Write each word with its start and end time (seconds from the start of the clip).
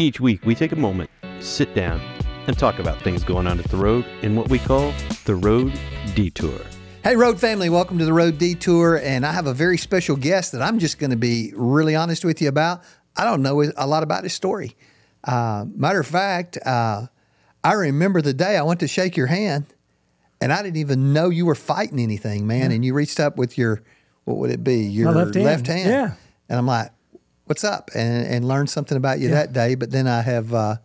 Each 0.00 0.20
week, 0.20 0.46
we 0.46 0.54
take 0.54 0.70
a 0.70 0.76
moment, 0.76 1.10
sit 1.40 1.74
down, 1.74 2.00
and 2.46 2.56
talk 2.56 2.78
about 2.78 3.02
things 3.02 3.24
going 3.24 3.48
on 3.48 3.58
at 3.58 3.64
the 3.64 3.76
road 3.76 4.06
in 4.22 4.36
what 4.36 4.48
we 4.48 4.60
call 4.60 4.94
the 5.24 5.34
Road 5.34 5.72
Detour. 6.14 6.60
Hey, 7.02 7.16
Road 7.16 7.40
family, 7.40 7.68
welcome 7.68 7.98
to 7.98 8.04
the 8.04 8.12
Road 8.12 8.38
Detour. 8.38 9.00
And 9.02 9.26
I 9.26 9.32
have 9.32 9.48
a 9.48 9.52
very 9.52 9.76
special 9.76 10.14
guest 10.14 10.52
that 10.52 10.62
I'm 10.62 10.78
just 10.78 11.00
going 11.00 11.10
to 11.10 11.16
be 11.16 11.52
really 11.56 11.96
honest 11.96 12.24
with 12.24 12.40
you 12.40 12.48
about. 12.48 12.84
I 13.16 13.24
don't 13.24 13.42
know 13.42 13.60
a 13.76 13.88
lot 13.88 14.04
about 14.04 14.22
his 14.22 14.32
story. 14.32 14.76
Uh, 15.24 15.64
matter 15.74 15.98
of 15.98 16.06
fact, 16.06 16.58
uh, 16.64 17.08
I 17.64 17.72
remember 17.72 18.22
the 18.22 18.34
day 18.34 18.56
I 18.56 18.62
went 18.62 18.78
to 18.80 18.86
shake 18.86 19.16
your 19.16 19.26
hand 19.26 19.66
and 20.40 20.52
I 20.52 20.62
didn't 20.62 20.76
even 20.76 21.12
know 21.12 21.28
you 21.28 21.44
were 21.44 21.56
fighting 21.56 21.98
anything, 21.98 22.46
man. 22.46 22.70
Yeah. 22.70 22.76
And 22.76 22.84
you 22.84 22.94
reached 22.94 23.18
up 23.18 23.36
with 23.36 23.58
your, 23.58 23.82
what 24.26 24.36
would 24.36 24.52
it 24.52 24.62
be? 24.62 24.82
Your 24.82 25.10
left 25.10 25.34
hand. 25.34 25.44
left 25.44 25.66
hand. 25.66 25.90
Yeah. 25.90 26.14
And 26.48 26.56
I'm 26.56 26.66
like, 26.68 26.92
what's 27.48 27.64
up? 27.64 27.90
And, 27.94 28.26
and 28.26 28.46
learned 28.46 28.70
something 28.70 28.96
about 28.96 29.18
you 29.18 29.28
yeah. 29.28 29.34
that 29.34 29.52
day. 29.52 29.74
But 29.74 29.90
then 29.90 30.06
I 30.06 30.22
have 30.22 30.54
uh, 30.54 30.76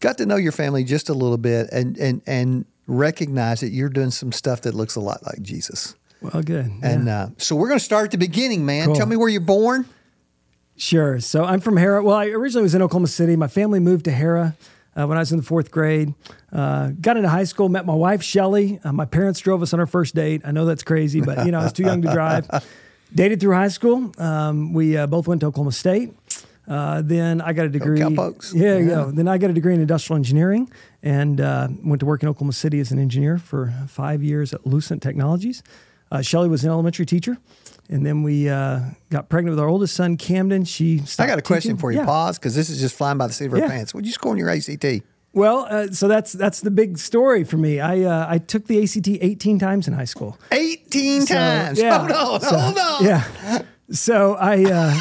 got 0.00 0.18
to 0.18 0.26
know 0.26 0.36
your 0.36 0.52
family 0.52 0.84
just 0.84 1.08
a 1.08 1.14
little 1.14 1.38
bit 1.38 1.68
and, 1.72 1.96
and, 1.96 2.22
and 2.26 2.64
recognize 2.86 3.60
that 3.60 3.70
you're 3.70 3.88
doing 3.88 4.10
some 4.10 4.32
stuff 4.32 4.62
that 4.62 4.74
looks 4.74 4.96
a 4.96 5.00
lot 5.00 5.24
like 5.24 5.42
Jesus. 5.42 5.94
Well, 6.20 6.42
good. 6.42 6.70
And 6.82 7.08
uh, 7.08 7.28
so 7.36 7.56
we're 7.56 7.68
going 7.68 7.78
to 7.78 7.84
start 7.84 8.06
at 8.06 8.10
the 8.10 8.18
beginning, 8.18 8.64
man. 8.64 8.86
Cool. 8.86 8.94
Tell 8.96 9.06
me 9.06 9.16
where 9.16 9.28
you're 9.28 9.40
born. 9.40 9.86
Sure. 10.76 11.20
So 11.20 11.44
I'm 11.44 11.60
from 11.60 11.76
Harrah. 11.76 12.02
Well, 12.02 12.16
I 12.16 12.26
originally 12.26 12.62
was 12.62 12.74
in 12.74 12.82
Oklahoma 12.82 13.08
City. 13.08 13.36
My 13.36 13.48
family 13.48 13.80
moved 13.80 14.04
to 14.06 14.12
Harrah 14.12 14.54
uh, 14.94 15.06
when 15.06 15.16
I 15.16 15.20
was 15.20 15.30
in 15.30 15.38
the 15.38 15.44
fourth 15.44 15.70
grade. 15.70 16.14
Uh, 16.52 16.90
got 17.00 17.16
into 17.16 17.28
high 17.28 17.44
school, 17.44 17.68
met 17.68 17.86
my 17.86 17.94
wife, 17.94 18.22
Shelly. 18.22 18.80
Uh, 18.82 18.92
my 18.92 19.04
parents 19.04 19.40
drove 19.40 19.62
us 19.62 19.72
on 19.72 19.80
our 19.80 19.86
first 19.86 20.14
date. 20.14 20.42
I 20.44 20.50
know 20.50 20.64
that's 20.64 20.82
crazy, 20.82 21.20
but 21.20 21.44
you 21.46 21.52
know, 21.52 21.60
I 21.60 21.64
was 21.64 21.72
too 21.72 21.84
young 21.84 22.02
to 22.02 22.12
drive. 22.12 22.48
Dated 23.14 23.40
through 23.40 23.54
high 23.54 23.68
school. 23.68 24.12
Um, 24.18 24.72
we 24.72 24.96
uh, 24.96 25.06
both 25.06 25.28
went 25.28 25.40
to 25.40 25.46
Oklahoma 25.46 25.72
State. 25.72 26.12
Uh, 26.68 27.00
then 27.02 27.40
I 27.40 27.52
got 27.52 27.66
a 27.66 27.68
degree. 27.68 28.00
Yeah, 28.00 28.08
yeah, 28.52 28.78
yeah. 28.78 29.10
Then 29.12 29.28
I 29.28 29.38
got 29.38 29.50
a 29.50 29.52
degree 29.52 29.74
in 29.74 29.80
industrial 29.80 30.16
engineering 30.16 30.70
and 31.02 31.40
uh, 31.40 31.68
went 31.84 32.00
to 32.00 32.06
work 32.06 32.22
in 32.22 32.28
Oklahoma 32.28 32.52
City 32.52 32.80
as 32.80 32.90
an 32.90 32.98
engineer 32.98 33.38
for 33.38 33.72
five 33.88 34.22
years 34.22 34.52
at 34.52 34.66
Lucent 34.66 35.02
Technologies. 35.02 35.62
Uh, 36.10 36.22
Shelly 36.22 36.48
was 36.48 36.64
an 36.64 36.70
elementary 36.70 37.06
teacher. 37.06 37.36
And 37.88 38.04
then 38.04 38.24
we 38.24 38.48
uh, 38.48 38.80
got 39.10 39.28
pregnant 39.28 39.52
with 39.52 39.60
our 39.60 39.68
oldest 39.68 39.94
son, 39.94 40.16
Camden. 40.16 40.64
She. 40.64 41.02
I 41.20 41.26
got 41.26 41.38
a 41.38 41.42
question 41.42 41.70
teaching. 41.70 41.78
for 41.78 41.92
you. 41.92 41.98
Yeah. 41.98 42.04
Pause, 42.04 42.38
because 42.38 42.54
this 42.56 42.68
is 42.68 42.80
just 42.80 42.96
flying 42.96 43.16
by 43.16 43.28
the 43.28 43.32
seat 43.32 43.46
of 43.46 43.52
our 43.52 43.60
yeah. 43.60 43.68
pants. 43.68 43.94
What'd 43.94 44.06
you 44.06 44.12
score 44.12 44.32
in 44.32 44.38
your 44.38 44.50
ACT? 44.50 44.84
Well, 45.36 45.66
uh, 45.68 45.88
so 45.88 46.08
that's 46.08 46.32
that's 46.32 46.60
the 46.62 46.70
big 46.70 46.96
story 46.96 47.44
for 47.44 47.58
me. 47.58 47.78
I 47.78 48.00
uh, 48.00 48.26
I 48.26 48.38
took 48.38 48.66
the 48.66 48.82
ACT 48.82 49.06
18 49.06 49.58
times 49.58 49.86
in 49.86 49.92
high 49.92 50.06
school. 50.06 50.38
18 50.50 51.26
so, 51.26 51.34
times. 51.34 51.78
Yeah. 51.78 51.98
Hold 51.98 52.10
on, 52.10 52.40
so, 52.40 52.58
hold 52.58 52.78
on. 52.78 53.04
Yeah. 53.04 53.62
So 53.90 54.34
I 54.34 54.64
uh, 54.64 54.94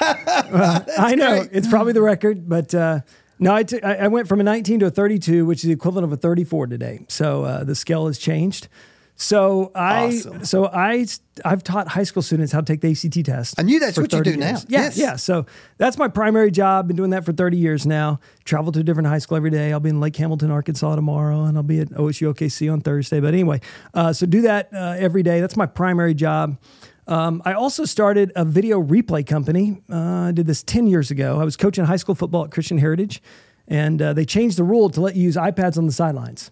I 0.98 1.14
know 1.16 1.40
great. 1.40 1.50
it's 1.52 1.68
probably 1.68 1.92
the 1.92 2.00
record, 2.00 2.48
but 2.48 2.74
uh, 2.74 3.00
no, 3.38 3.54
I, 3.54 3.62
t- 3.64 3.82
I 3.82 4.08
went 4.08 4.26
from 4.26 4.40
a 4.40 4.42
19 4.42 4.80
to 4.80 4.86
a 4.86 4.90
32, 4.90 5.44
which 5.44 5.58
is 5.58 5.64
the 5.64 5.72
equivalent 5.72 6.04
of 6.04 6.12
a 6.12 6.16
34 6.16 6.68
today. 6.68 7.04
So 7.08 7.44
uh, 7.44 7.64
the 7.64 7.74
scale 7.74 8.06
has 8.06 8.16
changed. 8.16 8.68
So 9.16 9.70
I 9.74 10.06
awesome. 10.06 10.44
so 10.44 10.66
I 10.66 11.06
I've 11.44 11.62
taught 11.62 11.88
high 11.88 12.02
school 12.02 12.22
students 12.22 12.52
how 12.52 12.60
to 12.60 12.66
take 12.66 12.80
the 12.80 12.90
ACT 12.90 13.24
test. 13.24 13.54
I 13.58 13.62
knew 13.62 13.78
that's 13.78 13.96
what 13.96 14.12
you 14.12 14.22
do 14.22 14.30
years. 14.30 14.40
now. 14.40 14.58
Yeah, 14.68 14.84
yes. 14.84 14.98
yeah. 14.98 15.16
So 15.16 15.46
that's 15.78 15.96
my 15.96 16.08
primary 16.08 16.50
job. 16.50 16.88
Been 16.88 16.96
doing 16.96 17.10
that 17.10 17.24
for 17.24 17.32
30 17.32 17.56
years 17.56 17.86
now. 17.86 18.20
Travel 18.44 18.72
to 18.72 18.80
a 18.80 18.82
different 18.82 19.08
high 19.08 19.18
school 19.18 19.36
every 19.36 19.50
day. 19.50 19.72
I'll 19.72 19.80
be 19.80 19.90
in 19.90 20.00
Lake 20.00 20.16
Hamilton, 20.16 20.50
Arkansas 20.50 20.96
tomorrow, 20.96 21.44
and 21.44 21.56
I'll 21.56 21.62
be 21.62 21.80
at 21.80 21.90
OSU 21.90 22.34
OKC 22.34 22.72
on 22.72 22.80
Thursday. 22.80 23.20
But 23.20 23.34
anyway, 23.34 23.60
uh, 23.94 24.12
so 24.12 24.26
do 24.26 24.40
that 24.42 24.70
uh, 24.72 24.96
every 24.98 25.22
day. 25.22 25.40
That's 25.40 25.56
my 25.56 25.66
primary 25.66 26.14
job. 26.14 26.58
Um, 27.06 27.42
I 27.44 27.52
also 27.52 27.84
started 27.84 28.32
a 28.36 28.44
video 28.44 28.82
replay 28.82 29.26
company. 29.26 29.82
Uh, 29.90 30.28
I 30.28 30.32
did 30.32 30.46
this 30.46 30.62
10 30.62 30.86
years 30.86 31.10
ago. 31.10 31.40
I 31.40 31.44
was 31.44 31.56
coaching 31.56 31.84
high 31.84 31.96
school 31.96 32.14
football 32.14 32.44
at 32.44 32.50
Christian 32.50 32.78
Heritage, 32.78 33.22
and 33.68 34.00
uh, 34.00 34.12
they 34.12 34.24
changed 34.24 34.56
the 34.56 34.64
rule 34.64 34.88
to 34.90 35.00
let 35.00 35.16
you 35.16 35.24
use 35.24 35.36
iPads 35.36 35.76
on 35.76 35.86
the 35.86 35.92
sidelines. 35.92 36.50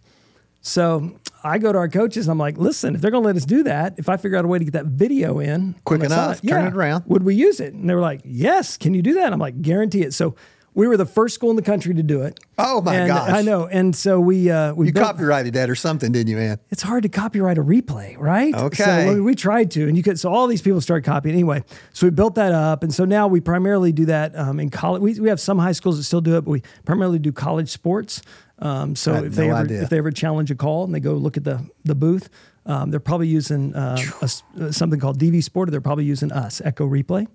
So 0.60 1.18
I 1.42 1.58
go 1.58 1.72
to 1.72 1.78
our 1.78 1.88
coaches 1.88 2.26
and 2.26 2.32
I'm 2.32 2.38
like, 2.38 2.58
listen, 2.58 2.94
if 2.94 3.00
they're 3.00 3.10
going 3.10 3.22
to 3.22 3.26
let 3.26 3.36
us 3.36 3.44
do 3.44 3.62
that, 3.64 3.94
if 3.98 4.08
I 4.08 4.16
figure 4.16 4.38
out 4.38 4.44
a 4.44 4.48
way 4.48 4.58
to 4.58 4.64
get 4.64 4.74
that 4.74 4.86
video 4.86 5.38
in 5.38 5.74
quick 5.84 6.02
enough, 6.02 6.42
turn 6.42 6.66
it 6.66 6.74
around, 6.74 7.04
would 7.06 7.22
we 7.22 7.34
use 7.34 7.60
it? 7.60 7.74
And 7.74 7.88
they 7.88 7.94
were 7.94 8.00
like, 8.00 8.20
yes, 8.24 8.76
can 8.76 8.94
you 8.94 9.02
do 9.02 9.14
that? 9.14 9.26
And 9.26 9.34
I'm 9.34 9.40
like, 9.40 9.62
guarantee 9.62 10.02
it. 10.02 10.14
So 10.14 10.36
we 10.74 10.86
were 10.86 10.96
the 10.96 11.06
first 11.06 11.34
school 11.34 11.50
in 11.50 11.56
the 11.56 11.62
country 11.62 11.94
to 11.94 12.02
do 12.02 12.22
it. 12.22 12.38
Oh 12.58 12.80
my 12.80 12.94
and 12.94 13.08
gosh! 13.08 13.30
I 13.30 13.42
know. 13.42 13.66
And 13.66 13.94
so 13.94 14.20
we 14.20 14.50
uh, 14.50 14.72
we 14.74 14.86
you 14.86 14.92
built, 14.92 15.04
copyrighted 15.04 15.54
that 15.54 15.68
or 15.68 15.74
something, 15.74 16.12
didn't 16.12 16.28
you, 16.28 16.36
man? 16.36 16.58
It's 16.70 16.82
hard 16.82 17.02
to 17.02 17.08
copyright 17.08 17.58
a 17.58 17.62
replay, 17.62 18.16
right? 18.18 18.54
Okay. 18.54 19.12
So 19.14 19.22
we 19.22 19.34
tried 19.34 19.70
to, 19.72 19.88
and 19.88 19.96
you 19.96 20.02
could. 20.02 20.18
So 20.20 20.32
all 20.32 20.46
these 20.46 20.62
people 20.62 20.80
started 20.80 21.04
copying 21.04 21.34
anyway. 21.34 21.64
So 21.92 22.06
we 22.06 22.10
built 22.10 22.36
that 22.36 22.52
up, 22.52 22.82
and 22.82 22.94
so 22.94 23.04
now 23.04 23.26
we 23.26 23.40
primarily 23.40 23.92
do 23.92 24.06
that 24.06 24.36
um, 24.38 24.60
in 24.60 24.70
college. 24.70 25.02
We, 25.02 25.18
we 25.18 25.28
have 25.28 25.40
some 25.40 25.58
high 25.58 25.72
schools 25.72 25.96
that 25.96 26.04
still 26.04 26.20
do 26.20 26.36
it, 26.36 26.42
but 26.42 26.50
we 26.50 26.62
primarily 26.84 27.18
do 27.18 27.32
college 27.32 27.70
sports. 27.70 28.22
Um, 28.60 28.94
so 28.94 29.14
if 29.24 29.34
they 29.34 29.48
no 29.48 29.56
ever 29.56 29.64
idea. 29.64 29.82
if 29.82 29.88
they 29.88 29.98
ever 29.98 30.10
challenge 30.10 30.50
a 30.50 30.54
call 30.54 30.84
and 30.84 30.94
they 30.94 31.00
go 31.00 31.14
look 31.14 31.36
at 31.36 31.44
the 31.44 31.66
the 31.84 31.94
booth, 31.94 32.28
um, 32.66 32.90
they're 32.90 33.00
probably 33.00 33.28
using 33.28 33.74
uh, 33.74 33.96
a, 34.20 34.72
something 34.72 35.00
called 35.00 35.18
DV 35.18 35.42
Sport, 35.42 35.68
or 35.68 35.70
they're 35.70 35.80
probably 35.80 36.04
using 36.04 36.30
us 36.30 36.60
Echo 36.62 36.86
Replay, 36.86 37.26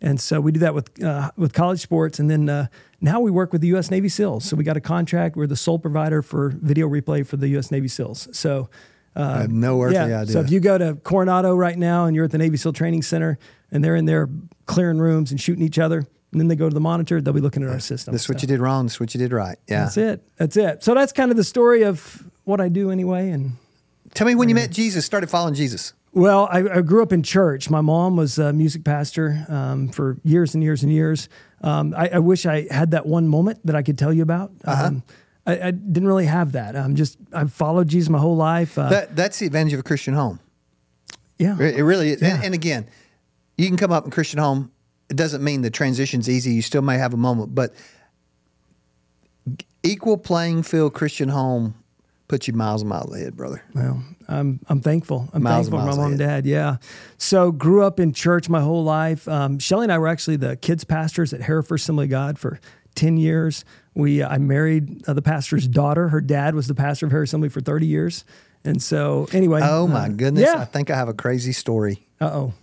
and 0.00 0.18
so 0.18 0.40
we 0.40 0.52
do 0.52 0.60
that 0.60 0.74
with 0.74 1.02
uh, 1.02 1.30
with 1.36 1.52
college 1.52 1.80
sports, 1.80 2.18
and 2.18 2.30
then 2.30 2.48
uh, 2.48 2.66
now 3.00 3.20
we 3.20 3.30
work 3.30 3.52
with 3.52 3.60
the 3.60 3.68
U.S. 3.68 3.90
Navy 3.90 4.08
SEALs. 4.08 4.44
So 4.44 4.56
we 4.56 4.64
got 4.64 4.76
a 4.76 4.80
contract. 4.80 5.36
We're 5.36 5.46
the 5.46 5.56
sole 5.56 5.78
provider 5.78 6.22
for 6.22 6.54
video 6.56 6.88
replay 6.88 7.26
for 7.26 7.36
the 7.36 7.48
U.S. 7.48 7.70
Navy 7.70 7.88
SEAls. 7.88 8.34
So. 8.34 8.70
Uh, 9.16 9.22
I 9.22 9.40
have 9.40 9.50
no 9.50 9.82
earthly 9.82 9.96
yeah. 9.96 10.20
idea. 10.20 10.32
So 10.32 10.38
if 10.38 10.52
you 10.52 10.60
go 10.60 10.78
to 10.78 10.94
Coronado 10.94 11.56
right 11.56 11.76
now 11.76 12.06
and 12.06 12.14
you're 12.14 12.26
at 12.26 12.30
the 12.30 12.38
Navy 12.38 12.56
SEAL 12.56 12.74
Training 12.74 13.02
Center 13.02 13.40
and 13.72 13.82
they're 13.82 13.96
in 13.96 14.04
there 14.04 14.28
clearing 14.66 14.98
rooms 14.98 15.32
and 15.32 15.40
shooting 15.40 15.64
each 15.64 15.80
other, 15.80 16.06
and 16.32 16.40
then 16.40 16.48
they 16.48 16.56
go 16.56 16.68
to 16.68 16.74
the 16.74 16.80
monitor, 16.80 17.20
they'll 17.20 17.34
be 17.34 17.40
looking 17.40 17.62
at 17.62 17.68
our 17.70 17.80
system. 17.80 18.12
This 18.12 18.22
is 18.22 18.28
what 18.28 18.40
you 18.42 18.48
did 18.48 18.60
wrong. 18.60 18.84
This 18.86 18.94
is 18.94 19.00
what 19.00 19.14
you 19.14 19.18
did 19.18 19.32
right. 19.32 19.58
Yeah. 19.68 19.84
That's 19.84 19.96
it. 19.96 20.22
That's 20.36 20.56
it. 20.56 20.82
So 20.84 20.94
that's 20.94 21.12
kind 21.12 21.30
of 21.30 21.36
the 21.36 21.44
story 21.44 21.82
of 21.82 22.22
what 22.44 22.60
I 22.60 22.68
do 22.68 22.90
anyway. 22.90 23.30
And 23.30 23.52
Tell 24.14 24.26
me 24.26 24.34
when 24.34 24.48
you 24.48 24.54
met 24.54 24.70
Jesus, 24.70 25.04
started 25.04 25.28
following 25.30 25.54
Jesus. 25.54 25.92
well, 26.12 26.48
I, 26.50 26.58
I 26.78 26.80
grew 26.82 27.02
up 27.02 27.12
in 27.12 27.22
church. 27.22 27.70
My 27.70 27.80
mom 27.80 28.16
was 28.16 28.38
a 28.38 28.52
music 28.52 28.82
pastor 28.84 29.44
um, 29.48 29.88
for 29.88 30.18
years 30.24 30.54
and 30.54 30.62
years 30.62 30.82
and 30.82 30.92
years. 30.92 31.28
Um, 31.62 31.94
I, 31.96 32.08
I 32.14 32.18
wish 32.18 32.46
I 32.46 32.66
had 32.72 32.90
that 32.92 33.06
one 33.06 33.28
moment 33.28 33.64
that 33.66 33.76
I 33.76 33.82
could 33.82 33.98
tell 33.98 34.12
you 34.12 34.22
about. 34.22 34.50
Uh-huh. 34.64 34.86
Um, 34.86 35.02
I, 35.46 35.52
I 35.68 35.70
didn't 35.70 36.06
really 36.08 36.26
have 36.26 36.52
that. 36.52 36.74
I'm 36.76 36.94
just 36.96 37.18
I've 37.32 37.52
followed 37.52 37.88
Jesus 37.88 38.08
my 38.08 38.18
whole 38.18 38.36
life. 38.36 38.78
Uh, 38.78 38.88
That 38.88 39.16
that's 39.16 39.38
the 39.38 39.46
advantage 39.46 39.72
of 39.74 39.80
a 39.80 39.82
Christian 39.82 40.14
home. 40.14 40.38
yeah, 41.38 41.56
It 41.58 41.76
it 41.78 41.84
really 41.84 42.10
is. 42.10 42.20
Yeah. 42.22 42.36
And, 42.36 42.44
and 42.46 42.54
again, 42.54 42.86
you 43.56 43.66
can 43.68 43.76
come 43.76 43.92
up 43.92 44.04
in 44.04 44.10
Christian 44.10 44.38
home. 44.38 44.70
It 45.10 45.16
doesn't 45.16 45.42
mean 45.42 45.62
the 45.62 45.70
transition's 45.70 46.28
easy. 46.28 46.52
You 46.52 46.62
still 46.62 46.82
may 46.82 46.96
have 46.96 47.12
a 47.12 47.18
moment, 47.18 47.54
but 47.54 47.74
equal 49.82 50.16
playing 50.16 50.62
field 50.62 50.94
Christian 50.94 51.28
home 51.28 51.74
puts 52.28 52.46
you 52.46 52.54
miles 52.54 52.82
and 52.82 52.88
miles 52.88 53.14
ahead, 53.14 53.36
brother. 53.36 53.62
Well, 53.74 54.02
I'm 54.28 54.60
I'm 54.68 54.80
thankful. 54.80 55.28
I'm 55.32 55.42
Miles 55.42 55.66
thankful 55.66 55.70
for 55.70 55.76
my 55.78 55.84
miles 55.86 55.98
mom 55.98 56.10
and 56.12 56.18
dad. 56.18 56.46
Yeah. 56.46 56.76
So 57.18 57.50
grew 57.50 57.82
up 57.82 57.98
in 57.98 58.12
church 58.12 58.48
my 58.48 58.60
whole 58.60 58.84
life. 58.84 59.26
Um, 59.26 59.58
Shelly 59.58 59.84
and 59.86 59.92
I 59.92 59.98
were 59.98 60.06
actually 60.06 60.36
the 60.36 60.56
kids 60.56 60.84
pastors 60.84 61.32
at 61.32 61.40
Hereford 61.40 61.80
Assembly 61.80 62.04
of 62.04 62.10
God 62.10 62.38
for 62.38 62.60
ten 62.94 63.16
years. 63.16 63.64
We 63.94 64.22
I 64.22 64.38
married 64.38 65.08
uh, 65.08 65.14
the 65.14 65.22
pastor's 65.22 65.66
daughter. 65.66 66.08
Her 66.08 66.20
dad 66.20 66.54
was 66.54 66.68
the 66.68 66.74
pastor 66.74 67.06
of 67.06 67.12
Hereford 67.12 67.28
Assembly 67.28 67.48
for 67.48 67.60
thirty 67.60 67.86
years. 67.86 68.24
And 68.64 68.80
so 68.80 69.26
anyway. 69.32 69.60
Oh 69.64 69.88
my 69.88 70.04
uh, 70.04 70.08
goodness! 70.08 70.44
Yeah. 70.44 70.60
I 70.60 70.66
think 70.66 70.90
I 70.90 70.94
have 70.94 71.08
a 71.08 71.14
crazy 71.14 71.52
story. 71.52 72.06
Uh 72.20 72.26
oh. 72.26 72.54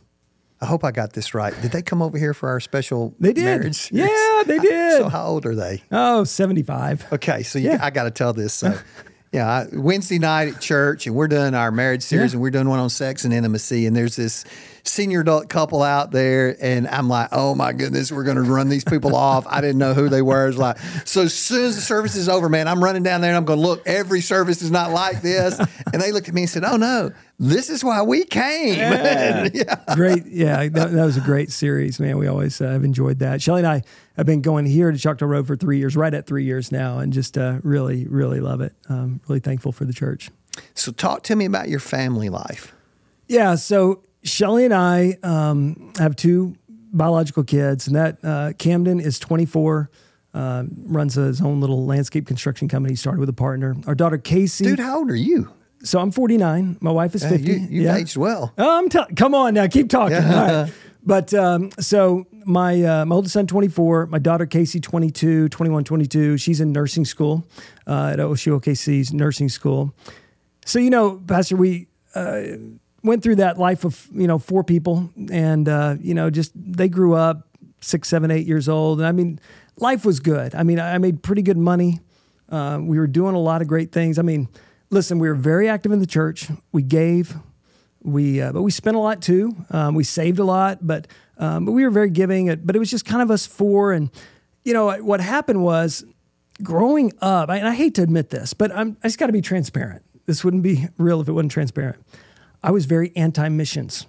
I 0.59 0.65
hope 0.65 0.83
I 0.83 0.91
got 0.91 1.13
this 1.13 1.33
right. 1.33 1.53
Did 1.61 1.71
they 1.71 1.81
come 1.83 2.01
over 2.01 2.17
here 2.17 2.33
for 2.33 2.49
our 2.49 2.59
special 2.59 3.13
They 3.19 3.31
did. 3.33 3.43
marriage? 3.43 3.89
Yeah, 3.91 4.07
they 4.45 4.57
did. 4.59 4.97
So 5.03 5.09
how 5.09 5.27
old 5.27 5.45
are 5.45 5.53
they? 5.55 5.83
Oh, 5.91 6.23
75. 6.23 7.05
Okay, 7.13 7.43
so 7.43 7.59
you, 7.59 7.69
Yeah. 7.71 7.79
I 7.81 7.91
got 7.91 8.03
to 8.05 8.11
tell 8.11 8.33
this. 8.33 8.53
So, 8.55 8.75
yeah, 9.31 9.47
I, 9.47 9.67
Wednesday 9.71 10.17
night 10.17 10.47
at 10.55 10.59
church, 10.61 11.05
and 11.05 11.15
we're 11.15 11.27
doing 11.27 11.53
our 11.53 11.69
marriage 11.71 12.01
series, 12.01 12.31
Yeah. 12.33 12.37
and 12.37 12.41
we're 12.41 12.49
doing 12.51 12.67
one 12.69 12.79
on 12.79 12.89
sex 12.89 13.23
and 13.23 13.33
intimacy. 13.33 13.85
And 13.85 13.95
there's 13.95 14.15
this 14.15 14.45
senior 14.83 15.19
adult 15.21 15.47
couple 15.49 15.83
out 15.83 16.11
there, 16.11 16.55
and 16.59 16.87
I'm 16.87 17.07
like, 17.07 17.29
oh 17.33 17.53
my 17.53 17.71
goodness, 17.73 18.11
we're 18.11 18.23
going 18.23 18.37
to 18.37 18.41
run 18.41 18.67
these 18.69 18.83
people 18.85 19.15
off. 19.29 19.45
I 19.47 19.61
didn't 19.61 19.77
know 19.77 19.93
who 19.93 20.09
they 20.09 20.23
were. 20.23 20.45
It 20.45 20.47
was 20.47 20.57
like, 20.57 20.79
so 21.05 21.21
as 21.23 21.35
soon 21.35 21.65
as 21.65 21.75
the 21.75 21.81
service 21.83 22.15
is 22.15 22.29
over, 22.29 22.49
man, 22.49 22.67
I'm 22.67 22.83
running 22.83 23.03
down 23.03 23.21
there 23.21 23.29
and 23.29 23.37
I'm 23.37 23.45
going 23.45 23.59
to 23.59 23.65
look. 23.67 23.83
Every 23.85 24.21
service 24.21 24.61
is 24.63 24.71
not 24.71 24.89
like 24.91 25.21
this. 25.21 25.59
And 25.93 26.01
they 26.01 26.11
looked 26.11 26.29
at 26.29 26.33
me 26.33 26.41
and 26.43 26.49
said, 26.49 26.63
oh 26.63 26.77
no, 26.77 27.11
this 27.39 27.69
is 27.69 27.83
why 27.83 28.01
we 28.01 28.25
came. 28.25 28.79
And, 28.79 29.51
yeah. 29.53 29.83
great. 29.95 30.25
Yeah, 30.25 30.67
that, 30.69 30.91
that 30.91 31.05
was 31.05 31.17
a 31.17 31.21
great 31.21 31.51
series, 31.51 31.99
man. 31.99 32.17
We 32.17 32.27
always 32.27 32.59
uh, 32.59 32.69
have 32.69 32.83
enjoyed 32.83 33.19
that. 33.19 33.41
Shelly 33.41 33.61
and 33.61 33.67
I 33.67 33.83
have 34.15 34.25
been 34.25 34.41
going 34.41 34.65
here 34.65 34.91
to 34.91 34.97
Choctaw 34.97 35.25
Road 35.25 35.45
for 35.45 35.55
three 35.55 35.77
years, 35.77 35.95
right 35.95 36.13
at 36.13 36.25
three 36.25 36.45
years 36.45 36.71
now, 36.71 36.99
and 36.99 37.13
just 37.13 37.37
uh, 37.37 37.59
really, 37.63 38.07
really 38.07 38.39
love 38.39 38.61
it. 38.61 38.73
Um, 38.89 39.21
really 39.27 39.39
thankful 39.39 39.71
for 39.71 39.85
the 39.85 39.93
church. 39.93 40.31
So 40.73 40.91
talk 40.91 41.23
to 41.23 41.35
me 41.35 41.45
about 41.45 41.69
your 41.69 41.79
family 41.79 42.29
life. 42.29 42.73
Yeah. 43.27 43.55
So 43.55 44.03
Shelly 44.23 44.65
and 44.65 44.73
I 44.73 45.17
um, 45.21 45.93
have 45.99 46.15
two 46.15 46.55
biological 46.91 47.43
kids, 47.43 47.85
and 47.87 47.95
that 47.95 48.17
uh, 48.23 48.53
Camden 48.57 48.99
is 48.99 49.19
24. 49.19 49.89
Uh, 50.33 50.65
runs 50.83 51.15
his 51.15 51.41
own 51.41 51.59
little 51.59 51.85
landscape 51.85 52.27
construction 52.27 52.67
company. 52.67 52.91
He 52.91 52.95
started 52.95 53.19
with 53.19 53.29
a 53.29 53.33
partner. 53.33 53.75
Our 53.87 53.95
daughter 53.95 54.19
Casey. 54.19 54.65
Dude, 54.65 54.79
how 54.79 54.99
old 54.99 55.09
are 55.09 55.15
you? 55.15 55.51
So 55.87 55.99
I'm 55.99 56.11
49. 56.11 56.77
My 56.81 56.91
wife 56.91 57.15
is 57.15 57.23
Yeah, 57.23 57.29
50. 57.29 57.47
you, 57.47 57.53
you've 57.59 57.71
Yeah. 57.85 57.95
aged 57.95 58.17
well. 58.17 58.53
Um, 58.57 58.89
t- 58.89 58.99
come 59.15 59.33
on 59.33 59.53
now, 59.53 59.67
keep 59.67 59.89
talking. 59.89 60.17
Yeah. 60.17 60.39
All 60.41 60.63
right. 60.63 60.73
But 61.03 61.33
um, 61.33 61.69
so 61.79 62.25
my 62.45 62.83
uh, 62.83 63.05
my 63.05 63.15
oldest 63.15 63.33
son 63.33 63.47
24, 63.47 64.07
my 64.07 64.19
daughter 64.19 64.45
Casey 64.45 64.79
22, 64.81 65.47
21, 65.49 65.83
22. 65.85 66.37
She's 66.37 66.59
in 66.59 66.73
nursing 66.73 67.05
school 67.05 67.47
uh, 67.87 68.09
at 68.13 68.19
OSU 68.19 68.59
OKC's 68.59 69.13
nursing 69.13 69.47
school. 69.47 69.93
So 70.65 70.79
you 70.79 70.89
know, 70.89 71.21
Pastor, 71.25 71.55
we 71.55 71.87
uh, 72.13 72.41
went 73.03 73.23
through 73.23 73.37
that 73.37 73.57
life 73.57 73.85
of 73.85 74.07
you 74.13 74.27
know 74.27 74.37
four 74.37 74.65
people, 74.65 75.09
and 75.31 75.69
uh, 75.69 75.95
you 76.01 76.13
know 76.13 76.29
just 76.29 76.51
they 76.55 76.89
grew 76.89 77.13
up 77.13 77.47
six, 77.79 78.09
seven, 78.09 78.29
eight 78.29 78.45
years 78.45 78.67
old, 78.67 78.99
and 78.99 79.07
I 79.07 79.13
mean 79.13 79.39
life 79.77 80.03
was 80.03 80.19
good. 80.19 80.53
I 80.55 80.63
mean 80.63 80.77
I 80.79 80.97
made 80.97 81.23
pretty 81.23 81.41
good 81.41 81.57
money. 81.57 82.01
Uh, 82.49 82.79
we 82.81 82.97
were 82.99 83.07
doing 83.07 83.33
a 83.35 83.39
lot 83.39 83.61
of 83.61 83.67
great 83.69 83.93
things. 83.93 84.19
I 84.19 84.23
mean, 84.23 84.49
listen, 84.89 85.19
we 85.19 85.27
were 85.27 85.35
very 85.35 85.67
active 85.69 85.91
in 85.91 85.99
the 85.99 86.07
church. 86.07 86.47
We 86.71 86.81
gave, 86.81 87.35
we 88.01 88.41
uh, 88.41 88.51
but 88.51 88.61
we 88.61 88.71
spent 88.71 88.95
a 88.95 88.99
lot 88.99 89.21
too. 89.21 89.55
Um, 89.69 89.95
we 89.95 90.03
saved 90.03 90.39
a 90.39 90.43
lot, 90.43 90.79
but 90.85 91.07
um, 91.37 91.65
but 91.65 91.71
we 91.73 91.83
were 91.83 91.91
very 91.91 92.09
giving. 92.09 92.53
But 92.63 92.75
it 92.75 92.79
was 92.79 92.89
just 92.89 93.05
kind 93.05 93.21
of 93.21 93.29
us 93.31 93.45
four, 93.45 93.91
and 93.93 94.09
you 94.63 94.73
know 94.73 94.91
what 95.03 95.19
happened 95.21 95.63
was 95.63 96.05
growing 96.63 97.13
up. 97.21 97.49
I, 97.49 97.57
and 97.57 97.67
I 97.67 97.73
hate 97.75 97.95
to 97.95 98.01
admit 98.01 98.29
this, 98.29 98.53
but 98.53 98.71
I'm, 98.71 98.97
I 99.03 99.07
just 99.07 99.19
got 99.19 99.27
to 99.27 99.33
be 99.33 99.41
transparent. 99.41 100.03
This 100.25 100.43
wouldn't 100.43 100.63
be 100.63 100.87
real 100.97 101.21
if 101.21 101.27
it 101.27 101.31
wasn't 101.33 101.51
transparent. 101.51 101.97
I 102.63 102.71
was 102.71 102.85
very 102.85 103.11
anti 103.15 103.47
missions. 103.49 104.07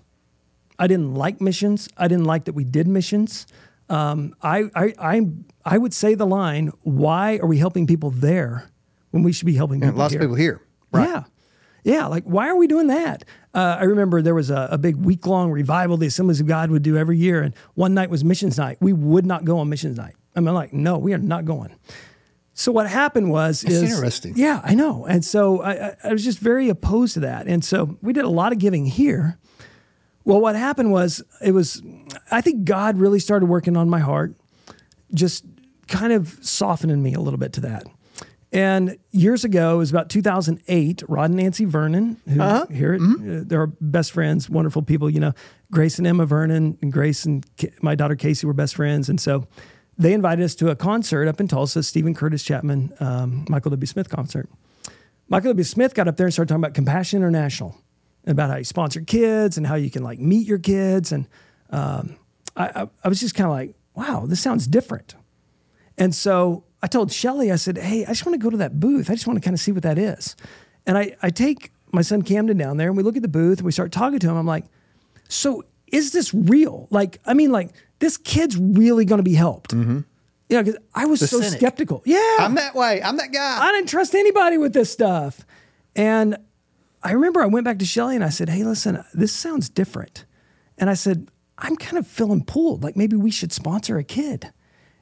I 0.78 0.86
didn't 0.86 1.14
like 1.14 1.40
missions. 1.40 1.88
I 1.96 2.06
didn't 2.08 2.24
like 2.26 2.44
that 2.44 2.52
we 2.54 2.62
did 2.64 2.86
missions. 2.86 3.46
Um, 3.90 4.34
I, 4.42 4.70
I, 4.74 4.94
I, 4.98 5.26
I 5.64 5.78
would 5.78 5.92
say 5.92 6.14
the 6.14 6.26
line, 6.26 6.70
why 6.82 7.38
are 7.38 7.46
we 7.46 7.58
helping 7.58 7.86
people 7.86 8.10
there 8.10 8.68
when 9.10 9.22
we 9.22 9.32
should 9.32 9.46
be 9.46 9.54
helping 9.54 9.80
people 9.80 9.88
And 9.88 9.98
lots 9.98 10.12
here? 10.12 10.20
of 10.20 10.24
people 10.24 10.36
here. 10.36 10.60
Yeah. 11.06 11.24
Yeah. 11.84 12.06
Like, 12.06 12.24
why 12.24 12.48
are 12.48 12.56
we 12.56 12.66
doing 12.66 12.88
that? 12.88 13.24
Uh, 13.54 13.78
I 13.80 13.84
remember 13.84 14.22
there 14.22 14.34
was 14.34 14.50
a, 14.50 14.68
a 14.72 14.78
big 14.78 14.96
week 14.96 15.26
long 15.26 15.50
revival 15.50 15.96
the 15.96 16.06
Assemblies 16.06 16.40
of 16.40 16.46
God 16.46 16.70
would 16.70 16.82
do 16.82 16.96
every 16.96 17.16
year. 17.16 17.42
And 17.42 17.54
one 17.74 17.94
night 17.94 18.10
was 18.10 18.24
missions 18.24 18.58
night. 18.58 18.78
We 18.80 18.92
would 18.92 19.26
not 19.26 19.44
go 19.44 19.58
on 19.58 19.68
missions 19.68 19.96
night. 19.96 20.14
I 20.36 20.40
mean, 20.40 20.54
like, 20.54 20.72
no, 20.72 20.98
we 20.98 21.14
are 21.14 21.18
not 21.18 21.44
going. 21.44 21.74
So 22.54 22.72
what 22.72 22.88
happened 22.88 23.30
was 23.30 23.60
That's 23.60 23.74
is 23.76 23.94
interesting. 23.94 24.34
Yeah, 24.36 24.60
I 24.64 24.74
know. 24.74 25.06
And 25.06 25.24
so 25.24 25.62
I, 25.62 25.88
I, 25.88 25.96
I 26.04 26.12
was 26.12 26.24
just 26.24 26.40
very 26.40 26.68
opposed 26.68 27.14
to 27.14 27.20
that. 27.20 27.46
And 27.46 27.64
so 27.64 27.96
we 28.02 28.12
did 28.12 28.24
a 28.24 28.28
lot 28.28 28.52
of 28.52 28.58
giving 28.58 28.84
here. 28.84 29.38
Well, 30.24 30.40
what 30.40 30.56
happened 30.56 30.90
was 30.90 31.22
it 31.40 31.52
was 31.52 31.80
I 32.30 32.40
think 32.40 32.64
God 32.64 32.98
really 32.98 33.20
started 33.20 33.46
working 33.46 33.76
on 33.76 33.88
my 33.88 34.00
heart, 34.00 34.34
just 35.14 35.44
kind 35.86 36.12
of 36.12 36.36
softening 36.42 37.02
me 37.02 37.14
a 37.14 37.20
little 37.20 37.38
bit 37.38 37.52
to 37.54 37.60
that. 37.62 37.86
And 38.50 38.96
years 39.10 39.44
ago, 39.44 39.74
it 39.74 39.78
was 39.78 39.90
about 39.90 40.08
2008. 40.08 41.02
Rod 41.06 41.24
and 41.30 41.36
Nancy 41.36 41.66
Vernon, 41.66 42.16
who 42.26 42.40
here 42.72 42.94
uh, 42.94 43.42
they're 43.44 43.60
our 43.60 43.66
best 43.66 44.12
friends, 44.12 44.48
wonderful 44.48 44.82
people. 44.82 45.10
You 45.10 45.20
know, 45.20 45.32
Grace 45.70 45.98
and 45.98 46.06
Emma 46.06 46.24
Vernon, 46.24 46.78
and 46.80 46.90
Grace 46.90 47.26
and 47.26 47.44
K- 47.56 47.72
my 47.82 47.94
daughter 47.94 48.16
Casey 48.16 48.46
were 48.46 48.54
best 48.54 48.74
friends, 48.74 49.10
and 49.10 49.20
so 49.20 49.46
they 49.98 50.14
invited 50.14 50.44
us 50.44 50.54
to 50.56 50.70
a 50.70 50.76
concert 50.76 51.28
up 51.28 51.40
in 51.40 51.48
Tulsa, 51.48 51.82
Steven 51.82 52.14
Curtis 52.14 52.42
Chapman, 52.42 52.92
um, 53.00 53.44
Michael 53.48 53.70
W. 53.70 53.86
Smith 53.86 54.08
concert. 54.08 54.48
Michael 55.28 55.50
W. 55.50 55.64
Smith 55.64 55.92
got 55.94 56.08
up 56.08 56.16
there 56.16 56.26
and 56.26 56.32
started 56.32 56.48
talking 56.48 56.62
about 56.62 56.74
Compassion 56.74 57.18
International 57.18 57.76
and 58.24 58.32
about 58.32 58.48
how 58.48 58.56
you 58.56 58.64
sponsor 58.64 59.00
kids 59.02 59.58
and 59.58 59.66
how 59.66 59.74
you 59.74 59.90
can 59.90 60.02
like 60.02 60.20
meet 60.20 60.46
your 60.46 60.58
kids. 60.58 61.12
And 61.12 61.26
um, 61.70 62.16
I, 62.56 62.82
I, 62.82 62.88
I 63.04 63.08
was 63.08 63.20
just 63.20 63.34
kind 63.34 63.46
of 63.46 63.52
like, 63.52 63.74
wow, 63.94 64.24
this 64.26 64.40
sounds 64.40 64.66
different. 64.66 65.16
And 65.98 66.14
so 66.14 66.64
I 66.82 66.86
told 66.86 67.10
Shelly, 67.12 67.50
I 67.50 67.56
said, 67.56 67.78
hey, 67.78 68.04
I 68.04 68.08
just 68.08 68.24
want 68.24 68.34
to 68.34 68.42
go 68.42 68.50
to 68.50 68.56
that 68.58 68.78
booth. 68.78 69.10
I 69.10 69.14
just 69.14 69.26
want 69.26 69.36
to 69.36 69.44
kind 69.44 69.54
of 69.54 69.60
see 69.60 69.72
what 69.72 69.82
that 69.82 69.98
is. 69.98 70.36
And 70.86 70.96
I, 70.96 71.16
I 71.22 71.30
take 71.30 71.72
my 71.92 72.02
son 72.02 72.22
Camden 72.22 72.56
down 72.56 72.76
there 72.76 72.88
and 72.88 72.96
we 72.96 73.02
look 73.02 73.16
at 73.16 73.22
the 73.22 73.28
booth 73.28 73.58
and 73.58 73.66
we 73.66 73.72
start 73.72 73.92
talking 73.92 74.18
to 74.20 74.28
him. 74.28 74.36
I'm 74.36 74.46
like, 74.46 74.64
so 75.28 75.64
is 75.88 76.12
this 76.12 76.32
real? 76.32 76.86
Like, 76.90 77.18
I 77.26 77.34
mean, 77.34 77.50
like, 77.50 77.70
this 77.98 78.16
kid's 78.16 78.56
really 78.56 79.04
going 79.04 79.18
to 79.18 79.24
be 79.24 79.34
helped. 79.34 79.74
Mm-hmm. 79.74 80.00
Yeah, 80.48 80.62
because 80.62 80.80
I 80.94 81.06
was 81.06 81.20
so 81.20 81.40
cynic. 81.40 81.58
skeptical. 81.58 82.02
Yeah. 82.06 82.36
I'm 82.38 82.54
that 82.54 82.74
way. 82.74 83.02
I'm 83.02 83.16
that 83.18 83.32
guy. 83.32 83.58
I 83.60 83.72
didn't 83.72 83.88
trust 83.88 84.14
anybody 84.14 84.56
with 84.56 84.72
this 84.72 84.90
stuff. 84.90 85.44
And 85.94 86.38
I 87.02 87.12
remember 87.12 87.42
I 87.42 87.46
went 87.46 87.64
back 87.64 87.78
to 87.80 87.84
Shelly 87.84 88.14
and 88.14 88.24
I 88.24 88.30
said, 88.30 88.48
Hey, 88.48 88.64
listen, 88.64 89.04
this 89.12 89.32
sounds 89.32 89.68
different. 89.68 90.24
And 90.78 90.88
I 90.88 90.94
said, 90.94 91.28
I'm 91.58 91.76
kind 91.76 91.98
of 91.98 92.06
feeling 92.06 92.44
pulled. 92.44 92.82
Like 92.82 92.96
maybe 92.96 93.16
we 93.16 93.30
should 93.30 93.52
sponsor 93.52 93.98
a 93.98 94.04
kid. 94.04 94.52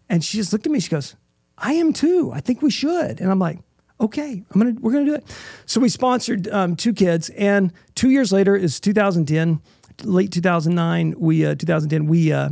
And 0.09 0.25
she 0.25 0.39
just 0.39 0.53
looked 0.53 0.67
at 0.67 0.73
me. 0.73 0.81
She 0.81 0.91
goes, 0.91 1.15
I 1.59 1.75
am 1.75 1.93
too. 1.93 2.33
I 2.35 2.41
think 2.41 2.63
we 2.63 2.71
should. 2.71 3.21
And 3.21 3.31
I'm 3.31 3.39
like, 3.39 3.59
okay, 4.01 4.43
I'm 4.51 4.61
gonna 4.61 4.77
we're 4.81 4.93
gonna 4.93 5.07
do 5.07 5.15
it. 5.15 5.25
So 5.65 5.81
we 5.81 5.89
sponsored 5.89 6.49
um, 6.49 6.77
two 6.77 6.93
kids, 6.93 7.31
and 7.31 7.73
two 7.95 8.11
years 8.11 8.33
later 8.33 8.57
is 8.57 8.81
2010, 8.81 9.61
late 10.05 10.33
2009. 10.33 11.15
We 11.19 11.45
uh, 11.45 11.55
2010 11.55 12.07
we. 12.07 12.33
Uh, 12.33 12.51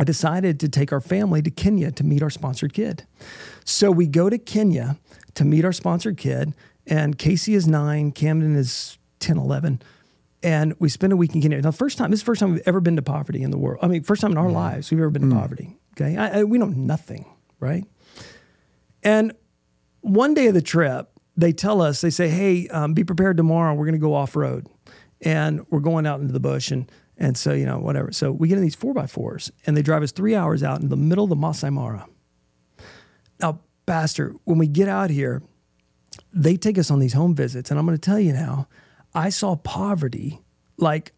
I 0.00 0.04
decided 0.04 0.60
to 0.60 0.68
take 0.68 0.92
our 0.92 1.00
family 1.00 1.42
to 1.42 1.50
Kenya 1.50 1.90
to 1.90 2.04
meet 2.04 2.22
our 2.22 2.30
sponsored 2.30 2.72
kid. 2.72 3.04
So 3.64 3.90
we 3.90 4.06
go 4.06 4.30
to 4.30 4.38
Kenya 4.38 4.96
to 5.34 5.44
meet 5.44 5.64
our 5.64 5.72
sponsored 5.72 6.16
kid, 6.16 6.54
and 6.86 7.18
Casey 7.18 7.54
is 7.54 7.66
nine, 7.66 8.12
Camden 8.12 8.54
is 8.54 8.96
10, 9.18 9.38
11. 9.38 9.82
And 10.40 10.74
we 10.78 10.88
spend 10.88 11.12
a 11.12 11.16
week 11.16 11.34
in 11.34 11.42
Kenya. 11.42 11.60
Now, 11.60 11.72
first 11.72 11.98
time, 11.98 12.12
this 12.12 12.18
is 12.18 12.22
the 12.22 12.26
first 12.26 12.38
time 12.38 12.52
we've 12.52 12.62
ever 12.64 12.80
been 12.80 12.94
to 12.94 13.02
poverty 13.02 13.42
in 13.42 13.50
the 13.50 13.58
world. 13.58 13.80
I 13.82 13.88
mean, 13.88 14.04
first 14.04 14.20
time 14.20 14.30
in 14.30 14.38
our 14.38 14.50
lives 14.50 14.90
we've 14.90 15.00
ever 15.00 15.10
been 15.10 15.28
to 15.28 15.34
poverty. 15.34 15.76
Okay. 16.00 16.16
I, 16.16 16.40
I, 16.40 16.44
we 16.44 16.58
know 16.58 16.66
nothing, 16.66 17.24
right? 17.58 17.84
And 19.08 19.32
one 20.02 20.34
day 20.34 20.48
of 20.48 20.54
the 20.54 20.60
trip, 20.60 21.08
they 21.34 21.54
tell 21.54 21.80
us, 21.80 22.02
they 22.02 22.10
say, 22.10 22.28
hey, 22.28 22.68
um, 22.68 22.92
be 22.92 23.04
prepared 23.04 23.38
tomorrow. 23.38 23.72
We're 23.72 23.86
going 23.86 23.94
to 23.94 23.98
go 23.98 24.12
off 24.12 24.36
road. 24.36 24.66
And 25.22 25.64
we're 25.70 25.80
going 25.80 26.06
out 26.06 26.20
into 26.20 26.34
the 26.34 26.40
bush. 26.40 26.70
And, 26.70 26.92
and 27.16 27.34
so, 27.34 27.54
you 27.54 27.64
know, 27.64 27.78
whatever. 27.78 28.12
So 28.12 28.30
we 28.30 28.48
get 28.48 28.58
in 28.58 28.62
these 28.62 28.74
four 28.74 28.92
by 28.92 29.06
fours 29.06 29.50
and 29.64 29.74
they 29.74 29.80
drive 29.80 30.02
us 30.02 30.12
three 30.12 30.34
hours 30.34 30.62
out 30.62 30.82
in 30.82 30.90
the 30.90 30.96
middle 30.96 31.24
of 31.24 31.30
the 31.30 31.36
Masai 31.36 31.70
Mara. 31.70 32.06
Now, 33.40 33.60
Pastor, 33.86 34.34
when 34.44 34.58
we 34.58 34.66
get 34.66 34.88
out 34.88 35.08
here, 35.08 35.42
they 36.30 36.58
take 36.58 36.76
us 36.76 36.90
on 36.90 36.98
these 36.98 37.14
home 37.14 37.34
visits. 37.34 37.70
And 37.70 37.80
I'm 37.80 37.86
going 37.86 37.96
to 37.96 38.10
tell 38.10 38.20
you 38.20 38.34
now, 38.34 38.68
I 39.14 39.30
saw 39.30 39.56
poverty 39.56 40.38
like 40.76 41.12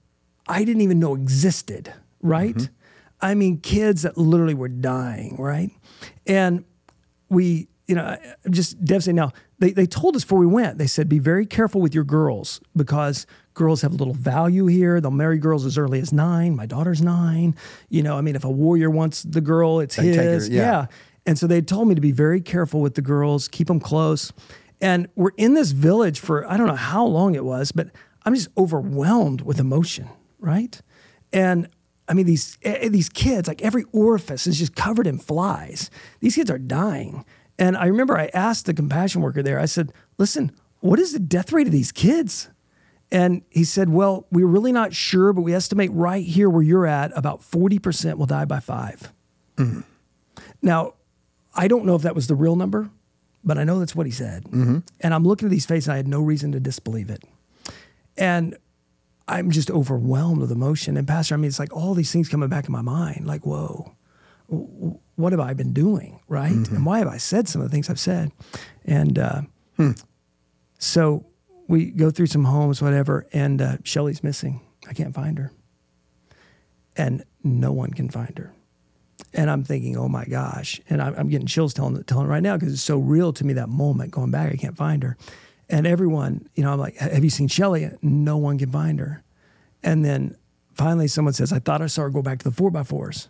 I 0.47 0.63
didn't 0.65 0.83
even 0.83 1.01
know 1.01 1.17
existed, 1.17 1.93
right? 2.23 2.69
I 3.21 3.35
mean, 3.35 3.59
kids 3.59 4.03
that 4.03 4.17
literally 4.17 4.55
were 4.55 4.69
dying, 4.69 5.35
right? 5.39 5.71
And 6.25 6.65
we, 7.29 7.67
you 7.91 7.97
know, 7.97 8.05
I- 8.05 8.19
I'm 8.45 8.53
just 8.53 8.83
devastated. 8.85 9.17
Now, 9.17 9.33
they, 9.59 9.73
they 9.73 9.87
told 9.87 10.17
us 10.17 10.23
before 10.25 10.39
we 10.39 10.47
went, 10.47 10.79
they 10.79 10.87
said, 10.87 11.09
be 11.09 11.19
very 11.19 11.45
careful 11.45 11.81
with 11.81 11.95
your 11.95 12.05
girls 12.05 12.61
because 12.77 13.27
girls 13.55 13.83
have 13.83 13.93
a 13.93 13.97
little 13.97 14.15
value 14.15 14.67
here. 14.67 15.01
They'll 15.01 15.11
marry 15.25 15.39
girls 15.39 15.67
as 15.67 15.77
early 15.77 16.01
as 16.01 16.13
nine. 16.13 16.55
My 16.57 16.67
daughter's 16.67 17.03
nine. 17.03 17.55
You 17.89 18.03
know, 18.03 18.17
I 18.17 18.21
mean, 18.21 18.37
if 18.37 18.45
a 18.45 18.51
warrior 18.51 18.91
wants 18.91 19.23
the 19.25 19.41
girl, 19.41 19.81
it's 19.81 19.97
They 19.97 20.13
take 20.13 20.17
her, 20.17 20.23
his. 20.35 20.49
yeah. 20.49 20.63
yeah. 20.63 20.87
And 21.27 21.39
so 21.39 21.47
they 21.47 21.61
told 21.61 21.89
me 21.89 21.95
to 21.97 22.01
be 22.01 22.13
very 22.13 22.41
careful 22.41 22.81
with 22.81 22.95
the 22.95 23.03
girls, 23.03 23.49
keep 23.49 23.67
them 23.67 23.81
close. 23.81 24.33
And 24.81 25.09
we're 25.17 25.33
in 25.37 25.53
this 25.55 25.73
village 25.73 26.19
for 26.21 26.51
I 26.51 26.57
don't 26.57 26.67
know 26.69 26.75
how 26.93 27.05
long 27.05 27.35
it 27.35 27.45
was, 27.45 27.73
but 27.73 27.91
I'm 28.25 28.35
just 28.35 28.49
overwhelmed 28.57 29.43
with 29.43 29.61
emotion, 29.61 30.09
right? 30.39 30.81
And 31.33 31.69
I 32.09 32.15
mean 32.15 32.25
these 32.27 32.57
eh, 32.63 32.89
these 32.89 33.09
kids, 33.11 33.47
like 33.49 33.61
every 33.63 33.85
orifice 33.93 34.47
is 34.47 34.59
just 34.59 34.75
covered 34.75 35.07
in 35.07 35.19
flies. 35.19 35.91
These 36.21 36.37
kids 36.37 36.51
are 36.51 36.59
dying. 36.59 37.25
And 37.61 37.77
I 37.77 37.87
remember 37.87 38.19
I 38.19 38.31
asked 38.33 38.67
the 38.67 38.75
compassion 38.75 39.21
worker 39.21 39.43
there, 39.43 39.61
I 39.61 39.67
said, 39.67 39.93
listen, 40.19 40.51
what 40.81 40.99
is 40.99 41.13
the 41.13 41.19
death 41.19 41.53
rate 41.53 41.67
of 41.67 41.73
these 41.73 41.93
kids? 41.93 42.49
And 43.13 43.43
he 43.51 43.65
said, 43.65 43.89
Well, 43.89 44.27
we're 44.31 44.47
really 44.47 44.73
not 44.73 44.95
sure, 44.95 45.33
but 45.33 45.43
we 45.43 45.53
estimate 45.53 45.91
right 45.93 46.25
here 46.25 46.49
where 46.49 46.63
you're 46.63 46.87
at, 46.87 47.11
about 47.17 47.41
40% 47.41 48.17
will 48.19 48.27
die 48.27 48.45
by 48.45 48.61
five. 48.61 49.13
Mm-hmm. 49.57 49.81
Now, 50.63 50.95
I 51.55 51.69
don't 51.69 51.85
know 51.85 51.97
if 51.97 52.03
that 52.03 52.15
was 52.15 52.29
the 52.29 52.35
real 52.35 52.57
number, 52.57 52.89
but 53.43 53.59
I 53.59 53.65
know 53.65 53.81
that's 53.81 53.97
what 53.97 54.07
he 54.07 54.13
said. 54.13 54.45
Mm-hmm. 54.45 54.79
And 55.01 55.15
I'm 55.15 55.25
looking 55.25 55.47
at 55.47 55.51
these 55.51 55.67
faces, 55.67 55.89
I 55.89 55.97
had 55.97 56.07
no 56.07 56.21
reason 56.21 56.53
to 56.53 56.61
disbelieve 56.61 57.11
it. 57.11 57.25
And 58.17 58.57
I'm 59.27 59.51
just 59.51 59.71
overwhelmed 59.71 60.41
with 60.41 60.53
emotion. 60.53 60.97
And 60.97 61.07
Pastor, 61.07 61.35
I 61.35 61.39
mean, 61.39 61.49
it's 61.49 61.59
like 61.59 61.75
all 61.75 61.95
these 61.95 62.13
things 62.13 62.29
coming 62.29 62.49
back 62.49 62.67
in 62.67 62.73
my 62.73 62.83
mind 62.83 63.27
like, 63.27 63.45
whoa, 63.45 63.93
what 64.51 65.33
have 65.33 65.41
I 65.41 65.55
been 65.55 65.73
doing? 65.73 66.21
Right. 66.29 66.51
And 66.51 66.85
why 66.85 66.99
have 66.99 67.09
I 67.09 67.19
said 67.19 67.49
some 67.49 67.63
of 67.63 67.69
the 67.69 67.73
things 67.73 67.89
I've 67.89 68.01
said? 68.01 68.33
And 68.85 69.19
uh, 69.19 69.43
so 70.79 71.27
we 71.69 71.91
go 71.91 72.11
through 72.11 72.27
some 72.27 72.45
homes, 72.45 72.83
whatever, 72.83 73.27
and 73.33 73.63
uh, 73.63 73.77
Shelly's 73.85 74.25
missing. 74.25 74.61
I 74.89 74.93
can't 74.93 75.15
find 75.15 75.39
her. 75.39 75.53
And 76.97 77.25
no 77.45 77.73
one 77.73 77.91
can 77.91 78.09
find 78.09 78.37
her. 78.39 78.53
And 79.33 79.49
I'm 79.49 79.63
thinking, 79.63 79.97
oh 79.97 80.09
my 80.09 80.25
gosh. 80.25 80.81
And 80.91 81.01
I'm, 81.01 81.15
I'm 81.15 81.29
getting 81.29 81.47
chills 81.47 81.73
telling, 81.73 82.03
telling 82.05 82.27
right 82.27 82.43
now 82.43 82.57
because 82.57 82.73
it's 82.73 82.83
so 82.83 82.99
real 82.99 83.33
to 83.35 83.45
me 83.45 83.53
that 83.53 83.69
moment 83.69 84.11
going 84.11 84.33
back. 84.33 84.53
I 84.53 84.57
can't 84.57 84.77
find 84.77 85.03
her. 85.03 85.17
And 85.69 85.87
everyone, 85.87 86.49
you 86.55 86.65
know, 86.65 86.73
I'm 86.73 86.81
like, 86.81 86.97
have 86.97 87.23
you 87.23 87.31
seen 87.31 87.47
Shelly? 87.47 87.89
No 88.03 88.37
one 88.37 88.59
can 88.59 88.73
find 88.73 88.99
her. 88.99 89.23
And 89.85 90.05
then 90.05 90.37
finally 90.75 91.07
someone 91.07 91.35
says, 91.35 91.53
I 91.53 91.61
thought 91.61 91.81
I 91.81 91.87
saw 91.87 92.03
her 92.03 92.11
go 92.11 92.23
back 92.23 92.41
to 92.41 92.45
the 92.45 92.55
four 92.55 92.71
by 92.71 92.83
fours. 92.83 93.29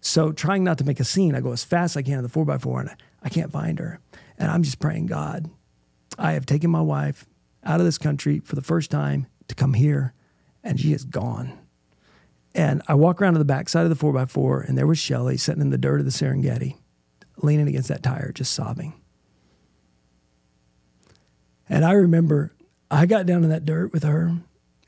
So 0.00 0.32
trying 0.32 0.64
not 0.64 0.78
to 0.78 0.84
make 0.84 1.00
a 1.00 1.04
scene, 1.04 1.34
I 1.34 1.40
go 1.40 1.52
as 1.52 1.64
fast 1.64 1.92
as 1.92 1.96
I 1.98 2.02
can 2.02 2.16
to 2.16 2.22
the 2.22 2.28
four 2.28 2.44
by 2.44 2.58
four 2.58 2.80
and 2.80 2.90
I, 2.90 2.96
I 3.24 3.28
can't 3.28 3.52
find 3.52 3.78
her. 3.78 4.00
And 4.38 4.50
I'm 4.50 4.62
just 4.62 4.78
praying, 4.78 5.06
God, 5.06 5.50
I 6.18 6.32
have 6.32 6.46
taken 6.46 6.70
my 6.70 6.80
wife 6.80 7.26
out 7.64 7.80
of 7.80 7.86
this 7.86 7.98
country 7.98 8.40
for 8.40 8.54
the 8.54 8.62
first 8.62 8.90
time 8.90 9.26
to 9.48 9.54
come 9.54 9.74
here 9.74 10.14
and 10.62 10.78
she 10.78 10.92
is 10.92 11.04
gone. 11.04 11.58
And 12.54 12.82
I 12.88 12.94
walk 12.94 13.20
around 13.20 13.34
to 13.34 13.38
the 13.38 13.44
back 13.44 13.68
side 13.68 13.86
of 13.86 13.96
the 13.96 14.06
4x4, 14.06 14.68
and 14.68 14.76
there 14.76 14.86
was 14.86 14.98
Shelly 14.98 15.36
sitting 15.36 15.60
in 15.60 15.70
the 15.70 15.78
dirt 15.78 16.00
of 16.00 16.06
the 16.06 16.12
Serengeti, 16.12 16.76
leaning 17.36 17.68
against 17.68 17.88
that 17.88 18.02
tire, 18.02 18.32
just 18.32 18.52
sobbing. 18.52 18.94
And 21.68 21.84
I 21.84 21.92
remember 21.92 22.54
I 22.90 23.06
got 23.06 23.26
down 23.26 23.44
in 23.44 23.50
that 23.50 23.64
dirt 23.64 23.92
with 23.92 24.02
her, 24.02 24.38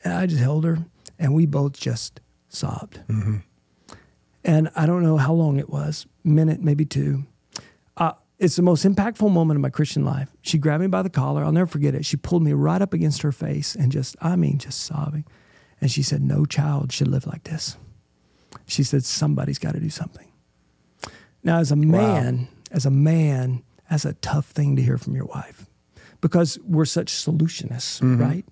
and 0.02 0.12
I 0.12 0.26
just 0.26 0.40
held 0.42 0.64
her, 0.64 0.78
and 1.18 1.34
we 1.34 1.46
both 1.46 1.78
just 1.78 2.20
sobbed. 2.48 3.00
Mm-hmm. 3.08 3.36
And 4.44 4.70
I 4.74 4.86
don't 4.86 5.02
know 5.02 5.16
how 5.16 5.32
long 5.34 5.58
it 5.58 5.68
was, 5.68 6.06
minute, 6.24 6.60
maybe 6.62 6.84
two. 6.84 7.24
Uh, 7.96 8.12
it's 8.38 8.56
the 8.56 8.62
most 8.62 8.84
impactful 8.86 9.30
moment 9.30 9.58
of 9.58 9.62
my 9.62 9.68
Christian 9.68 10.04
life. 10.04 10.30
She 10.40 10.56
grabbed 10.56 10.80
me 10.80 10.86
by 10.86 11.02
the 11.02 11.10
collar. 11.10 11.44
I'll 11.44 11.52
never 11.52 11.66
forget 11.66 11.94
it. 11.94 12.06
She 12.06 12.16
pulled 12.16 12.42
me 12.42 12.52
right 12.54 12.80
up 12.80 12.94
against 12.94 13.20
her 13.22 13.32
face 13.32 13.74
and 13.74 13.92
just, 13.92 14.16
I 14.22 14.36
mean, 14.36 14.56
just 14.58 14.82
sobbing. 14.84 15.24
And 15.80 15.90
she 15.90 16.02
said, 16.02 16.22
No 16.22 16.46
child 16.46 16.92
should 16.92 17.08
live 17.08 17.26
like 17.26 17.44
this. 17.44 17.76
She 18.66 18.82
said, 18.82 19.04
Somebody's 19.04 19.58
got 19.58 19.74
to 19.74 19.80
do 19.80 19.90
something. 19.90 20.26
Now, 21.42 21.58
as 21.58 21.70
a 21.70 21.76
man, 21.76 22.48
as 22.70 22.86
a 22.86 22.90
man, 22.90 23.62
that's 23.90 24.04
a 24.04 24.14
tough 24.14 24.46
thing 24.46 24.76
to 24.76 24.82
hear 24.82 24.96
from 24.98 25.14
your 25.14 25.24
wife 25.26 25.66
because 26.20 26.58
we're 26.64 26.84
such 26.84 27.12
solutionists, 27.12 28.00
right? 28.18 28.44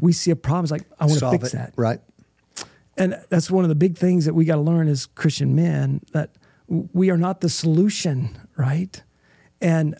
We 0.00 0.12
see 0.12 0.30
a 0.30 0.36
problem, 0.36 0.64
it's 0.64 0.72
like, 0.72 0.84
I 0.98 1.06
want 1.06 1.18
to 1.18 1.30
fix 1.30 1.48
it. 1.54 1.56
that. 1.58 1.72
Right. 1.76 2.00
And 2.98 3.18
that's 3.28 3.50
one 3.50 3.64
of 3.64 3.68
the 3.68 3.76
big 3.76 3.96
things 3.96 4.24
that 4.24 4.34
we 4.34 4.44
got 4.44 4.56
to 4.56 4.60
learn 4.60 4.88
as 4.88 5.06
Christian 5.06 5.54
men 5.54 6.00
that 6.12 6.30
we 6.66 7.10
are 7.10 7.16
not 7.16 7.40
the 7.40 7.48
solution, 7.48 8.36
right? 8.56 9.02
And 9.60 9.96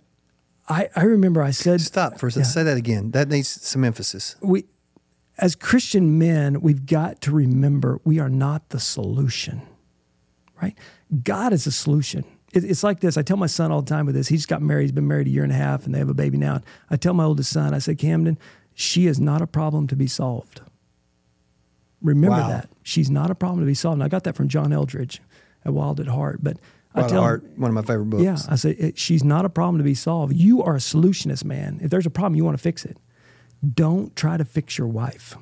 I, 0.68 0.88
I 0.94 1.04
remember 1.04 1.42
I 1.42 1.52
said, 1.52 1.80
Stop 1.80 2.18
for 2.18 2.26
a 2.26 2.32
second. 2.32 2.46
Say 2.46 2.62
that 2.64 2.76
again. 2.76 3.12
That 3.12 3.28
needs 3.28 3.48
some 3.48 3.84
emphasis. 3.84 4.36
we, 4.42 4.64
as 5.38 5.54
Christian 5.54 6.18
men, 6.18 6.60
we've 6.60 6.84
got 6.84 7.20
to 7.22 7.32
remember 7.32 8.00
we 8.04 8.18
are 8.18 8.28
not 8.28 8.70
the 8.70 8.80
solution, 8.80 9.62
right? 10.60 10.76
God 11.22 11.52
is 11.52 11.64
the 11.64 11.70
solution. 11.70 12.24
It, 12.52 12.64
it's 12.64 12.82
like 12.82 13.00
this. 13.00 13.16
I 13.16 13.22
tell 13.22 13.36
my 13.36 13.46
son 13.46 13.70
all 13.70 13.82
the 13.82 13.88
time 13.88 14.06
with 14.06 14.14
this. 14.14 14.28
He 14.28 14.36
just 14.36 14.48
got 14.48 14.60
married. 14.60 14.82
He's 14.82 14.92
been 14.92 15.06
married 15.06 15.28
a 15.28 15.30
year 15.30 15.44
and 15.44 15.52
a 15.52 15.56
half, 15.56 15.86
and 15.86 15.94
they 15.94 15.98
have 15.98 16.08
a 16.08 16.14
baby 16.14 16.36
now. 16.36 16.60
I 16.90 16.96
tell 16.96 17.14
my 17.14 17.24
oldest 17.24 17.50
son, 17.50 17.72
I 17.72 17.78
say, 17.78 17.94
Camden, 17.94 18.38
she 18.74 19.06
is 19.06 19.20
not 19.20 19.40
a 19.40 19.46
problem 19.46 19.86
to 19.88 19.96
be 19.96 20.06
solved. 20.06 20.60
Remember 22.02 22.36
Wow. 22.36 22.48
that. 22.48 22.68
She's 22.82 23.10
not 23.10 23.30
a 23.30 23.34
problem 23.34 23.60
to 23.60 23.66
be 23.66 23.74
solved. 23.74 23.94
And 23.94 24.04
I 24.04 24.08
got 24.08 24.24
that 24.24 24.34
from 24.36 24.48
John 24.48 24.70
Eldredge 24.72 25.20
at 25.64 25.72
Wild 25.74 25.98
at 26.00 26.06
Heart. 26.06 26.40
But 26.42 26.58
I 26.94 27.00
Wild 27.00 27.10
at 27.10 27.14
tell 27.14 27.22
Heart, 27.22 27.44
one 27.56 27.70
of 27.70 27.74
my 27.74 27.82
favorite 27.82 28.06
books. 28.06 28.22
yeah, 28.22 28.38
I 28.48 28.54
say 28.56 28.92
she's 28.96 29.24
not 29.24 29.44
a 29.44 29.48
problem 29.48 29.78
to 29.78 29.84
be 29.84 29.94
solved. 29.94 30.34
You 30.34 30.62
are 30.62 30.74
a 30.76 30.78
solutionist, 30.80 31.44
man. 31.44 31.78
If 31.82 31.90
there's 31.90 32.06
a 32.06 32.10
problem, 32.10 32.36
you 32.36 32.44
want 32.44 32.56
to 32.56 32.62
fix 32.62 32.84
it. 32.84 32.96
Don't 33.74 34.14
try 34.14 34.36
to 34.36 34.44
fix 34.44 34.78
your 34.78 34.86
wife. 34.86 35.36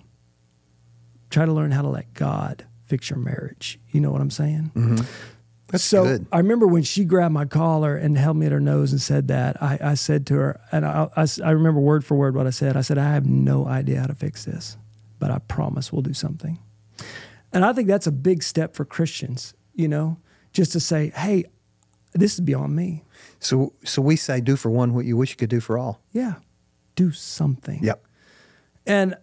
Try 1.30 1.44
to 1.44 1.52
learn 1.52 1.72
how 1.72 1.82
to 1.82 1.88
let 1.88 2.14
God 2.14 2.64
fix 2.84 3.10
your 3.10 3.18
marriage. 3.18 3.78
You 3.90 4.00
know 4.00 4.10
what 4.10 4.20
I'm 4.20 4.30
saying? 4.30 4.70
Mm-hmm. 4.74 5.04
That's 5.68 5.82
so 5.84 6.04
good. 6.04 6.26
I 6.30 6.38
remember 6.38 6.66
when 6.68 6.84
she 6.84 7.04
grabbed 7.04 7.34
my 7.34 7.44
collar 7.44 7.96
and 7.96 8.16
held 8.16 8.36
me 8.36 8.46
at 8.46 8.52
her 8.52 8.60
nose 8.60 8.92
and 8.92 9.02
said 9.02 9.26
that, 9.28 9.60
I, 9.60 9.78
I 9.82 9.94
said 9.94 10.24
to 10.28 10.34
her, 10.36 10.60
and 10.70 10.86
I, 10.86 11.08
I, 11.16 11.26
I 11.44 11.50
remember 11.50 11.80
word 11.80 12.04
for 12.04 12.14
word 12.14 12.36
what 12.36 12.46
I 12.46 12.50
said. 12.50 12.76
I 12.76 12.82
said, 12.82 12.98
I 12.98 13.12
have 13.12 13.26
no 13.26 13.66
idea 13.66 14.00
how 14.00 14.06
to 14.06 14.14
fix 14.14 14.44
this, 14.44 14.76
but 15.18 15.30
I 15.30 15.38
promise 15.38 15.92
we'll 15.92 16.02
do 16.02 16.14
something. 16.14 16.58
And 17.52 17.64
I 17.64 17.72
think 17.72 17.88
that's 17.88 18.06
a 18.06 18.12
big 18.12 18.42
step 18.42 18.74
for 18.74 18.84
Christians, 18.84 19.54
you 19.74 19.88
know, 19.88 20.18
just 20.52 20.72
to 20.72 20.80
say, 20.80 21.10
hey, 21.14 21.44
this 22.12 22.34
is 22.34 22.40
beyond 22.40 22.74
me. 22.74 23.04
So, 23.38 23.72
so 23.84 24.02
we 24.02 24.16
say, 24.16 24.40
do 24.40 24.56
for 24.56 24.70
one 24.70 24.94
what 24.94 25.04
you 25.04 25.16
wish 25.16 25.30
you 25.30 25.36
could 25.36 25.50
do 25.50 25.60
for 25.60 25.78
all. 25.78 26.00
Yeah, 26.12 26.34
do 26.94 27.12
something. 27.12 27.82
Yep. 27.82 28.04
And 28.86 29.16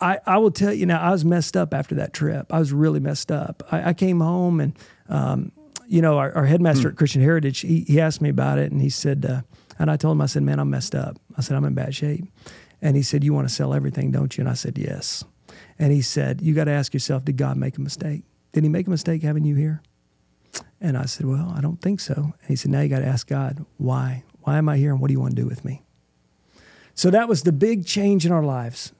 I, 0.00 0.18
I 0.26 0.38
will 0.38 0.50
tell 0.50 0.72
you 0.72 0.86
now, 0.86 1.00
I 1.00 1.10
was 1.10 1.24
messed 1.24 1.56
up 1.56 1.72
after 1.72 1.94
that 1.96 2.12
trip. 2.12 2.52
I 2.52 2.58
was 2.58 2.72
really 2.72 3.00
messed 3.00 3.30
up. 3.30 3.62
I, 3.70 3.90
I 3.90 3.92
came 3.94 4.20
home 4.20 4.60
and, 4.60 4.78
um, 5.08 5.52
you 5.86 6.02
know, 6.02 6.18
our, 6.18 6.32
our 6.32 6.44
headmaster 6.46 6.88
at 6.88 6.96
Christian 6.96 7.22
Heritage, 7.22 7.60
he, 7.60 7.80
he 7.80 8.00
asked 8.00 8.20
me 8.20 8.28
about 8.28 8.58
it 8.58 8.72
and 8.72 8.80
he 8.80 8.90
said, 8.90 9.24
uh, 9.24 9.42
and 9.78 9.90
I 9.90 9.96
told 9.96 10.16
him, 10.16 10.20
I 10.20 10.26
said, 10.26 10.42
man, 10.42 10.58
I'm 10.58 10.70
messed 10.70 10.94
up. 10.94 11.18
I 11.36 11.40
said, 11.40 11.56
I'm 11.56 11.64
in 11.64 11.74
bad 11.74 11.94
shape. 11.94 12.24
And 12.80 12.96
he 12.96 13.02
said, 13.02 13.24
you 13.24 13.32
want 13.32 13.48
to 13.48 13.54
sell 13.54 13.74
everything, 13.74 14.10
don't 14.10 14.36
you? 14.36 14.42
And 14.42 14.50
I 14.50 14.54
said, 14.54 14.78
yes. 14.78 15.24
And 15.78 15.92
he 15.92 16.02
said, 16.02 16.40
you 16.40 16.54
got 16.54 16.64
to 16.64 16.70
ask 16.70 16.94
yourself, 16.94 17.24
did 17.24 17.36
God 17.36 17.56
make 17.56 17.76
a 17.76 17.80
mistake? 17.80 18.22
Did 18.52 18.62
he 18.62 18.68
make 18.68 18.86
a 18.86 18.90
mistake 18.90 19.22
having 19.22 19.44
you 19.44 19.56
here? 19.56 19.82
And 20.80 20.96
I 20.96 21.06
said, 21.06 21.26
well, 21.26 21.52
I 21.56 21.60
don't 21.60 21.80
think 21.80 22.00
so. 22.00 22.14
And 22.14 22.48
he 22.48 22.56
said, 22.56 22.70
now 22.70 22.80
you 22.80 22.88
got 22.88 23.00
to 23.00 23.06
ask 23.06 23.26
God, 23.26 23.64
why? 23.76 24.22
Why 24.42 24.58
am 24.58 24.68
I 24.68 24.76
here 24.76 24.92
and 24.92 25.00
what 25.00 25.08
do 25.08 25.12
you 25.14 25.20
want 25.20 25.34
to 25.34 25.42
do 25.42 25.48
with 25.48 25.64
me? 25.64 25.82
So 26.94 27.10
that 27.10 27.28
was 27.28 27.42
the 27.42 27.52
big 27.52 27.86
change 27.86 28.24
in 28.24 28.32
our 28.32 28.44
lives. 28.44 28.92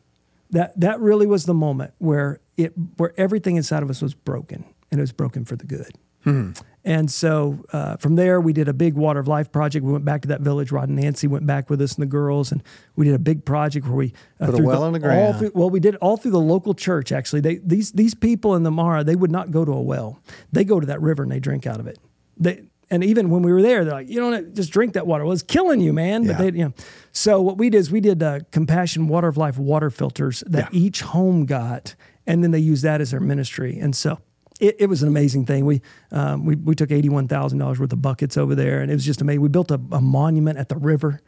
That 0.50 0.78
that 0.80 1.00
really 1.00 1.26
was 1.26 1.46
the 1.46 1.54
moment 1.54 1.94
where 1.98 2.40
it 2.56 2.72
where 2.96 3.12
everything 3.16 3.56
inside 3.56 3.82
of 3.82 3.90
us 3.90 4.02
was 4.02 4.14
broken, 4.14 4.64
and 4.90 5.00
it 5.00 5.02
was 5.02 5.12
broken 5.12 5.44
for 5.44 5.56
the 5.56 5.66
good. 5.66 5.92
Hmm. 6.22 6.52
And 6.86 7.10
so 7.10 7.64
uh, 7.72 7.96
from 7.96 8.16
there, 8.16 8.40
we 8.40 8.52
did 8.52 8.68
a 8.68 8.74
big 8.74 8.94
Water 8.94 9.18
of 9.18 9.26
Life 9.26 9.50
project. 9.50 9.86
We 9.86 9.92
went 9.92 10.04
back 10.04 10.20
to 10.22 10.28
that 10.28 10.42
village. 10.42 10.70
Rod 10.70 10.88
and 10.90 10.98
Nancy 10.98 11.26
went 11.26 11.46
back 11.46 11.70
with 11.70 11.80
us 11.80 11.94
and 11.94 12.02
the 12.02 12.06
girls, 12.06 12.52
and 12.52 12.62
we 12.94 13.06
did 13.06 13.14
a 13.14 13.18
big 13.18 13.44
project 13.46 13.86
where 13.86 13.96
we 13.96 14.12
uh, 14.38 14.46
Put 14.50 14.60
a 14.60 14.62
well 14.62 14.84
in 14.84 14.92
the 14.92 14.98
ground. 14.98 15.38
through- 15.38 15.52
well, 15.54 15.70
we 15.70 15.80
did 15.80 15.94
it 15.94 16.00
all 16.02 16.16
through 16.18 16.32
the 16.32 16.40
local 16.40 16.74
church. 16.74 17.10
Actually, 17.10 17.40
they 17.40 17.56
these 17.56 17.92
these 17.92 18.14
people 18.14 18.54
in 18.54 18.64
the 18.64 18.70
Mara 18.70 19.02
they 19.02 19.16
would 19.16 19.30
not 19.32 19.50
go 19.50 19.64
to 19.64 19.72
a 19.72 19.80
well. 19.80 20.20
They 20.52 20.64
go 20.64 20.78
to 20.78 20.86
that 20.88 21.00
river 21.00 21.22
and 21.22 21.32
they 21.32 21.40
drink 21.40 21.66
out 21.66 21.80
of 21.80 21.86
it. 21.86 21.98
They 22.36 22.64
and 22.90 23.02
even 23.02 23.30
when 23.30 23.40
we 23.40 23.50
were 23.50 23.62
there, 23.62 23.82
they're 23.86 23.94
like, 23.94 24.10
you 24.10 24.20
don't 24.20 24.54
just 24.54 24.70
drink 24.70 24.92
that 24.92 25.06
water. 25.06 25.24
Well, 25.24 25.32
it's 25.32 25.42
killing 25.42 25.80
you, 25.80 25.94
man. 25.94 26.26
But 26.26 26.32
Yeah. 26.38 26.50
they, 26.50 26.58
you 26.58 26.64
know. 26.66 26.74
So 27.12 27.40
what 27.40 27.56
we 27.56 27.70
did 27.70 27.78
is 27.78 27.90
we 27.90 28.00
did 28.02 28.22
uh, 28.22 28.40
Compassion 28.52 29.08
Water 29.08 29.26
of 29.26 29.38
Life 29.38 29.56
water 29.58 29.88
filters 29.88 30.44
that 30.46 30.68
Yeah. 30.70 30.78
each 30.80 31.00
home 31.00 31.46
got, 31.46 31.94
and 32.26 32.44
then 32.44 32.50
they 32.50 32.58
used 32.58 32.84
that 32.84 33.00
as 33.00 33.12
their 33.12 33.20
ministry. 33.20 33.78
And 33.80 33.96
so 33.96 34.18
it, 34.60 34.76
it 34.78 34.86
was 34.86 35.02
an 35.02 35.08
amazing 35.08 35.46
thing. 35.46 35.64
We 35.66 35.82
um, 36.10 36.44
we 36.44 36.56
we 36.56 36.74
took 36.74 36.90
eighty 36.90 37.08
one 37.08 37.28
thousand 37.28 37.58
dollars 37.58 37.80
worth 37.80 37.92
of 37.92 38.02
buckets 38.02 38.36
over 38.36 38.54
there, 38.54 38.80
and 38.80 38.90
it 38.90 38.94
was 38.94 39.04
just 39.04 39.20
amazing. 39.20 39.40
We 39.40 39.48
built 39.48 39.70
a, 39.70 39.80
a 39.92 40.00
monument 40.00 40.58
at 40.58 40.68
the 40.68 40.76
river, 40.76 41.20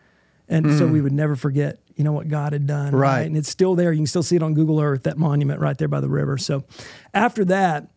and 0.48 0.78
so 0.78 0.86
we 0.86 1.00
would 1.00 1.12
never 1.12 1.34
forget, 1.34 1.80
you 1.96 2.04
know, 2.04 2.12
what 2.12 2.28
God 2.28 2.52
had 2.52 2.66
done. 2.66 2.92
Mm. 2.92 3.00
Right. 3.00 3.26
And 3.26 3.36
it's 3.36 3.48
still 3.48 3.74
there. 3.74 3.92
You 3.92 3.98
can 3.98 4.06
still 4.06 4.22
see 4.22 4.36
it 4.36 4.42
on 4.42 4.54
Google 4.54 4.80
Earth. 4.80 5.02
That 5.02 5.18
monument 5.18 5.60
right 5.60 5.76
there 5.76 5.88
by 5.88 6.00
the 6.00 6.08
river. 6.08 6.38
So 6.38 6.64
after 7.12 7.44
that, 7.46 7.90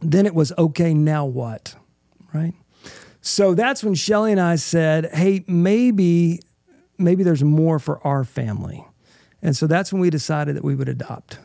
then 0.00 0.24
it 0.24 0.34
was 0.34 0.52
okay. 0.56 0.94
Now 0.94 1.26
what? 1.26 1.76
Right. 2.32 2.54
So 3.20 3.54
that's 3.54 3.84
when 3.84 3.94
Shelly 3.94 4.32
and 4.32 4.40
I 4.40 4.56
said, 4.56 5.10
"Hey, 5.12 5.44
maybe, 5.46 6.40
maybe 6.98 7.22
there's 7.22 7.44
more 7.44 7.78
for 7.78 8.04
our 8.06 8.24
family," 8.24 8.84
and 9.42 9.54
so 9.54 9.66
that's 9.66 9.92
when 9.92 10.00
we 10.00 10.08
decided 10.08 10.56
that 10.56 10.64
we 10.64 10.74
would 10.74 10.88
adopt. 10.88 11.38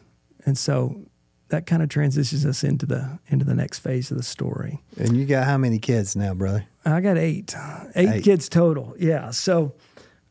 And 0.45 0.57
so 0.57 1.06
that 1.49 1.65
kind 1.65 1.81
of 1.81 1.89
transitions 1.89 2.45
us 2.45 2.63
into 2.63 2.85
the 2.85 3.19
into 3.27 3.45
the 3.45 3.55
next 3.55 3.79
phase 3.79 4.11
of 4.11 4.17
the 4.17 4.23
story. 4.23 4.81
And 4.97 5.15
you 5.15 5.25
got 5.25 5.45
how 5.45 5.57
many 5.57 5.79
kids 5.79 6.15
now, 6.15 6.33
brother? 6.33 6.65
I 6.85 7.01
got 7.01 7.17
eight, 7.17 7.55
eight, 7.95 8.09
Eight. 8.09 8.23
kids 8.23 8.47
total. 8.49 8.95
Yeah. 8.97 9.31
So, 9.31 9.73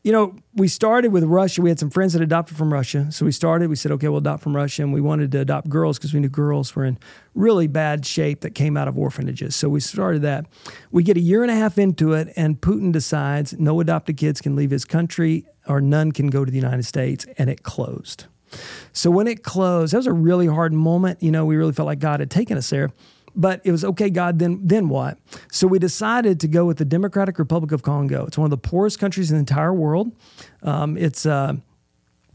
you 0.03 0.13
know, 0.13 0.37
we 0.55 0.69
started 0.69 1.11
with 1.13 1.25
Russia. 1.25 1.61
We 1.61 1.69
had 1.69 1.79
some 1.79 1.91
friends 1.91 2.13
that 2.15 2.23
adopted 2.23 2.57
from 2.57 2.73
Russia. 2.73 3.11
So 3.11 3.25
we 3.27 3.33
started, 3.33 3.69
we 3.69 3.77
said, 3.77 3.93
okay, 3.93 4.09
we'll 4.09 4.19
adopt 4.19 4.43
from 4.43 4.55
Russia. 4.55 4.83
And 4.83 4.93
we 4.93 5.01
wanted 5.01 5.33
to 5.33 5.41
adopt 5.41 5.69
girls 5.69 5.99
because 5.99 6.15
we 6.15 6.21
knew 6.21 6.29
girls 6.29 6.75
were 6.77 6.85
in 6.85 6.97
really 7.35 7.67
bad 7.67 8.07
shape 8.07 8.41
that 8.41 8.55
came 8.55 8.77
out 8.77 8.89
of 8.89 8.97
orphanages. 8.97 9.57
So 9.57 9.69
we 9.69 9.81
started 9.81 10.23
that. 10.23 10.47
We 10.93 11.03
get 11.03 11.17
a 11.17 11.21
year 11.21 11.43
and 11.43 11.51
a 11.51 11.57
half 11.57 11.77
into 11.77 12.13
it, 12.13 12.33
and 12.37 12.61
Putin 12.61 12.93
decides 12.93 13.59
no 13.59 13.81
adopted 13.81 14.17
kids 14.17 14.41
can 14.41 14.55
leave 14.55 14.71
his 14.71 14.85
country 14.85 15.45
or 15.67 15.81
none 15.81 16.13
can 16.13 16.29
go 16.29 16.45
to 16.45 16.51
the 16.51 16.57
United 16.59 16.85
States. 16.85 17.27
And 17.37 17.51
it 17.51 17.65
closed. 17.65 18.27
So 18.93 19.11
when 19.11 19.27
it 19.27 19.43
closed, 19.43 19.93
that 19.93 19.99
was 19.99 20.07
a 20.07 20.13
really 20.13 20.47
hard 20.47 20.73
moment. 20.73 21.23
You 21.23 21.31
know, 21.31 21.45
we 21.45 21.57
really 21.57 21.73
felt 21.73 21.87
like 21.87 21.99
God 21.99 22.21
had 22.21 22.31
taken 22.31 22.57
us 22.57 22.71
there. 22.71 22.91
But 23.39 23.61
it 23.65 23.71
was 23.71 23.85
okay, 23.85 24.09
God, 24.09 24.39
then 24.39 24.61
then 24.67 24.89
what? 24.89 25.19
So 25.53 25.67
we 25.67 25.79
decided 25.79 26.41
to 26.41 26.49
go 26.49 26.65
with 26.65 26.79
the 26.79 26.87
Democratic 26.87 27.39
Republic 27.39 27.71
of 27.71 27.83
Congo. 27.83 28.25
It's 28.25 28.39
one 28.39 28.47
of 28.47 28.51
the 28.51 28.57
poorest 28.69 28.99
countries 28.99 29.31
in 29.31 29.37
the 29.37 29.41
entire 29.41 29.75
world. 29.75 30.11
Um, 30.63 30.97
it's 30.97 31.27
uh, 31.27 31.57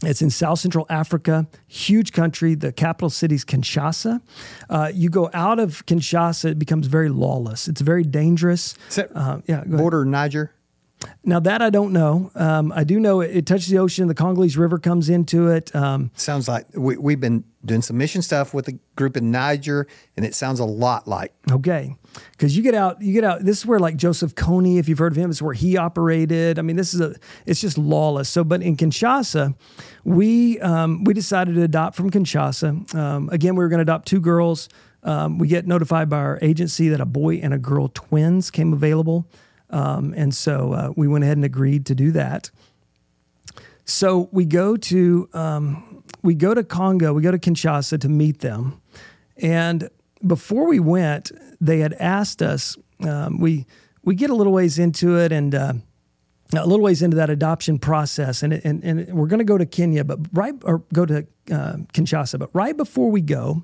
it's 0.04 0.22
in 0.22 0.30
South 0.30 0.58
Central 0.58 0.86
Africa, 0.88 1.46
huge 1.66 2.12
country. 2.12 2.54
The 2.54 2.72
capital 2.72 3.10
city 3.10 3.34
is 3.34 3.44
Kinshasa. 3.44 4.20
Uh, 4.70 4.90
you 4.94 5.10
go 5.10 5.30
out 5.32 5.58
of 5.58 5.84
Kinshasa, 5.86 6.50
it 6.50 6.58
becomes 6.58 6.86
very 6.86 7.08
lawless. 7.08 7.68
It's 7.68 7.80
very 7.80 8.04
dangerous. 8.04 8.74
Uh, 9.14 9.40
yeah, 9.46 9.64
border 9.64 10.04
Niger? 10.04 10.52
Now 11.24 11.40
that 11.40 11.62
I 11.62 11.70
don't 11.70 11.92
know. 11.92 12.30
Um, 12.34 12.72
I 12.74 12.84
do 12.84 12.98
know 13.00 13.20
it, 13.20 13.36
it 13.36 13.46
touches 13.46 13.68
the 13.68 13.78
ocean. 13.78 14.08
The 14.08 14.14
Congolese 14.14 14.56
River 14.56 14.78
comes 14.78 15.08
into 15.08 15.48
it. 15.48 15.74
Um, 15.74 16.10
Sounds 16.14 16.48
like 16.48 16.66
we, 16.74 16.96
we've 16.96 17.20
been 17.20 17.44
doing 17.64 17.82
some 17.82 17.96
mission 17.96 18.22
stuff 18.22 18.52
with 18.52 18.68
a 18.68 18.78
group 18.96 19.16
in 19.16 19.30
Niger, 19.30 19.86
and 20.16 20.26
it 20.26 20.34
sounds 20.34 20.58
a 20.58 20.64
lot 20.64 21.06
like 21.06 21.32
Okay, 21.50 21.94
because 22.32 22.56
you 22.56 22.62
get 22.62 22.74
out, 22.74 23.00
you 23.00 23.12
get 23.12 23.24
out. 23.24 23.44
This 23.44 23.58
is 23.58 23.66
where 23.66 23.78
like 23.78 23.96
Joseph 23.96 24.34
Kony, 24.34 24.78
if 24.78 24.88
you've 24.88 24.98
heard 24.98 25.12
of 25.12 25.18
him, 25.18 25.30
is 25.30 25.40
where 25.40 25.54
he 25.54 25.76
operated. 25.76 26.58
I 26.58 26.62
mean, 26.62 26.76
this 26.76 26.92
is 26.92 27.00
a, 27.00 27.14
it's 27.46 27.60
just 27.60 27.78
lawless. 27.78 28.28
So, 28.28 28.42
but 28.42 28.62
in 28.62 28.76
Kinshasa, 28.76 29.54
we 30.04 30.58
um, 30.60 31.04
we 31.04 31.14
decided 31.14 31.54
to 31.54 31.62
adopt 31.62 31.96
from 31.96 32.10
Kinshasa. 32.10 32.94
Um, 32.94 33.28
again, 33.30 33.54
we 33.54 33.62
were 33.62 33.68
going 33.68 33.78
to 33.78 33.82
adopt 33.82 34.08
two 34.08 34.20
girls. 34.20 34.68
Um, 35.04 35.38
we 35.38 35.48
get 35.48 35.66
notified 35.66 36.08
by 36.08 36.18
our 36.18 36.38
agency 36.42 36.88
that 36.88 37.00
a 37.00 37.06
boy 37.06 37.36
and 37.36 37.52
a 37.52 37.58
girl 37.58 37.88
twins 37.88 38.50
came 38.50 38.72
available, 38.72 39.26
um, 39.72 40.14
and 40.16 40.34
so 40.34 40.72
uh, 40.72 40.92
we 40.96 41.08
went 41.08 41.24
ahead 41.24 41.36
and 41.36 41.44
agreed 41.44 41.86
to 41.86 41.94
do 41.94 42.12
that. 42.12 42.50
So 43.84 44.28
we 44.30 44.44
go 44.44 44.76
to 44.76 45.28
um, 45.32 46.04
we 46.22 46.34
go 46.34 46.54
to 46.54 46.62
Congo, 46.62 47.12
we 47.12 47.22
go 47.22 47.32
to 47.32 47.38
Kinshasa 47.38 48.00
to 48.00 48.08
meet 48.08 48.40
them, 48.40 48.80
and 49.36 49.88
before 50.24 50.68
we 50.68 50.78
went, 50.78 51.32
they 51.60 51.80
had 51.80 51.94
asked 51.94 52.42
us. 52.42 52.76
Um, 53.00 53.40
we 53.40 53.66
we 54.04 54.14
get 54.14 54.30
a 54.30 54.34
little 54.34 54.52
ways 54.52 54.78
into 54.78 55.18
it, 55.18 55.32
and 55.32 55.54
uh, 55.54 55.72
a 56.54 56.66
little 56.66 56.84
ways 56.84 57.02
into 57.02 57.16
that 57.16 57.30
adoption 57.30 57.78
process, 57.78 58.42
and 58.42 58.52
and, 58.52 58.84
and 58.84 59.12
we're 59.14 59.26
going 59.26 59.38
to 59.38 59.44
go 59.44 59.58
to 59.58 59.66
Kenya, 59.66 60.04
but 60.04 60.20
right 60.32 60.54
or 60.62 60.84
go 60.92 61.04
to 61.06 61.26
uh, 61.50 61.76
Kinshasa, 61.92 62.38
but 62.38 62.50
right 62.52 62.76
before 62.76 63.10
we 63.10 63.20
go, 63.20 63.62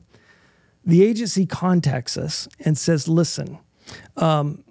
the 0.84 1.04
agency 1.04 1.46
contacts 1.46 2.16
us 2.16 2.48
and 2.60 2.76
says, 2.76 3.06
"Listen, 3.06 3.58
um, 4.16 4.64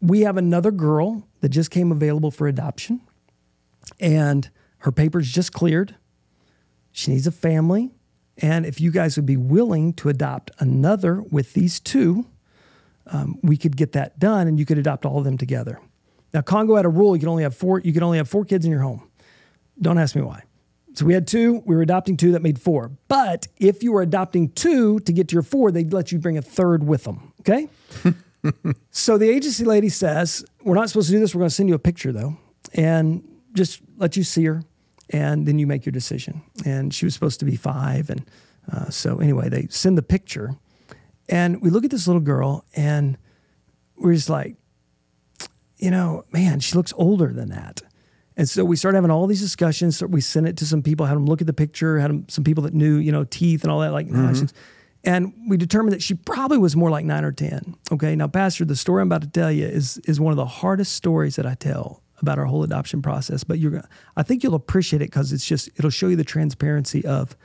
we 0.00 0.20
have 0.20 0.36
another 0.36 0.70
girl 0.70 1.26
that 1.40 1.48
just 1.50 1.70
came 1.70 1.90
available 1.92 2.30
for 2.30 2.46
adoption, 2.46 3.00
and 4.00 4.50
her 4.78 4.92
papers 4.92 5.30
just 5.30 5.52
cleared. 5.52 5.96
She 6.92 7.10
needs 7.12 7.26
a 7.26 7.32
family, 7.32 7.90
and 8.38 8.64
if 8.66 8.80
you 8.80 8.90
guys 8.90 9.16
would 9.16 9.26
be 9.26 9.36
willing 9.36 9.92
to 9.94 10.08
adopt 10.08 10.50
another 10.58 11.22
with 11.22 11.52
these 11.54 11.80
two, 11.80 12.26
Um, 13.10 13.38
we 13.42 13.56
could 13.56 13.74
get 13.74 13.92
that 13.92 14.18
done, 14.18 14.46
and 14.48 14.58
you 14.58 14.66
could 14.66 14.76
adopt 14.76 15.06
all 15.06 15.16
of 15.16 15.24
them 15.24 15.38
together. 15.38 15.80
Now, 16.34 16.42
Congo 16.42 16.76
had 16.76 16.84
a 16.84 16.90
rule: 16.90 17.16
you 17.16 17.20
could 17.20 17.30
only 17.30 17.42
have 17.42 17.56
four. 17.56 17.80
You 17.80 17.92
could 17.94 18.02
only 18.02 18.18
have 18.18 18.28
four 18.28 18.44
kids 18.44 18.66
in 18.66 18.70
your 18.70 18.82
home. 18.82 19.00
Don't 19.80 19.96
ask 19.96 20.14
me 20.14 20.20
why. 20.20 20.42
So 20.92 21.06
we 21.06 21.14
had 21.14 21.26
two. 21.26 21.62
We 21.64 21.74
were 21.74 21.80
adopting 21.80 22.18
two. 22.18 22.32
That 22.32 22.42
made 22.42 22.60
four. 22.60 22.90
But 23.08 23.48
if 23.56 23.82
you 23.82 23.92
were 23.92 24.02
adopting 24.02 24.50
two 24.50 24.98
to 25.00 25.12
get 25.12 25.28
to 25.28 25.32
your 25.36 25.42
four, 25.42 25.70
they'd 25.72 25.90
let 25.90 26.12
you 26.12 26.18
bring 26.18 26.36
a 26.36 26.42
third 26.42 26.84
with 26.84 27.04
them. 27.04 27.32
Okay. 27.40 27.68
so 28.90 29.18
the 29.18 29.28
agency 29.28 29.64
lady 29.64 29.88
says, 29.88 30.44
"We're 30.62 30.74
not 30.74 30.88
supposed 30.88 31.08
to 31.08 31.14
do 31.14 31.20
this. 31.20 31.34
We're 31.34 31.40
going 31.40 31.50
to 31.50 31.54
send 31.54 31.68
you 31.68 31.74
a 31.74 31.80
picture, 31.80 32.12
though, 32.12 32.36
and 32.74 33.22
just 33.52 33.80
let 33.96 34.16
you 34.16 34.24
see 34.24 34.44
her, 34.44 34.62
and 35.10 35.46
then 35.46 35.58
you 35.58 35.66
make 35.66 35.84
your 35.84 35.92
decision." 35.92 36.42
And 36.64 36.94
she 36.94 37.04
was 37.04 37.14
supposed 37.14 37.40
to 37.40 37.46
be 37.46 37.56
five, 37.56 38.10
and 38.10 38.24
uh, 38.72 38.90
so 38.90 39.18
anyway, 39.18 39.48
they 39.48 39.66
send 39.70 39.98
the 39.98 40.02
picture, 40.02 40.56
and 41.28 41.60
we 41.62 41.70
look 41.70 41.84
at 41.84 41.90
this 41.90 42.06
little 42.06 42.22
girl, 42.22 42.64
and 42.74 43.18
we're 43.96 44.14
just 44.14 44.30
like, 44.30 44.56
you 45.76 45.90
know, 45.90 46.24
man, 46.32 46.60
she 46.60 46.74
looks 46.74 46.92
older 46.96 47.32
than 47.32 47.50
that. 47.50 47.82
And 48.36 48.48
so 48.48 48.64
we 48.64 48.76
started 48.76 48.96
having 48.96 49.10
all 49.10 49.26
these 49.26 49.40
discussions. 49.40 49.98
So 49.98 50.06
we 50.06 50.20
sent 50.20 50.46
it 50.46 50.56
to 50.58 50.66
some 50.66 50.80
people, 50.80 51.06
had 51.06 51.16
them 51.16 51.26
look 51.26 51.40
at 51.40 51.48
the 51.48 51.52
picture, 51.52 51.98
had 51.98 52.10
them, 52.10 52.28
some 52.28 52.44
people 52.44 52.62
that 52.64 52.72
knew, 52.72 52.96
you 52.96 53.10
know, 53.10 53.24
teeth 53.24 53.64
and 53.64 53.72
all 53.72 53.80
that. 53.80 53.92
Like, 53.92 54.06
mm-hmm. 54.06 54.46
And 55.04 55.32
we 55.48 55.56
determined 55.56 55.92
that 55.92 56.02
she 56.02 56.14
probably 56.14 56.58
was 56.58 56.74
more 56.76 56.90
like 56.90 57.04
nine 57.04 57.24
or 57.24 57.32
ten. 57.32 57.76
Okay, 57.92 58.16
now, 58.16 58.26
Pastor, 58.26 58.64
the 58.64 58.76
story 58.76 59.02
I'm 59.02 59.08
about 59.08 59.22
to 59.22 59.28
tell 59.28 59.52
you 59.52 59.66
is 59.66 59.98
is 59.98 60.20
one 60.20 60.32
of 60.32 60.36
the 60.36 60.46
hardest 60.46 60.92
stories 60.92 61.36
that 61.36 61.46
I 61.46 61.54
tell 61.54 62.02
about 62.20 62.38
our 62.38 62.46
whole 62.46 62.64
adoption 62.64 63.00
process. 63.00 63.44
But 63.44 63.58
you're, 63.58 63.70
gonna, 63.70 63.88
I 64.16 64.22
think 64.22 64.42
you'll 64.42 64.54
appreciate 64.54 65.02
it 65.02 65.06
because 65.06 65.32
it's 65.32 65.46
just 65.46 65.68
it'll 65.76 65.90
show 65.90 66.08
you 66.08 66.16
the 66.16 66.24
transparency 66.24 67.04
of 67.04 67.36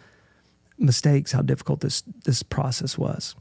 mistakes, 0.77 1.31
how 1.31 1.41
difficult 1.41 1.81
this 1.81 2.01
this 2.25 2.43
process 2.43 2.97
was. 2.97 3.35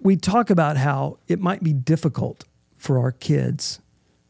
We 0.00 0.16
talk 0.16 0.50
about 0.50 0.76
how 0.76 1.18
it 1.28 1.40
might 1.40 1.62
be 1.62 1.72
difficult 1.72 2.44
for 2.76 2.98
our 2.98 3.12
kids 3.12 3.80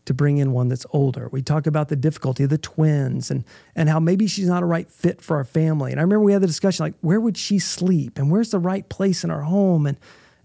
to 0.07 0.15
bring 0.15 0.39
in 0.39 0.53
one 0.53 0.69
that's 0.69 0.87
older. 0.91 1.29
We 1.31 1.43
talk 1.43 1.67
about 1.67 1.89
the 1.89 1.97
difficulty 1.97 2.45
of 2.45 2.51
the 2.51 2.59
twins 2.59 3.31
and 3.31 3.45
and 3.75 3.89
how 3.89 4.01
maybe 4.01 4.27
she's 4.27 4.49
not 4.49 4.63
a 4.63 4.67
right 4.67 4.91
fit 4.91 5.21
for 5.21 5.37
our 5.37 5.45
family. 5.45 5.93
And 5.93 6.01
I 6.01 6.03
remember 6.03 6.25
we 6.25 6.33
had 6.33 6.43
the 6.43 6.47
discussion 6.47 6.85
like 6.85 6.95
where 7.01 7.21
would 7.21 7.37
she 7.37 7.59
sleep 7.59 8.19
and 8.19 8.31
where's 8.31 8.51
the 8.51 8.59
right 8.59 8.89
place 8.89 9.25
in 9.25 9.31
our 9.31 9.43
home 9.43 9.87
and 9.87 9.99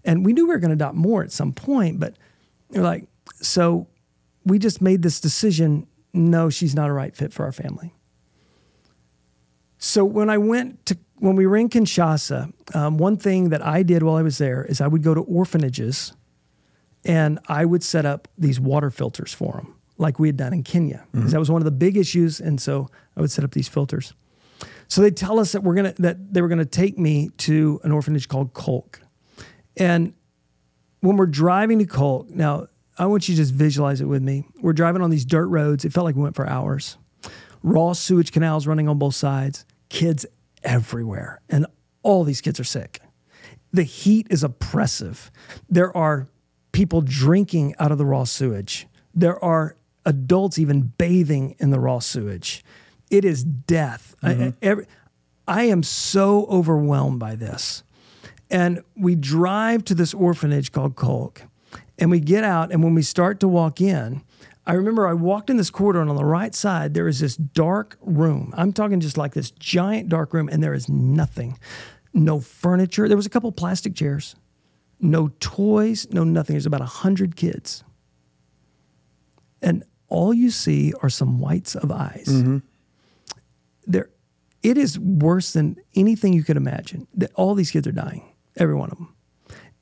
and 0.04 0.24
we 0.24 0.32
knew 0.32 0.46
we 0.46 0.54
were 0.54 0.60
going 0.60 0.70
to 0.70 0.74
adopt 0.74 0.94
more 0.94 1.24
at 1.24 1.32
some 1.32 1.52
point, 1.52 1.98
but 1.98 2.16
you're 2.70 2.84
like 2.84 3.06
so 3.40 3.88
we 4.44 4.58
just 4.58 4.80
made 4.80 5.02
this 5.02 5.20
decision 5.20 5.86
no, 6.12 6.48
she's 6.48 6.74
not 6.74 6.88
a 6.88 6.92
right 6.92 7.14
fit 7.14 7.32
for 7.32 7.44
our 7.44 7.52
family. 7.52 7.94
So 9.78 10.04
when 10.04 10.30
I 10.30 10.38
went 10.38 10.86
to 10.86 10.98
when 11.18 11.36
we 11.36 11.46
were 11.46 11.56
in 11.56 11.68
Kinshasa, 11.68 12.52
um, 12.74 12.98
one 12.98 13.16
thing 13.16 13.50
that 13.50 13.64
I 13.64 13.82
did 13.82 14.02
while 14.02 14.16
I 14.16 14.22
was 14.22 14.38
there 14.38 14.64
is 14.64 14.80
I 14.80 14.86
would 14.86 15.02
go 15.02 15.14
to 15.14 15.20
orphanages 15.22 16.12
and 17.06 17.38
I 17.48 17.64
would 17.64 17.82
set 17.82 18.04
up 18.04 18.28
these 18.36 18.60
water 18.60 18.90
filters 18.90 19.32
for 19.32 19.52
them, 19.52 19.76
like 19.96 20.18
we 20.18 20.28
had 20.28 20.36
done 20.36 20.52
in 20.52 20.62
Kenya, 20.62 21.06
because 21.12 21.26
mm-hmm. 21.26 21.30
that 21.30 21.38
was 21.38 21.50
one 21.50 21.62
of 21.62 21.64
the 21.64 21.70
big 21.70 21.96
issues. 21.96 22.40
And 22.40 22.60
so 22.60 22.88
I 23.16 23.20
would 23.20 23.30
set 23.30 23.44
up 23.44 23.52
these 23.52 23.68
filters. 23.68 24.12
So 24.88 25.00
they 25.00 25.10
tell 25.10 25.38
us 25.40 25.52
that 25.52 25.62
we're 25.62 25.74
gonna 25.74 25.94
that 25.98 26.32
they 26.32 26.42
were 26.42 26.48
gonna 26.48 26.64
take 26.64 26.98
me 26.98 27.30
to 27.38 27.80
an 27.84 27.92
orphanage 27.92 28.28
called 28.28 28.52
Kolk, 28.52 29.00
and 29.76 30.14
when 31.00 31.16
we're 31.16 31.26
driving 31.26 31.78
to 31.78 31.86
Kolk, 31.86 32.28
now 32.30 32.66
I 32.98 33.06
want 33.06 33.28
you 33.28 33.34
to 33.34 33.40
just 33.40 33.52
visualize 33.52 34.00
it 34.00 34.06
with 34.06 34.22
me. 34.22 34.46
We're 34.60 34.72
driving 34.72 35.02
on 35.02 35.10
these 35.10 35.24
dirt 35.24 35.46
roads. 35.48 35.84
It 35.84 35.92
felt 35.92 36.04
like 36.04 36.16
we 36.16 36.22
went 36.22 36.36
for 36.36 36.48
hours. 36.48 36.96
Raw 37.62 37.92
sewage 37.92 38.32
canals 38.32 38.66
running 38.66 38.88
on 38.88 38.98
both 38.98 39.14
sides. 39.14 39.64
Kids 39.88 40.24
everywhere, 40.62 41.40
and 41.48 41.66
all 42.02 42.24
these 42.24 42.40
kids 42.40 42.58
are 42.60 42.64
sick. 42.64 43.00
The 43.72 43.82
heat 43.82 44.28
is 44.30 44.42
oppressive. 44.42 45.30
There 45.68 45.94
are 45.96 46.28
people 46.76 47.00
drinking 47.00 47.74
out 47.78 47.90
of 47.90 47.96
the 47.96 48.04
raw 48.04 48.24
sewage. 48.24 48.86
There 49.14 49.42
are 49.42 49.76
adults 50.04 50.58
even 50.58 50.92
bathing 50.98 51.56
in 51.58 51.70
the 51.70 51.80
raw 51.80 52.00
sewage. 52.00 52.62
It 53.10 53.24
is 53.24 53.42
death. 53.42 54.14
Mm-hmm. 54.22 54.42
I, 54.42 54.52
every, 54.60 54.86
I 55.48 55.62
am 55.64 55.82
so 55.82 56.44
overwhelmed 56.50 57.18
by 57.18 57.34
this. 57.34 57.82
And 58.50 58.84
we 58.94 59.14
drive 59.14 59.84
to 59.86 59.94
this 59.94 60.12
orphanage 60.12 60.70
called 60.70 60.96
Kolk, 60.96 61.44
and 61.98 62.10
we 62.10 62.20
get 62.20 62.44
out. 62.44 62.70
And 62.70 62.84
when 62.84 62.94
we 62.94 63.02
start 63.02 63.40
to 63.40 63.48
walk 63.48 63.80
in, 63.80 64.22
I 64.66 64.74
remember 64.74 65.08
I 65.08 65.14
walked 65.14 65.48
in 65.48 65.56
this 65.56 65.70
corridor, 65.70 66.02
and 66.02 66.10
on 66.10 66.16
the 66.16 66.26
right 66.26 66.54
side, 66.54 66.92
there 66.92 67.08
is 67.08 67.20
this 67.20 67.36
dark 67.36 67.96
room. 68.02 68.52
I'm 68.54 68.74
talking 68.74 69.00
just 69.00 69.16
like 69.16 69.32
this 69.32 69.50
giant 69.50 70.10
dark 70.10 70.34
room, 70.34 70.50
and 70.52 70.62
there 70.62 70.74
is 70.74 70.90
nothing 70.90 71.58
no 72.12 72.40
furniture. 72.40 73.08
There 73.08 73.16
was 73.16 73.26
a 73.26 73.30
couple 73.30 73.52
plastic 73.52 73.94
chairs 73.94 74.34
no 75.00 75.30
toys, 75.40 76.06
no 76.10 76.24
nothing. 76.24 76.54
There's 76.54 76.66
about 76.66 76.80
100 76.80 77.36
kids. 77.36 77.84
And 79.62 79.84
all 80.08 80.32
you 80.32 80.50
see 80.50 80.92
are 81.02 81.10
some 81.10 81.38
whites 81.40 81.74
of 81.74 81.90
eyes. 81.90 82.26
Mm-hmm. 82.28 82.58
There, 83.86 84.10
it 84.62 84.78
is 84.78 84.98
worse 84.98 85.52
than 85.52 85.76
anything 85.94 86.32
you 86.32 86.44
could 86.44 86.56
imagine. 86.56 87.06
That 87.14 87.32
all 87.34 87.54
these 87.54 87.70
kids 87.70 87.86
are 87.86 87.92
dying, 87.92 88.32
every 88.56 88.74
one 88.74 88.90
of 88.90 88.98
them. 88.98 89.14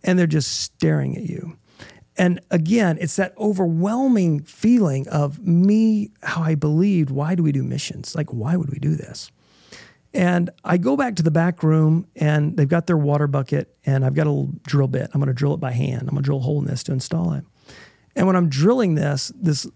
And 0.02 0.18
they're 0.18 0.26
just 0.26 0.60
staring 0.60 1.16
at 1.16 1.24
you. 1.24 1.58
And 2.16 2.40
again, 2.50 2.98
it's 3.00 3.16
that 3.16 3.34
overwhelming 3.38 4.42
feeling 4.44 5.08
of 5.08 5.40
me, 5.40 6.10
how 6.22 6.42
I 6.42 6.54
believed, 6.54 7.10
why 7.10 7.34
do 7.34 7.42
we 7.42 7.50
do 7.50 7.62
missions? 7.64 8.14
Like, 8.14 8.32
why 8.32 8.56
would 8.56 8.70
we 8.70 8.78
do 8.78 8.94
this? 8.94 9.32
And 10.14 10.50
I 10.62 10.76
go 10.76 10.96
back 10.96 11.16
to 11.16 11.24
the 11.24 11.32
back 11.32 11.64
room 11.64 12.06
and 12.14 12.56
they've 12.56 12.68
got 12.68 12.86
their 12.86 12.96
water 12.96 13.26
bucket 13.26 13.76
and 13.84 14.04
I've 14.04 14.14
got 14.14 14.28
a 14.28 14.30
little 14.30 14.52
drill 14.62 14.86
bit. 14.86 15.10
I'm 15.12 15.20
going 15.20 15.26
to 15.26 15.34
drill 15.34 15.54
it 15.54 15.60
by 15.60 15.72
hand. 15.72 16.02
I'm 16.02 16.10
going 16.10 16.18
to 16.18 16.22
drill 16.22 16.38
a 16.38 16.42
hole 16.42 16.60
in 16.60 16.66
this 16.66 16.84
to 16.84 16.92
install 16.92 17.32
it. 17.32 17.44
And 18.14 18.28
when 18.28 18.36
I'm 18.36 18.48
drilling 18.48 18.94
this, 18.94 19.32
this 19.34 19.66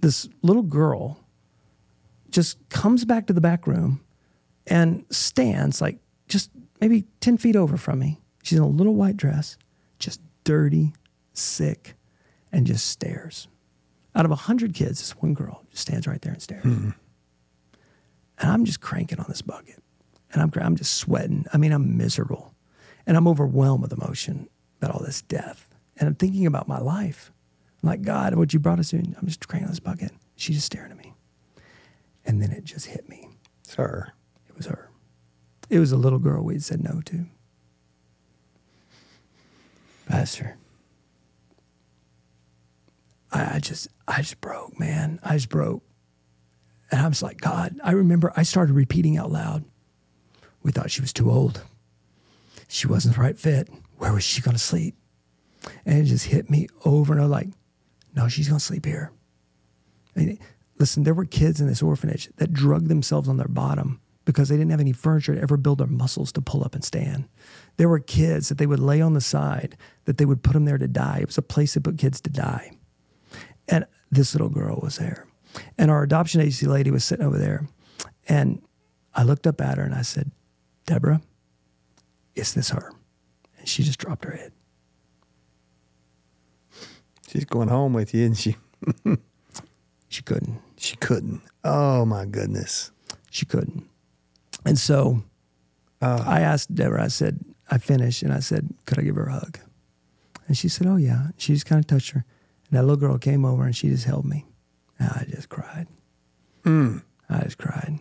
this 0.00 0.28
little 0.42 0.62
girl 0.62 1.20
just 2.30 2.68
comes 2.68 3.04
back 3.04 3.26
to 3.26 3.32
the 3.32 3.40
back 3.40 3.66
room 3.66 4.00
and 4.66 5.04
stands 5.10 5.80
like 5.80 5.98
just 6.28 6.50
maybe 6.80 7.04
10 7.20 7.38
feet 7.38 7.56
over 7.56 7.76
from 7.76 7.98
me. 7.98 8.20
She's 8.42 8.58
in 8.58 8.64
a 8.64 8.68
little 8.68 8.94
white 8.94 9.16
dress, 9.16 9.56
just 9.98 10.20
dirty, 10.44 10.94
sick, 11.32 11.94
and 12.52 12.66
just 12.66 12.88
stares. 12.88 13.48
Out 14.14 14.24
of 14.24 14.30
a 14.30 14.36
hundred 14.36 14.74
kids, 14.74 15.00
this 15.00 15.10
one 15.12 15.34
girl 15.34 15.64
just 15.70 15.82
stands 15.82 16.06
right 16.06 16.20
there 16.22 16.32
and 16.32 16.42
stares. 16.42 16.64
Mm-hmm. 16.64 16.90
And 18.38 18.50
I'm 18.50 18.64
just 18.64 18.80
cranking 18.80 19.18
on 19.18 19.26
this 19.28 19.42
bucket. 19.42 19.82
And 20.32 20.42
I'm, 20.42 20.52
I'm 20.60 20.76
just 20.76 20.94
sweating. 20.94 21.46
I 21.52 21.56
mean, 21.56 21.72
I'm 21.72 21.96
miserable. 21.96 22.54
And 23.06 23.16
I'm 23.16 23.28
overwhelmed 23.28 23.82
with 23.82 23.92
emotion 23.92 24.48
about 24.78 24.94
all 24.94 25.04
this 25.04 25.22
death. 25.22 25.68
And 25.96 26.08
I'm 26.08 26.14
thinking 26.14 26.46
about 26.46 26.68
my 26.68 26.78
life. 26.78 27.32
I'm 27.82 27.88
like, 27.88 28.02
God, 28.02 28.34
what 28.34 28.52
you 28.52 28.58
brought 28.58 28.78
us 28.78 28.92
in, 28.92 29.16
I'm 29.18 29.26
just 29.26 29.46
cranking 29.48 29.66
on 29.66 29.72
this 29.72 29.80
bucket. 29.80 30.12
She's 30.34 30.56
just 30.56 30.66
staring 30.66 30.90
at 30.90 30.98
me. 30.98 31.14
And 32.24 32.42
then 32.42 32.50
it 32.52 32.64
just 32.64 32.86
hit 32.86 33.08
me. 33.08 33.30
It's 33.64 33.74
her. 33.76 34.12
It 34.48 34.56
was 34.56 34.66
her. 34.66 34.90
It 35.70 35.78
was 35.78 35.92
a 35.92 35.96
little 35.96 36.18
girl 36.18 36.42
we'd 36.42 36.62
said 36.62 36.82
no 36.82 37.00
to. 37.06 37.26
Pastor, 40.06 40.56
I, 43.32 43.56
I 43.56 43.58
just, 43.58 43.88
I 44.06 44.18
just 44.18 44.40
broke, 44.40 44.78
man. 44.78 45.18
I 45.22 45.34
just 45.34 45.48
broke. 45.48 45.82
And 46.90 47.00
I 47.00 47.08
was 47.08 47.22
like, 47.22 47.40
God, 47.40 47.78
I 47.82 47.92
remember 47.92 48.32
I 48.36 48.42
started 48.42 48.74
repeating 48.74 49.16
out 49.16 49.32
loud. 49.32 49.64
We 50.62 50.72
thought 50.72 50.90
she 50.90 51.00
was 51.00 51.12
too 51.12 51.30
old. 51.30 51.62
She 52.68 52.86
wasn't 52.86 53.16
the 53.16 53.22
right 53.22 53.38
fit. 53.38 53.68
Where 53.98 54.12
was 54.12 54.24
she 54.24 54.40
going 54.40 54.56
to 54.56 54.62
sleep? 54.62 54.96
And 55.84 55.98
it 55.98 56.04
just 56.04 56.26
hit 56.26 56.50
me 56.50 56.68
over 56.84 57.12
and 57.12 57.20
over 57.20 57.30
like, 57.30 57.48
no, 58.14 58.28
she's 58.28 58.48
going 58.48 58.58
to 58.58 58.64
sleep 58.64 58.84
here. 58.84 59.12
Mean, 60.14 60.38
listen, 60.78 61.02
there 61.02 61.14
were 61.14 61.24
kids 61.24 61.60
in 61.60 61.66
this 61.66 61.82
orphanage 61.82 62.30
that 62.36 62.52
drugged 62.52 62.88
themselves 62.88 63.28
on 63.28 63.36
their 63.36 63.48
bottom 63.48 64.00
because 64.24 64.48
they 64.48 64.56
didn't 64.56 64.70
have 64.70 64.80
any 64.80 64.92
furniture 64.92 65.34
to 65.34 65.40
ever 65.40 65.56
build 65.56 65.78
their 65.78 65.86
muscles 65.86 66.32
to 66.32 66.40
pull 66.40 66.64
up 66.64 66.74
and 66.74 66.84
stand. 66.84 67.28
There 67.76 67.88
were 67.88 68.00
kids 68.00 68.48
that 68.48 68.58
they 68.58 68.66
would 68.66 68.80
lay 68.80 69.00
on 69.00 69.14
the 69.14 69.20
side, 69.20 69.76
that 70.04 70.18
they 70.18 70.24
would 70.24 70.42
put 70.42 70.54
them 70.54 70.64
there 70.64 70.78
to 70.78 70.88
die. 70.88 71.18
It 71.20 71.26
was 71.26 71.38
a 71.38 71.42
place 71.42 71.74
to 71.74 71.80
put 71.80 71.98
kids 71.98 72.20
to 72.22 72.30
die. 72.30 72.72
And 73.68 73.86
this 74.10 74.34
little 74.34 74.48
girl 74.48 74.80
was 74.82 74.96
there. 74.96 75.26
And 75.78 75.90
our 75.90 76.02
adoption 76.02 76.40
agency 76.40 76.66
lady 76.66 76.90
was 76.90 77.04
sitting 77.04 77.24
over 77.24 77.38
there. 77.38 77.66
And 78.28 78.62
I 79.14 79.22
looked 79.22 79.46
up 79.46 79.60
at 79.60 79.78
her 79.78 79.84
and 79.84 79.94
I 79.94 80.02
said, 80.02 80.30
Deborah, 80.86 81.20
is 82.34 82.54
this 82.54 82.70
her? 82.70 82.92
And 83.58 83.68
she 83.68 83.82
just 83.82 83.98
dropped 83.98 84.24
her 84.24 84.32
head. 84.32 84.52
She's 87.28 87.44
going 87.44 87.68
home 87.68 87.92
with 87.92 88.14
you, 88.14 88.24
and 88.24 88.36
she 88.36 88.56
She 90.08 90.22
couldn't. 90.22 90.60
she 90.78 90.96
couldn't. 90.96 91.42
Oh 91.64 92.04
my 92.04 92.24
goodness. 92.24 92.90
She 93.30 93.44
couldn't. 93.44 93.86
And 94.64 94.78
so 94.78 95.22
uh. 96.00 96.22
I 96.24 96.40
asked 96.40 96.74
Deborah, 96.74 97.04
I 97.04 97.08
said, 97.08 97.40
I 97.70 97.78
finished 97.78 98.22
and 98.22 98.32
I 98.32 98.38
said, 98.40 98.68
could 98.86 98.98
I 98.98 99.02
give 99.02 99.16
her 99.16 99.26
a 99.26 99.32
hug? 99.32 99.58
And 100.46 100.56
she 100.56 100.68
said, 100.68 100.86
oh, 100.86 100.96
yeah. 100.96 101.28
She 101.36 101.52
just 101.52 101.66
kind 101.66 101.80
of 101.80 101.86
touched 101.86 102.12
her. 102.12 102.24
And 102.70 102.78
that 102.78 102.82
little 102.82 102.96
girl 102.96 103.18
came 103.18 103.44
over 103.44 103.64
and 103.64 103.74
she 103.76 103.88
just 103.88 104.04
held 104.04 104.24
me. 104.24 104.46
I 105.00 105.24
just 105.28 105.48
cried. 105.48 105.86
I 107.28 107.42
just 107.44 107.58
cried. 107.58 107.98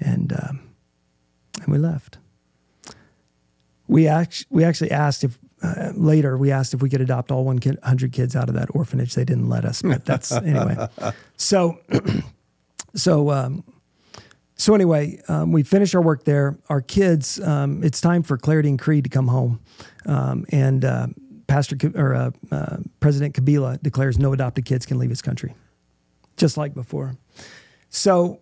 And, 0.00 0.32
um, 0.32 0.60
and 1.62 1.68
we 1.72 1.78
left. 1.78 2.18
We, 3.86 4.06
act- 4.06 4.46
we 4.50 4.64
actually 4.64 4.90
asked 4.90 5.24
if, 5.24 5.38
uh, 5.62 5.92
later, 5.94 6.36
we 6.36 6.52
asked 6.52 6.74
if 6.74 6.82
we 6.82 6.90
could 6.90 7.00
adopt 7.00 7.32
all 7.32 7.44
100 7.44 8.12
kids 8.12 8.36
out 8.36 8.48
of 8.48 8.54
that 8.54 8.68
orphanage. 8.74 9.14
They 9.14 9.24
didn't 9.24 9.48
let 9.48 9.64
us, 9.64 9.82
but 9.82 10.04
that's, 10.04 10.30
anyway. 10.32 10.86
So, 11.36 11.78
so, 12.94 13.30
um, 13.30 13.64
so 14.54 14.74
anyway, 14.74 15.20
um, 15.28 15.52
we 15.52 15.62
finished 15.62 15.94
our 15.94 16.02
work 16.02 16.24
there. 16.24 16.58
Our 16.68 16.80
kids, 16.80 17.40
um, 17.40 17.82
it's 17.82 18.00
time 18.00 18.22
for 18.22 18.36
Clarity 18.36 18.68
and 18.68 18.78
Creed 18.78 19.04
to 19.04 19.10
come 19.10 19.28
home, 19.28 19.60
um, 20.04 20.46
and 20.50 20.84
uh, 20.84 21.06
Pastor 21.46 21.76
or 21.94 22.14
uh, 22.14 22.30
uh, 22.50 22.76
President 23.00 23.34
Kabila 23.34 23.80
declares 23.82 24.18
no 24.18 24.32
adopted 24.32 24.64
kids 24.64 24.84
can 24.84 24.98
leave 24.98 25.10
his 25.10 25.22
country, 25.22 25.54
just 26.38 26.56
like 26.56 26.74
before. 26.74 27.16
So 27.90 28.40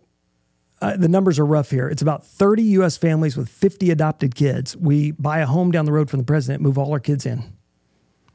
uh, 0.81 0.97
the 0.97 1.09
numbers 1.09 1.39
are 1.39 1.47
rough 1.47 1.71
here. 1.71 1.89
It's 1.89 2.03
about 2.03 2.27
30 2.27 2.63
U.S. 2.63 2.97
families 2.97 3.37
with 3.37 3.49
50 3.49 3.91
adopted 3.91 4.35
kids. 4.35 4.77
We 4.77 5.13
buy 5.13 5.39
a 5.39 5.47
home 5.47 5.71
down 5.71 5.85
the 5.85 5.93
road 5.93 6.11
from 6.11 6.19
the 6.19 6.25
president, 6.25 6.63
move 6.63 6.79
all 6.79 6.93
our 6.93 7.01
kids 7.01 7.27
in. 7.27 7.43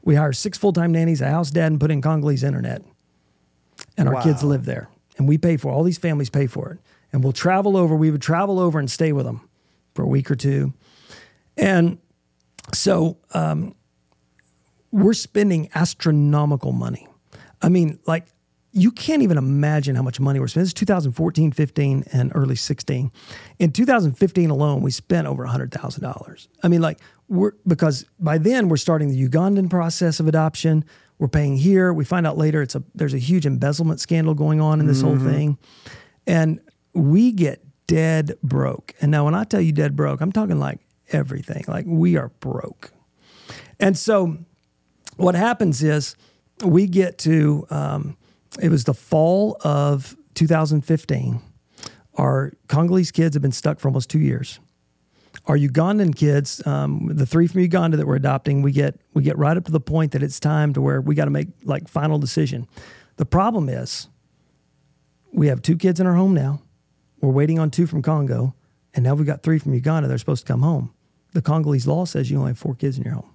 We 0.02 0.16
hire 0.16 0.32
six 0.32 0.58
full 0.58 0.72
time 0.72 0.92
nannies, 0.92 1.20
a 1.20 1.28
house 1.28 1.50
dad, 1.50 1.70
and 1.70 1.80
put 1.80 1.92
in 1.92 2.02
Congolese 2.02 2.42
internet, 2.42 2.82
and 3.96 4.08
our 4.08 4.20
kids 4.22 4.42
live 4.42 4.64
there. 4.64 4.88
And 5.16 5.28
we 5.28 5.38
pay 5.38 5.56
for 5.56 5.68
it. 5.68 5.74
all 5.74 5.84
these 5.84 5.98
families 5.98 6.30
pay 6.30 6.46
for 6.46 6.72
it. 6.72 6.78
And 7.12 7.22
we'll 7.22 7.32
travel 7.32 7.76
over. 7.76 7.94
We 7.94 8.10
would 8.10 8.22
travel 8.22 8.58
over 8.58 8.78
and 8.78 8.90
stay 8.90 9.12
with 9.12 9.26
them 9.26 9.48
for 9.94 10.02
a 10.02 10.06
week 10.06 10.30
or 10.30 10.34
two. 10.34 10.72
And 11.56 11.98
so 12.72 13.18
um, 13.34 13.74
we're 14.90 15.12
spending 15.12 15.68
astronomical 15.74 16.72
money. 16.72 17.06
I 17.60 17.68
mean, 17.68 17.98
like, 18.06 18.26
you 18.72 18.90
can't 18.90 19.22
even 19.22 19.36
imagine 19.36 19.94
how 19.94 20.02
much 20.02 20.18
money 20.18 20.40
we're 20.40 20.48
spending. 20.48 20.64
This 20.64 20.70
is 20.70 20.74
2014, 20.74 21.52
15, 21.52 22.04
and 22.12 22.32
early 22.34 22.56
16. 22.56 23.12
In 23.58 23.72
2015 23.72 24.50
alone, 24.50 24.80
we 24.80 24.90
spent 24.90 25.26
over 25.26 25.46
$100,000. 25.46 26.48
I 26.62 26.68
mean, 26.68 26.80
like, 26.80 26.98
we're 27.28 27.52
because 27.66 28.04
by 28.18 28.38
then 28.38 28.68
we're 28.68 28.76
starting 28.76 29.08
the 29.08 29.28
Ugandan 29.28 29.70
process 29.70 30.20
of 30.20 30.28
adoption. 30.28 30.84
We're 31.18 31.28
paying 31.28 31.56
here. 31.56 31.92
We 31.92 32.04
find 32.04 32.26
out 32.26 32.36
later 32.36 32.62
it's 32.62 32.74
a 32.74 32.82
there's 32.94 33.14
a 33.14 33.18
huge 33.18 33.46
embezzlement 33.46 34.00
scandal 34.00 34.34
going 34.34 34.60
on 34.60 34.80
in 34.80 34.86
this 34.86 35.00
whole 35.00 35.18
thing. 35.18 35.56
And 36.26 36.60
we 36.92 37.32
get 37.32 37.64
dead 37.86 38.36
broke. 38.42 38.94
And 39.00 39.10
now 39.10 39.24
when 39.24 39.34
I 39.34 39.44
tell 39.44 39.60
you 39.60 39.72
dead 39.72 39.96
broke, 39.96 40.20
I'm 40.20 40.32
talking 40.32 40.58
like 40.58 40.80
everything. 41.10 41.64
Like 41.68 41.84
we 41.86 42.16
are 42.16 42.28
broke. 42.40 42.92
And 43.80 43.96
so 43.96 44.38
what 45.16 45.34
happens 45.34 45.82
is 45.82 46.16
we 46.62 46.86
get 46.86 47.18
to 47.18 47.66
um, 47.70 48.16
it 48.60 48.68
was 48.68 48.84
the 48.84 48.94
fall 48.94 49.56
of 49.62 50.16
2015 50.34 51.40
our 52.16 52.52
congolese 52.68 53.10
kids 53.10 53.34
have 53.34 53.42
been 53.42 53.52
stuck 53.52 53.80
for 53.80 53.88
almost 53.88 54.10
two 54.10 54.18
years. 54.18 54.60
Our 55.46 55.56
ugandan 55.56 56.14
kids 56.14 56.64
um, 56.66 57.10
the 57.12 57.26
three 57.26 57.46
from 57.46 57.60
uganda 57.60 57.96
that 57.96 58.06
we're 58.06 58.16
adopting 58.16 58.62
we 58.62 58.70
get 58.70 59.00
we 59.14 59.22
get 59.22 59.38
right 59.38 59.56
up 59.56 59.64
to 59.64 59.72
the 59.72 59.80
point 59.80 60.12
that 60.12 60.22
it's 60.22 60.38
time 60.38 60.72
to 60.74 60.80
where 60.80 61.00
we 61.00 61.14
got 61.14 61.24
to 61.24 61.30
make 61.30 61.48
like 61.64 61.88
final 61.88 62.18
decision. 62.18 62.68
The 63.16 63.24
problem 63.24 63.68
is 63.68 64.08
we 65.32 65.48
have 65.48 65.62
two 65.62 65.76
kids 65.76 66.00
in 66.00 66.06
our 66.06 66.14
home 66.14 66.34
now. 66.34 66.62
We're 67.20 67.30
waiting 67.30 67.58
on 67.58 67.70
two 67.70 67.86
from 67.86 68.02
congo 68.02 68.54
and 68.94 69.04
now 69.04 69.14
we've 69.14 69.26
got 69.26 69.42
three 69.42 69.58
from 69.58 69.74
uganda 69.74 70.08
they're 70.08 70.18
supposed 70.18 70.46
to 70.46 70.52
come 70.52 70.62
home. 70.62 70.92
The 71.32 71.42
congolese 71.42 71.86
law 71.86 72.04
says 72.04 72.30
you 72.30 72.38
only 72.38 72.50
have 72.50 72.58
four 72.58 72.74
kids 72.74 72.98
in 72.98 73.04
your 73.04 73.14
home. 73.14 73.30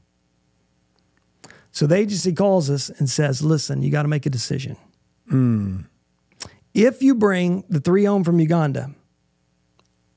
So 1.71 1.87
the 1.87 1.95
agency 1.95 2.31
calls 2.31 2.69
us 2.69 2.89
and 2.89 3.09
says, 3.09 3.43
listen, 3.43 3.81
you 3.81 3.91
got 3.91 4.03
to 4.03 4.07
make 4.07 4.25
a 4.25 4.29
decision. 4.29 4.77
Hmm. 5.29 5.81
If 6.73 7.01
you 7.01 7.15
bring 7.15 7.63
the 7.69 7.79
three 7.79 8.05
home 8.05 8.23
from 8.23 8.39
Uganda 8.39 8.91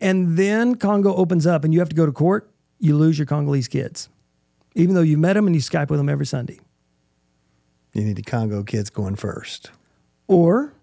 and 0.00 0.36
then 0.36 0.74
Congo 0.74 1.14
opens 1.14 1.46
up 1.46 1.64
and 1.64 1.72
you 1.72 1.80
have 1.80 1.88
to 1.88 1.96
go 1.96 2.06
to 2.06 2.12
court, 2.12 2.50
you 2.78 2.96
lose 2.96 3.18
your 3.18 3.26
Congolese 3.26 3.68
kids, 3.68 4.08
even 4.74 4.94
though 4.94 5.00
you 5.02 5.18
met 5.18 5.34
them 5.34 5.46
and 5.46 5.54
you 5.54 5.62
Skype 5.62 5.88
with 5.90 5.98
them 5.98 6.08
every 6.08 6.26
Sunday. 6.26 6.60
You 7.92 8.04
need 8.04 8.16
the 8.16 8.22
Congo 8.22 8.62
kids 8.62 8.90
going 8.90 9.16
first. 9.16 9.70
Or 10.28 10.74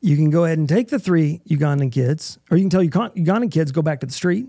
you 0.00 0.16
can 0.16 0.30
go 0.30 0.44
ahead 0.44 0.58
and 0.58 0.68
take 0.68 0.88
the 0.88 0.98
three 0.98 1.40
Ugandan 1.48 1.92
kids, 1.92 2.38
or 2.50 2.56
you 2.56 2.62
can 2.64 2.70
tell 2.70 2.82
Ugan- 2.82 3.14
Ugandan 3.14 3.50
kids 3.50 3.72
go 3.72 3.82
back 3.82 4.00
to 4.00 4.06
the 4.06 4.12
street, 4.12 4.48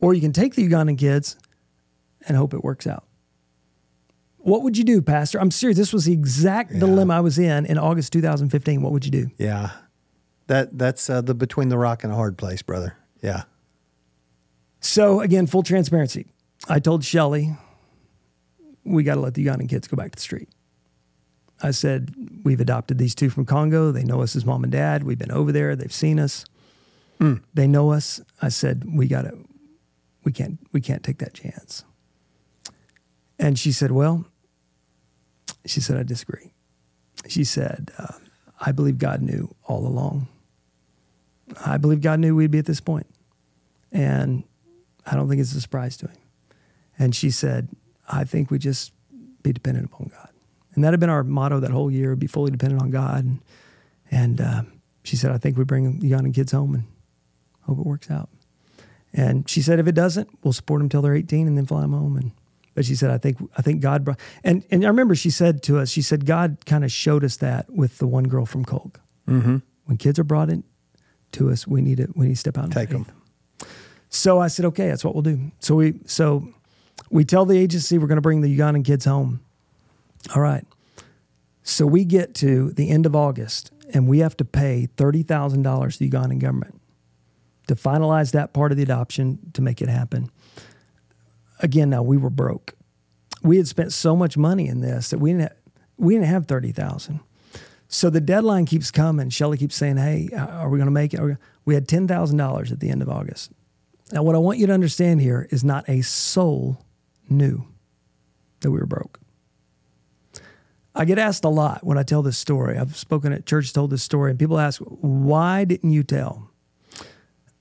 or 0.00 0.12
you 0.14 0.20
can 0.20 0.32
take 0.32 0.54
the 0.54 0.68
Ugandan 0.68 0.98
kids 0.98 1.36
and 2.26 2.36
hope 2.36 2.52
it 2.52 2.62
works 2.62 2.86
out. 2.86 3.04
What 4.46 4.62
would 4.62 4.78
you 4.78 4.84
do, 4.84 5.02
Pastor? 5.02 5.40
I'm 5.40 5.50
serious. 5.50 5.76
This 5.76 5.92
was 5.92 6.04
the 6.04 6.12
exact 6.12 6.78
dilemma 6.78 7.14
I 7.14 7.20
was 7.20 7.36
in 7.36 7.66
in 7.66 7.78
August 7.78 8.12
2015. 8.12 8.80
What 8.80 8.92
would 8.92 9.04
you 9.04 9.10
do? 9.10 9.30
Yeah. 9.38 9.72
That 10.46 10.78
that's 10.78 11.10
uh, 11.10 11.20
the 11.20 11.34
between 11.34 11.68
the 11.68 11.76
rock 11.76 12.04
and 12.04 12.12
a 12.12 12.16
hard 12.16 12.38
place, 12.38 12.62
brother. 12.62 12.96
Yeah. 13.20 13.42
So 14.78 15.20
again, 15.20 15.48
full 15.48 15.64
transparency. 15.64 16.26
I 16.68 16.78
told 16.78 17.04
Shelly, 17.04 17.56
we 18.84 19.02
got 19.02 19.16
to 19.16 19.20
let 19.20 19.34
the 19.34 19.44
Ugandan 19.44 19.68
kids 19.68 19.88
go 19.88 19.96
back 19.96 20.12
to 20.12 20.16
the 20.16 20.22
street. 20.22 20.48
I 21.60 21.72
said, 21.72 22.14
we've 22.44 22.60
adopted 22.60 22.98
these 22.98 23.16
two 23.16 23.30
from 23.30 23.46
Congo. 23.46 23.90
They 23.90 24.04
know 24.04 24.22
us 24.22 24.36
as 24.36 24.44
mom 24.44 24.62
and 24.62 24.70
dad. 24.72 25.02
We've 25.02 25.18
been 25.18 25.32
over 25.32 25.50
there. 25.50 25.74
They've 25.74 25.92
seen 25.92 26.20
us. 26.20 26.44
They 27.52 27.66
know 27.66 27.90
us. 27.90 28.20
I 28.40 28.50
said, 28.50 28.84
we 28.94 29.08
got 29.08 29.22
to, 29.22 29.36
we 30.22 30.30
can't, 30.30 30.60
we 30.70 30.80
can't 30.80 31.02
take 31.02 31.18
that 31.18 31.34
chance. 31.34 31.82
And 33.40 33.58
she 33.58 33.72
said, 33.72 33.90
well, 33.90 34.24
she 35.66 35.80
said, 35.80 35.96
I 35.96 36.02
disagree. 36.02 36.52
She 37.28 37.44
said, 37.44 37.90
uh, 37.98 38.14
I 38.60 38.72
believe 38.72 38.98
God 38.98 39.22
knew 39.22 39.54
all 39.64 39.86
along. 39.86 40.28
I 41.64 41.76
believe 41.76 42.00
God 42.00 42.20
knew 42.20 42.34
we'd 42.34 42.50
be 42.50 42.58
at 42.58 42.66
this 42.66 42.80
point. 42.80 43.06
And 43.92 44.44
I 45.04 45.14
don't 45.14 45.28
think 45.28 45.40
it's 45.40 45.54
a 45.54 45.60
surprise 45.60 45.96
to 45.98 46.08
him. 46.08 46.16
And 46.98 47.14
she 47.14 47.30
said, 47.30 47.68
I 48.08 48.24
think 48.24 48.50
we 48.50 48.58
just 48.58 48.92
be 49.42 49.52
dependent 49.52 49.86
upon 49.86 50.08
God. 50.08 50.30
And 50.74 50.84
that 50.84 50.92
had 50.92 51.00
been 51.00 51.10
our 51.10 51.24
motto 51.24 51.60
that 51.60 51.70
whole 51.70 51.90
year, 51.90 52.14
be 52.16 52.26
fully 52.26 52.50
dependent 52.50 52.82
on 52.82 52.90
God. 52.90 53.24
And, 53.24 53.40
and 54.10 54.40
uh, 54.40 54.62
she 55.04 55.16
said, 55.16 55.30
I 55.30 55.38
think 55.38 55.56
we 55.56 55.64
bring 55.64 56.00
the 56.00 56.10
Ugandan 56.10 56.34
kids 56.34 56.52
home 56.52 56.74
and 56.74 56.84
hope 57.62 57.78
it 57.78 57.86
works 57.86 58.10
out. 58.10 58.28
And 59.12 59.48
she 59.48 59.62
said, 59.62 59.78
if 59.78 59.86
it 59.86 59.94
doesn't, 59.94 60.28
we'll 60.42 60.52
support 60.52 60.80
them 60.80 60.88
till 60.88 61.00
they're 61.00 61.14
18 61.14 61.46
and 61.46 61.56
then 61.56 61.64
fly 61.64 61.80
them 61.80 61.92
home. 61.92 62.16
And 62.16 62.32
but 62.76 62.84
she 62.84 62.94
said, 62.94 63.10
I 63.10 63.16
think 63.16 63.38
I 63.56 63.62
think 63.62 63.80
God 63.80 64.04
brought 64.04 64.20
and 64.44 64.62
and 64.70 64.84
I 64.84 64.88
remember 64.88 65.14
she 65.16 65.30
said 65.30 65.62
to 65.64 65.78
us, 65.78 65.88
she 65.88 66.02
said 66.02 66.26
God 66.26 66.58
kind 66.66 66.84
of 66.84 66.92
showed 66.92 67.24
us 67.24 67.38
that 67.38 67.68
with 67.70 67.96
the 67.98 68.06
one 68.06 68.24
girl 68.24 68.44
from 68.44 68.66
Colg. 68.66 68.96
Mm-hmm. 69.26 69.56
When 69.86 69.96
kids 69.96 70.18
are 70.18 70.24
brought 70.24 70.50
in 70.50 70.62
to 71.32 71.50
us, 71.50 71.66
we 71.66 71.80
need 71.80 71.96
to 71.96 72.12
we 72.14 72.26
need 72.26 72.34
to 72.34 72.38
step 72.38 72.58
out 72.58 72.64
and 72.64 72.72
take 72.72 72.90
them." 72.90 73.06
So 74.10 74.38
I 74.38 74.48
said, 74.48 74.66
okay, 74.66 74.88
that's 74.88 75.04
what 75.04 75.14
we'll 75.14 75.22
do. 75.22 75.50
So 75.58 75.74
we 75.76 76.00
so 76.04 76.46
we 77.10 77.24
tell 77.24 77.46
the 77.46 77.56
agency 77.56 77.96
we're 77.96 78.08
going 78.08 78.16
to 78.16 78.22
bring 78.22 78.42
the 78.42 78.58
Ugandan 78.58 78.84
kids 78.84 79.06
home. 79.06 79.40
All 80.34 80.42
right. 80.42 80.64
So 81.62 81.86
we 81.86 82.04
get 82.04 82.34
to 82.36 82.72
the 82.72 82.90
end 82.90 83.06
of 83.06 83.16
August 83.16 83.72
and 83.94 84.06
we 84.06 84.18
have 84.18 84.36
to 84.36 84.44
pay 84.44 84.86
thirty 84.98 85.22
thousand 85.22 85.62
dollars 85.62 85.96
to 85.96 86.04
the 86.04 86.10
Ugandan 86.10 86.40
government 86.40 86.78
to 87.68 87.74
finalize 87.74 88.32
that 88.32 88.52
part 88.52 88.70
of 88.70 88.76
the 88.76 88.82
adoption 88.82 89.38
to 89.54 89.62
make 89.62 89.80
it 89.80 89.88
happen. 89.88 90.30
Again, 91.60 91.90
now 91.90 92.02
we 92.02 92.16
were 92.16 92.30
broke. 92.30 92.74
We 93.42 93.56
had 93.56 93.68
spent 93.68 93.92
so 93.92 94.16
much 94.16 94.36
money 94.36 94.66
in 94.68 94.80
this 94.80 95.10
that 95.10 95.18
we 95.18 95.30
didn't 95.32 95.42
have, 95.42 95.56
we 95.96 96.14
didn't 96.14 96.26
have 96.28 96.46
thirty 96.46 96.72
thousand. 96.72 97.20
So 97.88 98.10
the 98.10 98.20
deadline 98.20 98.66
keeps 98.66 98.90
coming. 98.90 99.30
Shelly 99.30 99.56
keeps 99.56 99.76
saying, 99.76 99.96
"Hey, 99.96 100.28
uh, 100.36 100.44
are 100.44 100.68
we 100.68 100.78
going 100.78 100.86
to 100.86 100.90
make 100.92 101.14
it?" 101.14 101.20
We- 101.22 101.36
We 101.64 101.74
had 101.74 101.88
ten 101.88 102.06
thousand 102.06 102.36
dollars 102.38 102.70
at 102.72 102.80
the 102.80 102.90
end 102.90 103.02
of 103.02 103.08
August. 103.08 103.50
Now, 104.12 104.22
what 104.22 104.34
I 104.34 104.38
want 104.38 104.58
you 104.58 104.66
to 104.68 104.72
understand 104.72 105.20
here 105.20 105.48
is 105.50 105.64
not 105.64 105.88
a 105.88 106.00
soul 106.02 106.78
knew 107.28 107.64
that 108.60 108.70
we 108.70 108.78
were 108.78 108.86
broke. 108.86 109.18
I 110.94 111.04
get 111.04 111.18
asked 111.18 111.44
a 111.44 111.48
lot 111.48 111.84
when 111.84 111.98
I 111.98 112.02
tell 112.04 112.22
this 112.22 112.38
story. 112.38 112.78
I've 112.78 112.96
spoken 112.96 113.32
at 113.32 113.46
church, 113.46 113.72
told 113.72 113.90
this 113.90 114.02
story, 114.04 114.30
and 114.30 114.38
people 114.38 114.58
ask, 114.58 114.80
"Why 114.80 115.64
didn't 115.64 115.90
you 115.90 116.02
tell?" 116.04 116.50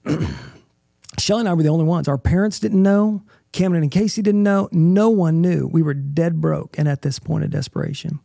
Shelly 1.17 1.39
and 1.41 1.49
I 1.49 1.53
were 1.53 1.63
the 1.63 1.69
only 1.69 1.85
ones. 1.85 2.07
Our 2.07 2.17
parents 2.17 2.59
didn't 2.59 2.83
know. 2.83 3.23
Camden 3.55 3.83
and 3.83 3.91
Casey 3.91 4.21
didn't 4.21 4.43
know. 4.43 4.67
No 4.73 5.09
one 5.09 5.39
knew. 5.39 5.67
We 5.67 5.81
were 5.81 5.93
dead 5.93 6.41
broke 6.41 6.77
and 6.77 6.89
at 6.89 7.03
this 7.03 7.19
point 7.19 7.45
of 7.45 7.49
desperation. 7.49 8.19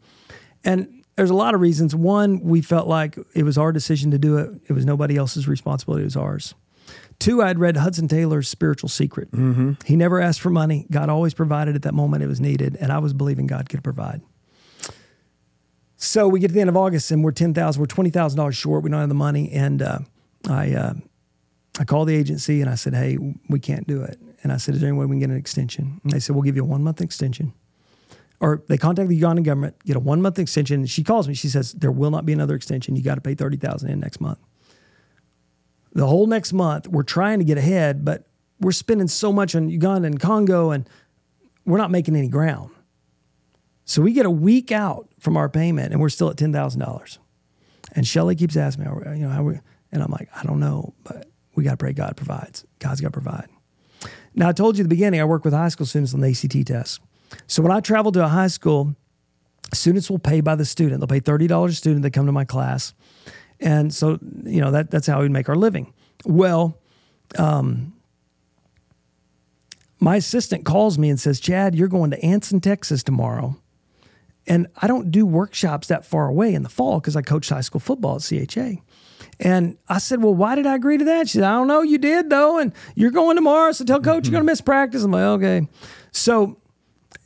And 0.64 1.04
there's 1.16 1.30
a 1.30 1.34
lot 1.34 1.54
of 1.54 1.60
reasons. 1.60 1.94
One, 1.94 2.40
we 2.40 2.60
felt 2.60 2.88
like 2.88 3.16
it 3.34 3.44
was 3.44 3.56
our 3.56 3.70
decision 3.70 4.10
to 4.10 4.18
do 4.18 4.38
it. 4.38 4.60
It 4.68 4.72
was 4.72 4.84
nobody 4.84 5.16
else's 5.16 5.46
responsibility. 5.46 6.02
It 6.02 6.06
was 6.06 6.16
ours. 6.16 6.54
Two, 7.20 7.42
I'd 7.42 7.60
read 7.60 7.76
Hudson 7.76 8.08
Taylor's 8.08 8.48
Spiritual 8.48 8.88
Secret. 8.88 9.30
Mm-hmm. 9.30 9.74
He 9.84 9.94
never 9.94 10.20
asked 10.20 10.40
for 10.40 10.50
money. 10.50 10.86
God 10.90 11.08
always 11.08 11.32
provided 11.32 11.76
at 11.76 11.82
that 11.82 11.94
moment 11.94 12.24
it 12.24 12.26
was 12.26 12.40
needed, 12.40 12.76
and 12.80 12.90
I 12.90 12.98
was 12.98 13.12
believing 13.12 13.46
God 13.46 13.68
could 13.68 13.84
provide. 13.84 14.22
So 15.96 16.26
we 16.26 16.40
get 16.40 16.48
to 16.48 16.54
the 16.54 16.60
end 16.60 16.70
of 16.70 16.76
August 16.76 17.10
and 17.12 17.22
we're 17.22 17.30
ten 17.30 17.54
thousand, 17.54 17.78
we're 17.78 17.86
twenty 17.86 18.10
thousand 18.10 18.38
dollars 18.38 18.56
short. 18.56 18.82
We 18.82 18.90
don't 18.90 18.98
have 18.98 19.08
the 19.08 19.14
money, 19.14 19.52
and 19.52 19.80
uh, 19.80 19.98
I 20.48 20.72
uh, 20.72 20.94
I 21.78 21.84
called 21.84 22.08
the 22.08 22.16
agency 22.16 22.62
and 22.62 22.70
I 22.70 22.74
said, 22.74 22.94
"Hey, 22.94 23.18
we 23.48 23.60
can't 23.60 23.86
do 23.86 24.02
it." 24.02 24.18
And 24.42 24.52
I 24.52 24.56
said, 24.56 24.74
"Is 24.74 24.80
there 24.80 24.88
any 24.88 24.98
way 24.98 25.06
we 25.06 25.14
can 25.14 25.20
get 25.20 25.30
an 25.30 25.36
extension?" 25.36 26.00
And 26.02 26.12
they 26.12 26.20
said, 26.20 26.34
"We'll 26.34 26.44
give 26.44 26.56
you 26.56 26.62
a 26.62 26.66
one 26.66 26.82
month 26.82 27.00
extension." 27.00 27.52
Or 28.40 28.62
they 28.68 28.78
contact 28.78 29.10
the 29.10 29.20
Ugandan 29.20 29.44
government, 29.44 29.76
get 29.84 29.96
a 29.96 30.00
one 30.00 30.22
month 30.22 30.38
extension. 30.38 30.86
She 30.86 31.04
calls 31.04 31.28
me. 31.28 31.34
She 31.34 31.48
says, 31.48 31.72
"There 31.72 31.92
will 31.92 32.10
not 32.10 32.24
be 32.24 32.32
another 32.32 32.54
extension. 32.54 32.96
You 32.96 33.02
got 33.02 33.16
to 33.16 33.20
pay 33.20 33.34
thirty 33.34 33.56
thousand 33.56 33.90
in 33.90 34.00
next 34.00 34.20
month." 34.20 34.38
The 35.92 36.06
whole 36.06 36.26
next 36.26 36.52
month, 36.52 36.88
we're 36.88 37.02
trying 37.02 37.40
to 37.40 37.44
get 37.44 37.58
ahead, 37.58 38.04
but 38.04 38.26
we're 38.60 38.72
spending 38.72 39.08
so 39.08 39.32
much 39.32 39.54
on 39.54 39.68
Uganda 39.68 40.06
and 40.06 40.20
Congo, 40.20 40.70
and 40.70 40.88
we're 41.66 41.78
not 41.78 41.90
making 41.90 42.16
any 42.16 42.28
ground. 42.28 42.70
So 43.84 44.00
we 44.00 44.12
get 44.12 44.24
a 44.24 44.30
week 44.30 44.70
out 44.70 45.08
from 45.18 45.36
our 45.36 45.48
payment, 45.48 45.92
and 45.92 46.00
we're 46.00 46.08
still 46.08 46.30
at 46.30 46.36
ten 46.36 46.52
thousand 46.52 46.80
dollars. 46.80 47.18
And 47.92 48.06
Shelly 48.06 48.36
keeps 48.36 48.56
asking 48.56 48.84
me, 48.84 48.90
you 49.18 49.24
know, 49.24 49.30
how 49.30 49.42
we, 49.42 49.58
and 49.90 50.02
I'm 50.02 50.12
like, 50.12 50.28
I 50.34 50.44
don't 50.44 50.60
know, 50.60 50.94
but 51.02 51.28
we 51.56 51.64
got 51.64 51.72
to 51.72 51.76
pray 51.76 51.92
God 51.92 52.16
provides. 52.16 52.64
God's 52.78 53.00
got 53.00 53.08
to 53.08 53.20
provide. 53.20 53.48
Now, 54.34 54.48
I 54.48 54.52
told 54.52 54.76
you 54.76 54.82
at 54.82 54.84
the 54.84 54.94
beginning, 54.94 55.20
I 55.20 55.24
work 55.24 55.44
with 55.44 55.54
high 55.54 55.68
school 55.68 55.86
students 55.86 56.14
on 56.14 56.20
the 56.20 56.28
ACT 56.28 56.66
test. 56.66 57.00
So 57.46 57.62
when 57.62 57.72
I 57.72 57.80
travel 57.80 58.12
to 58.12 58.24
a 58.24 58.28
high 58.28 58.48
school, 58.48 58.94
students 59.72 60.10
will 60.10 60.18
pay 60.18 60.40
by 60.40 60.54
the 60.54 60.64
student. 60.64 61.00
They'll 61.00 61.08
pay 61.08 61.20
$30 61.20 61.68
a 61.68 61.72
student 61.72 62.02
that 62.02 62.12
come 62.12 62.26
to 62.26 62.32
my 62.32 62.44
class. 62.44 62.94
And 63.60 63.92
so, 63.92 64.18
you 64.44 64.60
know, 64.60 64.70
that, 64.70 64.90
that's 64.90 65.06
how 65.06 65.20
we 65.20 65.28
make 65.28 65.48
our 65.48 65.56
living. 65.56 65.92
Well, 66.24 66.78
um, 67.38 67.92
my 69.98 70.16
assistant 70.16 70.64
calls 70.64 70.98
me 70.98 71.10
and 71.10 71.20
says, 71.20 71.40
Chad, 71.40 71.74
you're 71.74 71.88
going 71.88 72.10
to 72.10 72.24
Anson, 72.24 72.60
Texas 72.60 73.02
tomorrow. 73.02 73.56
And 74.46 74.66
I 74.78 74.86
don't 74.86 75.10
do 75.10 75.26
workshops 75.26 75.88
that 75.88 76.04
far 76.04 76.26
away 76.26 76.54
in 76.54 76.62
the 76.62 76.68
fall 76.68 76.98
because 76.98 77.14
I 77.14 77.22
coach 77.22 77.48
high 77.50 77.60
school 77.60 77.80
football 77.80 78.16
at 78.16 78.22
CHA. 78.22 78.76
And 79.40 79.78
I 79.88 79.98
said, 79.98 80.22
Well, 80.22 80.34
why 80.34 80.54
did 80.54 80.66
I 80.66 80.74
agree 80.74 80.98
to 80.98 81.04
that? 81.06 81.28
She 81.28 81.38
said, 81.38 81.44
I 81.44 81.52
don't 81.52 81.66
know. 81.66 81.82
You 81.82 81.98
did, 81.98 82.28
though. 82.30 82.58
And 82.58 82.72
you're 82.94 83.10
going 83.10 83.36
tomorrow. 83.36 83.72
So 83.72 83.84
tell 83.84 84.00
coach 84.00 84.26
you're 84.26 84.32
going 84.32 84.44
to 84.44 84.50
miss 84.50 84.60
practice. 84.60 85.02
I'm 85.02 85.10
like, 85.10 85.22
Okay. 85.22 85.66
So 86.12 86.58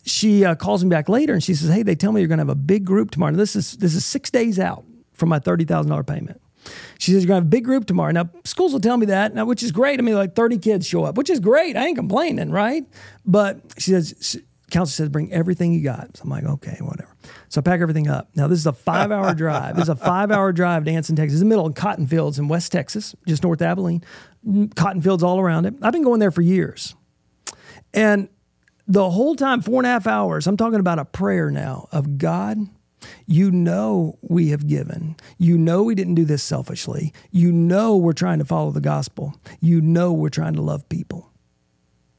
she 0.07 0.45
uh, 0.45 0.55
calls 0.55 0.85
me 0.85 0.91
back 0.91 1.09
later 1.09 1.33
and 1.33 1.43
she 1.43 1.55
says, 1.55 1.71
Hey, 1.71 1.83
they 1.83 1.97
tell 1.97 2.13
me 2.13 2.21
you're 2.21 2.29
going 2.29 2.39
to 2.39 2.43
have 2.43 2.49
a 2.49 2.55
big 2.55 2.85
group 2.85 3.11
tomorrow. 3.11 3.33
Now, 3.33 3.39
this 3.39 3.57
is, 3.57 3.77
this 3.79 3.95
is 3.95 4.05
six 4.05 4.31
days 4.31 4.59
out 4.59 4.85
from 5.13 5.29
my 5.29 5.41
$30,000 5.41 6.07
payment. 6.07 6.41
She 6.99 7.13
says, 7.13 7.25
You're 7.25 7.29
going 7.29 7.41
to 7.41 7.45
have 7.45 7.49
a 7.49 7.57
big 7.57 7.65
group 7.65 7.87
tomorrow. 7.87 8.13
Now, 8.13 8.31
schools 8.45 8.73
will 8.73 8.81
tell 8.81 8.97
me 8.97 9.07
that, 9.07 9.35
now, 9.35 9.45
which 9.45 9.63
is 9.63 9.73
great. 9.73 9.99
I 9.99 10.03
mean, 10.03 10.15
like 10.15 10.37
30 10.37 10.59
kids 10.59 10.87
show 10.87 11.05
up, 11.05 11.17
which 11.17 11.31
is 11.31 11.41
great. 11.41 11.77
I 11.77 11.87
ain't 11.87 11.97
complaining, 11.97 12.51
right? 12.51 12.85
But 13.27 13.61
she 13.79 13.91
says, 13.91 14.39
Counselor 14.75 15.07
says, 15.07 15.09
Bring 15.09 15.33
everything 15.33 15.73
you 15.73 15.83
got. 15.83 16.17
So 16.17 16.25
I'm 16.25 16.31
like, 16.31 16.45
Okay, 16.45 16.77
whatever. 16.81 17.15
So 17.49 17.61
I 17.61 17.63
pack 17.63 17.81
everything 17.81 18.09
up. 18.09 18.29
Now, 18.35 18.49
this 18.49 18.59
is 18.59 18.67
a 18.67 18.73
five 18.73 19.13
hour 19.13 19.33
drive. 19.37 19.77
This 19.77 19.85
is 19.85 19.89
a 19.89 19.97
five 19.97 20.31
hour 20.31 20.53
drive 20.53 20.85
to 20.85 20.91
Anson, 20.91 21.15
Texas. 21.17 21.37
It's 21.37 21.43
in 21.43 21.49
the 21.49 21.53
middle 21.53 21.67
of 21.67 21.75
cotton 21.75 22.07
fields 22.07 22.39
in 22.39 22.49
West 22.49 22.73
Texas, 22.73 23.15
just 23.27 23.45
north 23.45 23.61
of 23.61 23.67
Abilene. 23.67 24.03
Mm, 24.47 24.75
cotton 24.75 25.01
fields 25.01 25.23
all 25.23 25.39
around 25.39 25.67
it. 25.67 25.75
I've 25.81 25.93
been 25.93 26.03
going 26.03 26.19
there 26.21 26.33
for 26.33 26.43
years. 26.43 26.95
And 27.93 28.29
the 28.89 29.09
whole 29.11 29.37
time, 29.37 29.63
four 29.63 29.79
and 29.79 29.87
a 29.87 29.91
half 29.91 30.07
hours, 30.07 30.47
I'm 30.47 30.57
talking 30.57 30.81
about 30.81 30.99
a 30.99 31.05
prayer 31.05 31.51
now 31.51 31.89
of 31.93 32.19
God, 32.19 32.59
you 33.27 33.51
know 33.51 34.19
we 34.23 34.49
have 34.49 34.67
given. 34.67 35.17
You 35.39 35.57
know 35.57 35.85
we 35.85 35.95
didn't 35.95 36.17
do 36.17 36.25
this 36.25 36.43
selfishly. 36.43 37.13
You 37.31 37.53
know 37.53 37.97
we're 37.97 38.13
trying 38.13 38.41
to 38.41 38.45
follow 38.45 38.73
the 38.73 38.81
gospel. 38.81 39.35
You 39.61 39.81
know 39.81 40.13
we're 40.13 40.31
trying 40.31 40.55
to 40.55 40.63
love 40.63 40.89
people. 40.89 41.31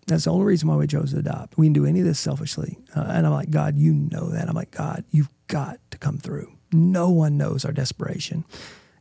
That's 0.08 0.26
the 0.26 0.32
only 0.32 0.46
reason 0.46 0.70
why 0.70 0.76
we 0.76 0.88
chose 0.88 1.12
to 1.12 1.20
adopt. 1.20 1.58
We 1.58 1.66
didn't 1.66 1.76
do 1.76 1.86
any 1.86 2.00
of 2.00 2.06
this 2.06 2.20
selfishly. 2.20 2.78
Uh, 2.96 3.06
and 3.10 3.26
I'm 3.26 3.34
like, 3.34 3.50
God, 3.50 3.76
you 3.76 3.94
know 3.94 4.30
that. 4.30 4.48
I'm 4.48 4.56
like, 4.56 4.72
God, 4.72 5.04
you've 5.10 5.30
got 5.48 5.80
to 5.92 5.98
come 5.98 6.18
through. 6.18 6.52
No 6.72 7.10
one 7.10 7.38
knows 7.38 7.66
our 7.66 7.72
desperation. 7.72 8.46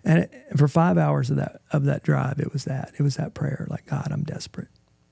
And 0.02 0.20
it, 0.20 0.32
for 0.56 0.68
five 0.68 0.96
hours 0.96 1.30
of 1.30 1.36
that 1.36 1.60
of 1.72 1.84
that 1.84 2.02
drive, 2.02 2.38
it 2.38 2.52
was 2.52 2.64
that. 2.64 2.92
It 2.98 3.02
was 3.02 3.16
that 3.16 3.34
prayer, 3.34 3.66
like, 3.68 3.86
God, 3.86 4.08
I'm 4.10 4.22
desperate. 4.22 4.68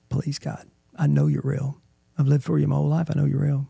Please, 0.08 0.38
God, 0.38 0.66
I 0.96 1.06
know 1.06 1.26
you're 1.26 1.42
real. 1.44 1.80
I've 2.18 2.26
lived 2.26 2.44
for 2.44 2.58
you 2.58 2.68
my 2.68 2.76
whole 2.76 2.88
life. 2.88 3.08
I 3.10 3.18
know 3.18 3.24
you're 3.26 3.40
real. 3.40 3.68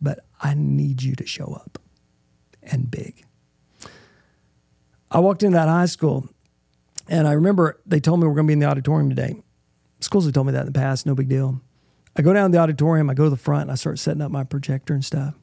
But 0.00 0.20
I 0.40 0.54
need 0.54 1.02
you 1.02 1.14
to 1.16 1.26
show 1.26 1.52
up 1.52 1.78
and 2.62 2.90
big. 2.90 3.24
I 5.10 5.18
walked 5.18 5.42
into 5.42 5.56
that 5.56 5.68
high 5.68 5.86
school 5.86 6.28
and 7.08 7.26
I 7.26 7.32
remember 7.32 7.80
they 7.84 8.00
told 8.00 8.20
me 8.20 8.26
we're 8.26 8.34
going 8.34 8.46
to 8.46 8.50
be 8.50 8.52
in 8.54 8.58
the 8.60 8.66
auditorium 8.66 9.10
today. 9.10 9.42
Schools 10.00 10.24
have 10.24 10.34
told 10.34 10.46
me 10.46 10.52
that 10.52 10.60
in 10.60 10.66
the 10.66 10.72
past, 10.72 11.06
no 11.06 11.14
big 11.14 11.28
deal. 11.28 11.60
I 12.16 12.22
go 12.22 12.32
down 12.32 12.50
to 12.50 12.56
the 12.56 12.62
auditorium, 12.62 13.08
I 13.08 13.14
go 13.14 13.24
to 13.24 13.30
the 13.30 13.36
front, 13.36 13.62
and 13.62 13.70
I 13.70 13.76
start 13.76 13.98
setting 13.98 14.22
up 14.22 14.30
my 14.30 14.44
projector 14.44 14.94
and 14.94 15.04
stuff. 15.04 15.34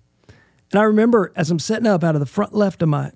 And 0.71 0.81
I 0.81 0.83
remember 0.83 1.31
as 1.35 1.49
I'm 1.49 1.59
setting 1.59 1.87
up 1.87 2.03
out 2.03 2.15
of 2.15 2.19
the 2.19 2.25
front 2.25 2.53
left 2.53 2.81
of 2.81 2.89
my 2.89 3.11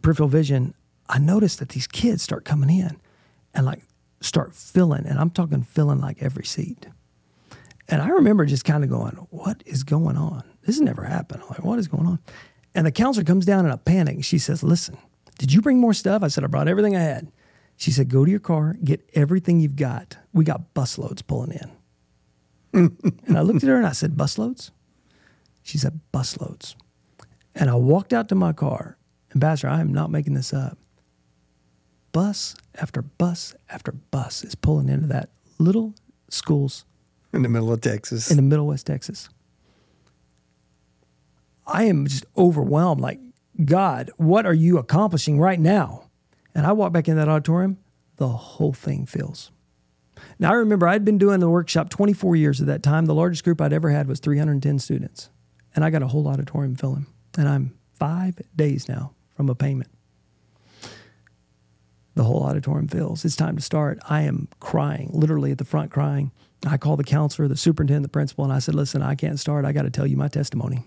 peripheral 0.00 0.28
vision, 0.28 0.74
I 1.08 1.18
notice 1.18 1.56
that 1.56 1.70
these 1.70 1.86
kids 1.86 2.22
start 2.22 2.44
coming 2.44 2.70
in 2.70 3.00
and 3.54 3.66
like 3.66 3.82
start 4.20 4.54
filling, 4.54 5.06
and 5.06 5.18
I'm 5.18 5.30
talking 5.30 5.62
filling 5.62 6.00
like 6.00 6.22
every 6.22 6.44
seat. 6.44 6.86
And 7.88 8.00
I 8.00 8.08
remember 8.08 8.46
just 8.46 8.64
kind 8.64 8.84
of 8.84 8.90
going, 8.90 9.16
What 9.30 9.62
is 9.66 9.82
going 9.82 10.16
on? 10.16 10.44
This 10.64 10.76
has 10.76 10.80
never 10.80 11.04
happened. 11.04 11.42
I'm 11.42 11.48
like, 11.48 11.64
What 11.64 11.78
is 11.78 11.88
going 11.88 12.06
on? 12.06 12.20
And 12.74 12.86
the 12.86 12.92
counselor 12.92 13.24
comes 13.24 13.44
down 13.44 13.66
in 13.66 13.72
a 13.72 13.76
panic. 13.76 14.24
She 14.24 14.38
says, 14.38 14.62
Listen, 14.62 14.96
did 15.38 15.52
you 15.52 15.60
bring 15.60 15.78
more 15.78 15.92
stuff? 15.92 16.22
I 16.22 16.28
said, 16.28 16.44
I 16.44 16.46
brought 16.46 16.68
everything 16.68 16.96
I 16.96 17.00
had. 17.00 17.30
She 17.82 17.90
said, 17.90 18.08
Go 18.08 18.24
to 18.24 18.30
your 18.30 18.38
car, 18.38 18.76
get 18.84 19.10
everything 19.12 19.58
you've 19.58 19.74
got. 19.74 20.16
We 20.32 20.44
got 20.44 20.72
busloads 20.72 21.26
pulling 21.26 21.58
in. 22.72 22.96
and 23.26 23.36
I 23.36 23.40
looked 23.40 23.64
at 23.64 23.68
her 23.68 23.76
and 23.76 23.88
I 23.88 23.90
said, 23.90 24.12
Busloads? 24.12 24.70
She 25.64 25.78
said, 25.78 25.98
Busloads. 26.14 26.76
And 27.56 27.68
I 27.68 27.74
walked 27.74 28.12
out 28.12 28.28
to 28.28 28.36
my 28.36 28.52
car. 28.52 28.98
Ambassador, 29.34 29.68
I 29.68 29.80
am 29.80 29.92
not 29.92 30.12
making 30.12 30.34
this 30.34 30.54
up. 30.54 30.78
Bus 32.12 32.54
after 32.76 33.02
bus 33.02 33.56
after 33.68 33.90
bus 33.90 34.44
is 34.44 34.54
pulling 34.54 34.88
into 34.88 35.08
that 35.08 35.30
little 35.58 35.92
school's 36.28 36.84
in 37.32 37.42
the 37.42 37.48
middle 37.48 37.72
of 37.72 37.80
Texas. 37.80 38.30
in 38.30 38.36
the 38.36 38.44
middle 38.44 38.68
West 38.68 38.86
Texas. 38.86 39.28
I 41.66 41.86
am 41.86 42.06
just 42.06 42.26
overwhelmed. 42.38 43.00
Like, 43.00 43.18
God, 43.64 44.12
what 44.18 44.46
are 44.46 44.54
you 44.54 44.78
accomplishing 44.78 45.40
right 45.40 45.58
now? 45.58 46.01
And 46.54 46.66
I 46.66 46.72
walk 46.72 46.92
back 46.92 47.08
in 47.08 47.16
that 47.16 47.28
auditorium, 47.28 47.78
the 48.16 48.28
whole 48.28 48.72
thing 48.72 49.06
fills. 49.06 49.50
Now, 50.38 50.50
I 50.50 50.54
remember 50.54 50.86
I'd 50.86 51.04
been 51.04 51.18
doing 51.18 51.40
the 51.40 51.48
workshop 51.48 51.88
24 51.88 52.36
years 52.36 52.60
at 52.60 52.66
that 52.66 52.82
time. 52.82 53.06
The 53.06 53.14
largest 53.14 53.44
group 53.44 53.60
I'd 53.60 53.72
ever 53.72 53.90
had 53.90 54.06
was 54.06 54.20
310 54.20 54.78
students. 54.78 55.30
And 55.74 55.84
I 55.84 55.90
got 55.90 56.02
a 56.02 56.08
whole 56.08 56.28
auditorium 56.28 56.76
filling. 56.76 57.06
And 57.36 57.48
I'm 57.48 57.78
five 57.94 58.38
days 58.54 58.88
now 58.88 59.14
from 59.34 59.48
a 59.48 59.54
payment. 59.54 59.90
The 62.14 62.24
whole 62.24 62.42
auditorium 62.42 62.88
fills. 62.88 63.24
It's 63.24 63.36
time 63.36 63.56
to 63.56 63.62
start. 63.62 63.98
I 64.08 64.22
am 64.22 64.48
crying, 64.60 65.10
literally 65.14 65.50
at 65.50 65.58
the 65.58 65.64
front 65.64 65.90
crying. 65.90 66.30
I 66.66 66.76
call 66.76 66.96
the 66.96 67.04
counselor, 67.04 67.48
the 67.48 67.56
superintendent, 67.56 68.04
the 68.04 68.10
principal, 68.10 68.44
and 68.44 68.52
I 68.52 68.58
said, 68.58 68.74
Listen, 68.74 69.02
I 69.02 69.14
can't 69.14 69.40
start. 69.40 69.64
I 69.64 69.72
got 69.72 69.82
to 69.82 69.90
tell 69.90 70.06
you 70.06 70.16
my 70.16 70.28
testimony. 70.28 70.84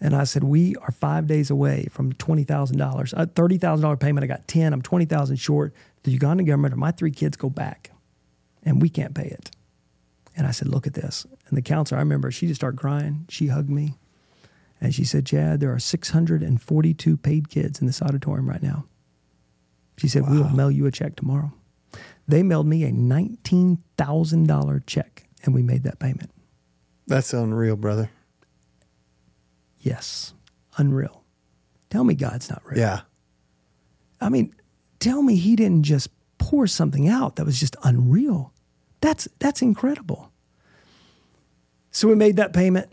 And 0.00 0.16
I 0.16 0.24
said, 0.24 0.44
We 0.44 0.76
are 0.76 0.90
five 0.92 1.26
days 1.26 1.50
away 1.50 1.88
from 1.90 2.12
$20,000. 2.14 3.12
A 3.12 3.18
uh, 3.18 3.26
$30,000 3.26 4.00
payment. 4.00 4.24
I 4.24 4.26
got 4.26 4.48
10. 4.48 4.72
I'm 4.72 4.82
20000 4.82 5.36
short. 5.36 5.74
The 6.04 6.18
Ugandan 6.18 6.46
government 6.46 6.72
or 6.74 6.78
my 6.78 6.90
three 6.90 7.10
kids 7.10 7.36
go 7.36 7.50
back, 7.50 7.90
and 8.62 8.80
we 8.80 8.88
can't 8.88 9.14
pay 9.14 9.26
it. 9.26 9.50
And 10.36 10.46
I 10.46 10.52
said, 10.52 10.68
Look 10.68 10.86
at 10.86 10.94
this. 10.94 11.26
And 11.48 11.58
the 11.58 11.62
counselor, 11.62 11.98
I 11.98 12.02
remember, 12.02 12.30
she 12.30 12.46
just 12.46 12.60
started 12.60 12.80
crying. 12.80 13.26
She 13.28 13.48
hugged 13.48 13.68
me. 13.68 13.96
And 14.80 14.94
she 14.94 15.04
said, 15.04 15.26
Chad, 15.26 15.60
there 15.60 15.74
are 15.74 15.78
642 15.78 17.16
paid 17.18 17.50
kids 17.50 17.80
in 17.80 17.86
this 17.86 18.00
auditorium 18.00 18.48
right 18.48 18.62
now. 18.62 18.86
She 19.98 20.08
said, 20.08 20.30
We 20.30 20.38
will 20.38 20.48
mail 20.48 20.70
you 20.70 20.86
a 20.86 20.90
check 20.90 21.16
tomorrow. 21.16 21.52
They 22.26 22.42
mailed 22.42 22.66
me 22.66 22.84
a 22.84 22.90
$19,000 22.90 24.86
check, 24.86 25.28
and 25.42 25.54
we 25.54 25.62
made 25.62 25.82
that 25.82 25.98
payment. 25.98 26.30
That's 27.06 27.34
unreal, 27.34 27.76
brother. 27.76 28.10
Yes, 29.80 30.34
unreal. 30.76 31.24
Tell 31.88 32.04
me 32.04 32.14
God's 32.14 32.48
not 32.48 32.62
real. 32.64 32.78
Yeah. 32.78 33.00
I 34.20 34.28
mean, 34.28 34.54
tell 34.98 35.22
me 35.22 35.36
he 35.36 35.56
didn't 35.56 35.82
just 35.82 36.10
pour 36.38 36.66
something 36.66 37.08
out 37.08 37.36
that 37.36 37.46
was 37.46 37.58
just 37.58 37.76
unreal. 37.82 38.52
That's 39.00 39.28
that's 39.38 39.62
incredible. 39.62 40.30
So 41.90 42.08
we 42.08 42.14
made 42.14 42.36
that 42.36 42.52
payment. 42.52 42.90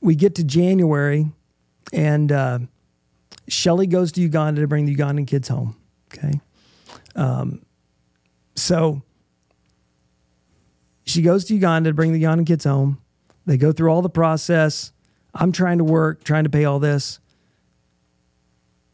We 0.00 0.14
get 0.14 0.36
to 0.36 0.44
January, 0.44 1.30
and 1.92 2.30
uh, 2.30 2.58
Shelly 3.48 3.86
goes 3.86 4.12
to 4.12 4.20
Uganda 4.20 4.60
to 4.60 4.68
bring 4.68 4.86
the 4.86 4.94
Ugandan 4.94 5.26
kids 5.26 5.48
home. 5.48 5.76
Okay, 6.12 6.40
um, 7.16 7.62
so 8.54 9.02
she 11.04 11.22
goes 11.22 11.44
to 11.46 11.54
Uganda 11.54 11.90
to 11.90 11.94
bring 11.94 12.12
the 12.12 12.22
Ugandan 12.22 12.46
kids 12.46 12.64
home. 12.64 13.00
They 13.46 13.56
go 13.56 13.72
through 13.72 13.90
all 13.90 14.02
the 14.02 14.08
process. 14.08 14.92
I'm 15.34 15.52
trying 15.52 15.78
to 15.78 15.84
work, 15.84 16.24
trying 16.24 16.44
to 16.44 16.50
pay 16.50 16.64
all 16.64 16.78
this. 16.78 17.18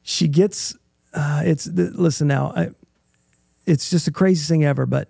She 0.02 0.28
gets, 0.28 0.76
uh, 1.12 1.42
it's, 1.44 1.64
the, 1.64 1.90
listen 1.94 2.28
now, 2.28 2.52
I, 2.56 2.70
it's 3.66 3.90
just 3.90 4.06
the 4.06 4.10
craziest 4.10 4.48
thing 4.48 4.64
ever. 4.64 4.86
But 4.86 5.08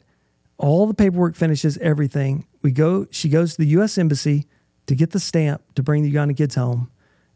all 0.59 0.87
the 0.87 0.95
paperwork 0.95 1.37
finishes, 1.37 1.79
everything. 1.79 2.47
We 2.63 2.73
go. 2.73 3.07
She 3.11 3.29
goes 3.29 3.53
to 3.53 3.59
the 3.59 3.69
U.S. 3.69 3.97
embassy 3.97 4.47
to 4.87 4.95
get 4.95 5.11
the 5.13 5.21
stamp 5.21 5.63
to 5.75 5.83
bring 5.83 6.03
the 6.03 6.13
Ugandan 6.13 6.37
kids 6.37 6.57
home, 6.57 6.91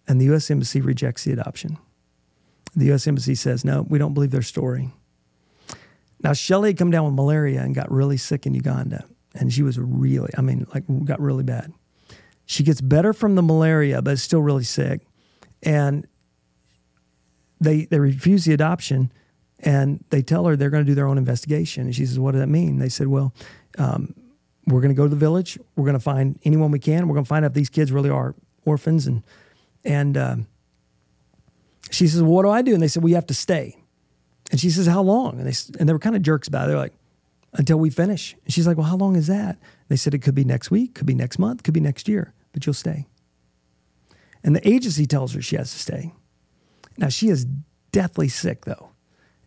and 0.07 0.21
the 0.21 0.27
U.S. 0.27 0.51
embassy 0.51 0.81
rejects 0.81 1.25
the 1.25 1.33
adoption. 1.33 1.79
The 2.77 2.87
U.S. 2.87 3.07
embassy 3.07 3.35
says 3.35 3.65
no, 3.65 3.83
we 3.83 3.99
don't 3.99 4.13
believe 4.13 4.33
their 4.33 4.43
story. 4.43 4.91
Now 6.23 6.33
Shelly 6.33 6.71
had 6.71 6.79
come 6.79 6.91
down 6.91 7.05
with 7.05 7.15
malaria 7.15 7.63
and 7.63 7.75
got 7.75 7.91
really 7.91 8.17
sick 8.17 8.47
in 8.47 8.55
Uganda, 8.55 9.05
and 9.35 9.53
she 9.53 9.63
was 9.63 9.79
really, 9.79 10.31
I 10.37 10.41
mean, 10.41 10.67
like 10.75 10.85
got 11.05 11.21
really 11.21 11.45
bad. 11.45 11.73
She 12.47 12.63
gets 12.63 12.81
better 12.81 13.13
from 13.13 13.35
the 13.35 13.43
malaria, 13.43 14.03
but 14.03 14.13
is 14.13 14.23
still 14.23 14.43
really 14.43 14.65
sick, 14.65 15.01
and 15.63 16.07
they 17.61 17.87
they 17.87 17.99
refuse 17.99 18.45
the 18.45 18.53
adoption 18.53 19.11
and 19.65 20.05
they 20.11 20.23
tell 20.23 20.45
her 20.47 20.57
they're 20.57 20.71
going 20.71 20.85
to 20.85 20.91
do 20.91 20.95
their 20.95 21.07
own 21.07 21.19
investigation. 21.19 21.87
And 21.87 21.95
she 21.95 22.07
says, 22.07 22.19
"What 22.19 22.33
does 22.33 22.41
that 22.41 22.49
mean?" 22.49 22.79
They 22.79 22.89
said, 22.89 23.09
"Well, 23.09 23.35
um, 23.79 24.15
we're 24.67 24.81
going 24.81 24.95
to 24.95 24.97
go 24.97 25.05
to 25.05 25.09
the 25.09 25.17
village. 25.17 25.59
We're 25.77 25.85
going 25.85 25.95
to 25.95 26.01
find 26.01 26.39
anyone 26.45 26.71
we 26.71 26.79
can. 26.79 27.09
We're 27.09 27.15
going 27.15 27.25
to 27.25 27.29
find 27.29 27.45
out 27.45 27.53
if 27.53 27.55
these 27.55 27.71
kids 27.71 27.91
really 27.91 28.11
are 28.11 28.35
orphans." 28.65 29.07
And 29.07 29.23
and 29.85 30.17
um, 30.17 30.47
she 31.91 32.07
says, 32.07 32.23
well, 32.23 32.33
"What 32.33 32.43
do 32.43 32.51
I 32.51 32.63
do?" 32.63 32.75
And 32.75 32.83
they 32.83 32.89
said, 32.89 33.03
"We 33.03 33.13
have 33.13 33.27
to 33.27 33.35
stay." 33.35 33.77
And 34.51 34.61
she 34.61 34.71
says, 34.71 34.87
"How 34.87 35.03
long?" 35.03 35.39
And 35.41 35.47
they 35.47 35.55
and 35.79 35.89
they 35.89 35.93
were 35.93 35.99
kind 35.99 36.17
of 36.17 36.23
jerks 36.23 36.47
about 36.49 36.65
it. 36.65 36.69
They're 36.69 36.79
like, 36.79 36.95
"Until 37.55 37.79
we 37.79 37.91
finish." 37.91 38.37
And 38.45 38.53
she's 38.53 38.67
like, 38.67 38.77
"Well, 38.77 38.87
how 38.87 38.97
long 38.97 39.17
is 39.17 39.29
that?" 39.29 39.59
They 39.89 39.97
said, 39.97 40.15
"It 40.15 40.21
could 40.21 40.35
be 40.35 40.45
next 40.45 40.71
week, 40.71 40.95
could 40.95 41.07
be 41.07 41.15
next 41.15 41.39
month, 41.39 41.63
could 41.63 41.75
be 41.75 41.81
next 41.81 42.09
year, 42.09 42.33
but 42.53 42.67
you'll 42.67 42.75
stay." 42.75 43.07
And 44.43 44.55
the 44.55 44.69
agency 44.69 45.07
tells 45.07 45.33
her 45.33 45.43
she 45.43 45.57
has 45.57 45.73
to 45.73 45.79
stay. 45.79 46.13
Now 46.99 47.09
she 47.09 47.29
is 47.29 47.47
deathly 47.93 48.29
sick 48.29 48.67
though. 48.67 48.91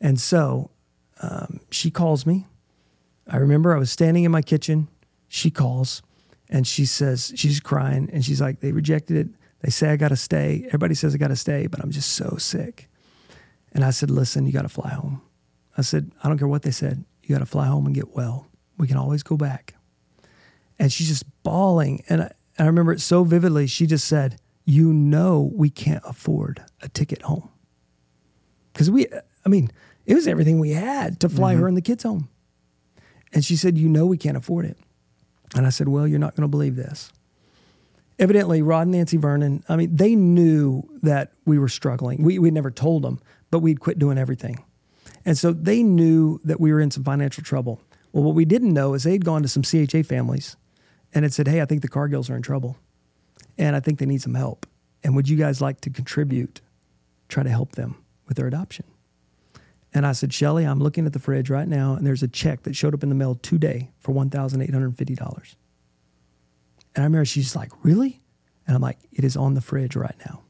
And 0.01 0.19
so 0.19 0.71
um, 1.21 1.59
she 1.69 1.91
calls 1.91 2.25
me. 2.25 2.47
I 3.27 3.37
remember 3.37 3.75
I 3.75 3.79
was 3.79 3.91
standing 3.91 4.23
in 4.23 4.31
my 4.31 4.41
kitchen. 4.41 4.87
She 5.27 5.51
calls 5.51 6.01
and 6.49 6.65
she 6.65 6.85
says, 6.85 7.33
she's 7.35 7.59
crying 7.59 8.09
and 8.11 8.23
she's 8.23 8.41
like, 8.41 8.59
they 8.59 8.71
rejected 8.71 9.17
it. 9.17 9.27
They 9.61 9.69
say 9.69 9.89
I 9.89 9.97
got 9.97 10.09
to 10.09 10.15
stay. 10.15 10.63
Everybody 10.67 10.95
says 10.95 11.13
I 11.13 11.17
got 11.17 11.27
to 11.27 11.35
stay, 11.35 11.67
but 11.67 11.81
I'm 11.81 11.91
just 11.91 12.13
so 12.13 12.37
sick. 12.37 12.89
And 13.73 13.83
I 13.83 13.89
said, 13.89 14.09
listen, 14.09 14.45
you 14.45 14.53
got 14.53 14.61
to 14.61 14.69
fly 14.69 14.89
home. 14.89 15.21
I 15.77 15.81
said, 15.81 16.11
I 16.23 16.29
don't 16.29 16.37
care 16.37 16.47
what 16.47 16.61
they 16.61 16.71
said. 16.71 17.03
You 17.23 17.35
got 17.35 17.39
to 17.39 17.45
fly 17.45 17.67
home 17.67 17.85
and 17.85 17.93
get 17.93 18.15
well. 18.15 18.47
We 18.77 18.87
can 18.87 18.97
always 18.97 19.23
go 19.23 19.35
back. 19.35 19.75
And 20.79 20.91
she's 20.91 21.07
just 21.07 21.25
bawling. 21.43 22.03
And 22.09 22.23
I, 22.23 22.31
I 22.59 22.65
remember 22.65 22.91
it 22.91 23.01
so 23.01 23.23
vividly. 23.23 23.67
She 23.67 23.85
just 23.85 24.07
said, 24.07 24.39
You 24.65 24.93
know, 24.93 25.51
we 25.53 25.69
can't 25.69 26.03
afford 26.05 26.63
a 26.81 26.89
ticket 26.89 27.23
home. 27.23 27.49
Because 28.73 28.91
we, 28.91 29.07
I 29.45 29.49
mean, 29.49 29.71
it 30.05 30.13
was 30.13 30.27
everything 30.27 30.59
we 30.59 30.71
had 30.71 31.19
to 31.21 31.29
fly 31.29 31.53
mm-hmm. 31.53 31.61
her 31.61 31.67
and 31.67 31.77
the 31.77 31.81
kids 31.81 32.03
home. 32.03 32.29
And 33.33 33.43
she 33.43 33.55
said, 33.55 33.77
You 33.77 33.89
know, 33.89 34.05
we 34.05 34.17
can't 34.17 34.37
afford 34.37 34.65
it. 34.65 34.77
And 35.55 35.65
I 35.65 35.69
said, 35.69 35.87
Well, 35.87 36.07
you're 36.07 36.19
not 36.19 36.35
going 36.35 36.43
to 36.43 36.47
believe 36.47 36.75
this. 36.75 37.11
Evidently, 38.19 38.63
Rod 38.63 38.83
and 38.83 38.91
Nancy 38.91 39.17
Vernon, 39.17 39.63
I 39.69 39.75
mean, 39.75 39.95
they 39.95 40.15
knew 40.15 40.83
that 41.03 41.33
we 41.45 41.59
were 41.59 41.69
struggling. 41.69 42.23
We, 42.23 42.39
we 42.39 42.49
never 42.49 42.71
told 42.71 43.03
them, 43.03 43.19
but 43.51 43.59
we'd 43.59 43.79
quit 43.79 43.99
doing 43.99 44.17
everything. 44.17 44.63
And 45.23 45.37
so 45.37 45.53
they 45.53 45.83
knew 45.83 46.39
that 46.43 46.59
we 46.59 46.73
were 46.73 46.79
in 46.79 46.89
some 46.89 47.03
financial 47.03 47.43
trouble. 47.43 47.79
Well, 48.13 48.23
what 48.23 48.33
we 48.33 48.45
didn't 48.45 48.73
know 48.73 48.95
is 48.95 49.03
they'd 49.03 49.23
gone 49.23 49.43
to 49.43 49.47
some 49.47 49.61
CHA 49.61 50.01
families 50.03 50.55
and 51.13 51.25
it 51.25 51.33
said, 51.33 51.47
Hey, 51.47 51.61
I 51.61 51.65
think 51.65 51.81
the 51.81 51.89
Cargills 51.89 52.29
are 52.29 52.35
in 52.35 52.41
trouble 52.41 52.77
and 53.57 53.75
I 53.75 53.79
think 53.79 53.99
they 53.99 54.05
need 54.05 54.21
some 54.21 54.35
help. 54.35 54.65
And 55.03 55.15
would 55.15 55.29
you 55.29 55.37
guys 55.37 55.61
like 55.61 55.81
to 55.81 55.89
contribute, 55.89 56.61
try 57.27 57.43
to 57.43 57.49
help 57.49 57.73
them 57.73 58.03
with 58.27 58.37
their 58.37 58.47
adoption? 58.47 58.85
And 59.93 60.05
I 60.05 60.11
said, 60.11 60.33
Shelly, 60.33 60.65
I'm 60.65 60.79
looking 60.79 61.05
at 61.05 61.13
the 61.13 61.19
fridge 61.19 61.49
right 61.49 61.67
now, 61.67 61.93
and 61.93 62.05
there's 62.05 62.21
a 62.21 62.27
check 62.27 62.63
that 62.63 62.75
showed 62.75 62.93
up 62.93 63.03
in 63.03 63.09
the 63.09 63.15
mail 63.15 63.35
today 63.35 63.89
for 63.99 64.13
$1,850. 64.13 65.55
And 66.95 67.03
I 67.03 67.03
remember 67.03 67.25
she's 67.25 67.55
like, 67.55 67.71
Really? 67.83 68.21
And 68.65 68.75
I'm 68.75 68.81
like, 68.81 68.99
It 69.11 69.23
is 69.23 69.37
on 69.37 69.53
the 69.53 69.61
fridge 69.61 69.95
right 69.95 70.15
now. 70.25 70.43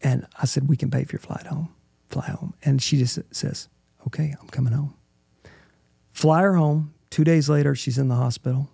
And 0.00 0.26
I 0.40 0.46
said, 0.46 0.68
We 0.68 0.76
can 0.76 0.90
pay 0.90 1.04
for 1.04 1.12
your 1.16 1.20
flight 1.20 1.46
home. 1.46 1.74
Fly 2.08 2.26
home. 2.26 2.54
And 2.64 2.82
she 2.82 2.98
just 2.98 3.18
says, 3.32 3.68
Okay, 4.06 4.34
I'm 4.40 4.48
coming 4.48 4.72
home. 4.72 4.94
Fly 6.12 6.42
her 6.42 6.54
home. 6.54 6.94
Two 7.10 7.24
days 7.24 7.48
later, 7.48 7.74
she's 7.74 7.98
in 7.98 8.08
the 8.08 8.14
hospital. 8.14 8.70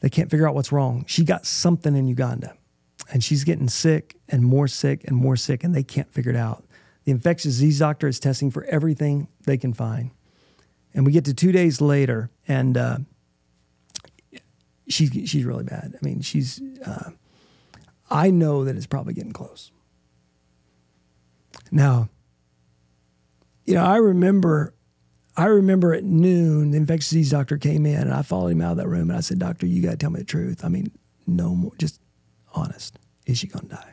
They 0.00 0.08
can't 0.08 0.30
figure 0.30 0.48
out 0.48 0.54
what's 0.54 0.72
wrong. 0.72 1.04
She 1.06 1.24
got 1.24 1.44
something 1.44 1.94
in 1.94 2.06
Uganda 2.06 2.56
and 3.12 3.22
she's 3.22 3.44
getting 3.44 3.68
sick 3.68 4.16
and 4.28 4.42
more 4.42 4.68
sick 4.68 5.04
and 5.04 5.16
more 5.16 5.36
sick, 5.36 5.64
and 5.64 5.74
they 5.74 5.82
can't 5.82 6.12
figure 6.12 6.30
it 6.30 6.36
out. 6.36 6.64
The 7.04 7.12
infectious 7.12 7.54
disease 7.54 7.78
doctor 7.78 8.06
is 8.06 8.20
testing 8.20 8.50
for 8.50 8.64
everything 8.64 9.28
they 9.44 9.56
can 9.56 9.72
find. 9.72 10.10
And 10.92 11.06
we 11.06 11.12
get 11.12 11.24
to 11.26 11.34
two 11.34 11.52
days 11.52 11.80
later, 11.80 12.30
and 12.46 12.76
uh, 12.76 12.98
she's, 14.88 15.10
she's 15.28 15.44
really 15.44 15.64
bad. 15.64 15.94
I 15.94 16.04
mean, 16.04 16.20
she's, 16.20 16.60
uh, 16.84 17.10
I 18.10 18.30
know 18.30 18.64
that 18.64 18.76
it's 18.76 18.86
probably 18.86 19.14
getting 19.14 19.32
close. 19.32 19.70
Now, 21.70 22.08
you 23.64 23.74
know, 23.74 23.84
I 23.84 23.96
remember, 23.96 24.74
I 25.38 25.44
remember 25.46 25.94
at 25.94 26.02
noon, 26.02 26.72
the 26.72 26.78
infectious 26.78 27.10
disease 27.10 27.30
doctor 27.30 27.58
came 27.58 27.86
in, 27.86 27.94
and 27.94 28.12
I 28.12 28.22
followed 28.22 28.48
him 28.48 28.60
out 28.60 28.72
of 28.72 28.78
that 28.78 28.88
room, 28.88 29.08
and 29.08 29.16
I 29.16 29.20
said, 29.20 29.38
Doctor, 29.38 29.66
you 29.66 29.80
got 29.80 29.92
to 29.92 29.96
tell 29.96 30.10
me 30.10 30.18
the 30.18 30.24
truth. 30.24 30.64
I 30.64 30.68
mean, 30.68 30.90
no 31.28 31.54
more, 31.54 31.70
just 31.78 32.00
honest. 32.54 32.98
Is 33.24 33.38
she 33.38 33.46
going 33.46 33.68
to 33.68 33.76
die? 33.76 33.92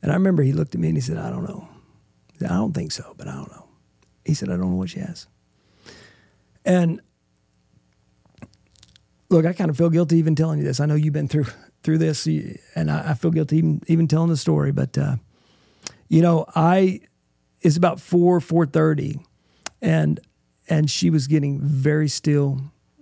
And 0.00 0.10
I 0.10 0.14
remember 0.14 0.42
he 0.42 0.52
looked 0.52 0.74
at 0.74 0.80
me 0.80 0.88
and 0.88 0.96
he 0.96 1.02
said, 1.02 1.18
I 1.18 1.28
don't 1.28 1.44
know. 1.44 1.68
I 2.40 2.48
don't 2.48 2.72
think 2.72 2.92
so, 2.92 3.14
but 3.18 3.28
I 3.28 3.32
don't 3.32 3.50
know. 3.50 3.68
He 4.24 4.32
said, 4.32 4.48
I 4.48 4.52
don't 4.52 4.70
know 4.70 4.76
what 4.76 4.88
she 4.88 5.00
has. 5.00 5.26
And 6.64 7.02
look, 9.28 9.44
I 9.44 9.52
kind 9.52 9.68
of 9.68 9.76
feel 9.76 9.90
guilty 9.90 10.16
even 10.16 10.34
telling 10.34 10.60
you 10.60 10.64
this. 10.64 10.80
I 10.80 10.86
know 10.86 10.94
you've 10.94 11.12
been 11.12 11.28
through 11.28 11.46
through 11.82 11.98
this, 11.98 12.26
and 12.26 12.90
I, 12.90 13.10
I 13.10 13.14
feel 13.14 13.30
guilty 13.30 13.58
even 13.58 13.82
even 13.86 14.08
telling 14.08 14.28
the 14.28 14.36
story. 14.36 14.72
But 14.72 14.96
uh, 14.96 15.16
you 16.08 16.22
know, 16.22 16.46
I 16.54 17.00
it's 17.60 17.76
about 17.76 18.00
four 18.00 18.40
four 18.40 18.66
thirty, 18.66 19.20
and 19.82 20.20
and 20.68 20.90
she 20.90 21.10
was 21.10 21.26
getting 21.26 21.60
very 21.60 22.08
still, 22.08 22.60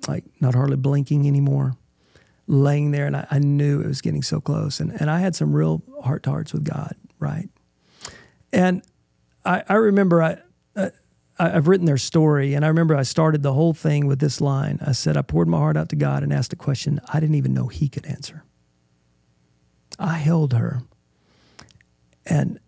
like 0.09 0.25
not 0.41 0.55
hardly 0.55 0.77
blinking 0.77 1.27
anymore, 1.27 1.77
laying 2.47 2.93
there, 2.93 3.07
and 3.07 3.17
I, 3.17 3.27
I 3.31 3.39
knew 3.39 3.81
it 3.81 3.87
was 3.87 4.01
getting 4.01 4.23
so 4.23 4.41
close. 4.41 4.81
And 4.81 4.93
and 5.01 5.11
I 5.11 5.21
had 5.21 5.35
some 5.35 5.55
real 5.55 5.83
heart 6.03 6.23
to 6.25 6.31
hearts 6.31 6.53
with 6.53 6.65
God, 6.65 6.95
right? 7.19 7.49
And 8.53 8.83
I, 9.45 9.63
I 9.69 9.75
remember 9.75 10.23
I, 10.23 10.39
uh, 10.75 10.91
I, 11.39 11.51
have 11.51 11.69
written 11.69 11.87
their 11.87 11.99
story, 11.99 12.55
and 12.55 12.65
I 12.65 12.69
remember 12.69 12.97
I 12.97 13.03
started 13.03 13.43
the 13.43 13.53
whole 13.53 13.75
thing 13.75 14.07
with 14.07 14.19
this 14.19 14.41
line. 14.41 14.79
I 14.85 14.93
said, 14.93 15.17
I 15.17 15.23
poured 15.23 15.49
my 15.49 15.59
heart 15.59 15.77
out 15.77 15.89
to 15.91 15.97
God 15.97 16.23
and 16.23 16.33
asked 16.33 16.53
a 16.53 16.57
question 16.57 17.01
I 17.13 17.21
didn't 17.21 17.37
even 17.37 17.53
know 17.55 17.67
He 17.67 17.89
could 17.89 18.07
answer. 18.07 18.45
I 19.99 20.15
held 20.15 20.53
her, 20.53 20.83
and 22.25 22.59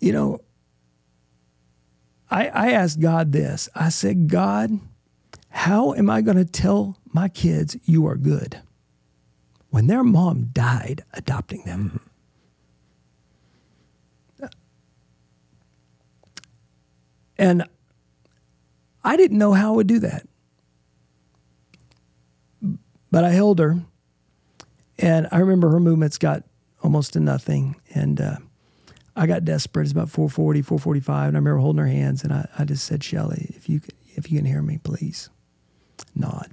you 0.00 0.12
know, 0.12 0.40
I, 2.30 2.46
I 2.48 2.70
asked 2.72 3.00
God 3.00 3.32
this. 3.32 3.68
I 3.74 3.88
said, 3.88 4.28
God, 4.28 4.78
how 5.48 5.94
am 5.94 6.08
I 6.08 6.20
going 6.20 6.36
to 6.36 6.44
tell 6.44 6.96
my 7.12 7.28
kids 7.28 7.76
you 7.84 8.06
are 8.06 8.16
good 8.16 8.60
when 9.70 9.88
their 9.88 10.04
mom 10.04 10.50
died 10.52 11.04
adopting 11.12 11.62
them? 11.64 12.00
Mm-hmm. 14.40 14.46
And 17.36 17.64
I 19.02 19.16
didn't 19.16 19.38
know 19.38 19.52
how 19.52 19.72
I 19.72 19.76
would 19.76 19.86
do 19.86 19.98
that. 20.00 20.26
But 23.10 23.24
I 23.24 23.30
held 23.30 23.58
her, 23.58 23.80
and 24.98 25.26
I 25.32 25.38
remember 25.38 25.70
her 25.70 25.80
movements 25.80 26.16
got 26.16 26.44
almost 26.82 27.14
to 27.14 27.20
nothing. 27.20 27.74
And 27.92 28.20
uh, 28.20 28.36
I 29.16 29.26
got 29.26 29.44
desperate. 29.44 29.82
It's 29.82 29.92
about 29.92 30.10
440, 30.10 30.62
445. 30.62 31.28
And 31.28 31.36
I 31.36 31.40
remember 31.40 31.58
holding 31.58 31.80
her 31.80 31.88
hands, 31.88 32.22
and 32.24 32.32
I, 32.32 32.48
I 32.58 32.64
just 32.64 32.84
said, 32.84 33.02
Shelly, 33.02 33.54
if 33.56 33.68
you, 33.68 33.80
if 34.14 34.30
you 34.30 34.38
can 34.38 34.46
hear 34.46 34.62
me, 34.62 34.78
please 34.78 35.30
nod. 36.14 36.50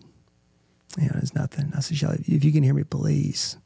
You 0.97 1.05
know, 1.05 1.13
there's 1.13 1.35
nothing. 1.35 1.71
I 1.75 1.81
said, 1.81 1.97
Shelly, 1.97 2.23
if 2.27 2.43
you 2.43 2.51
can 2.51 2.63
hear 2.63 2.73
me, 2.73 2.83
please 2.83 3.57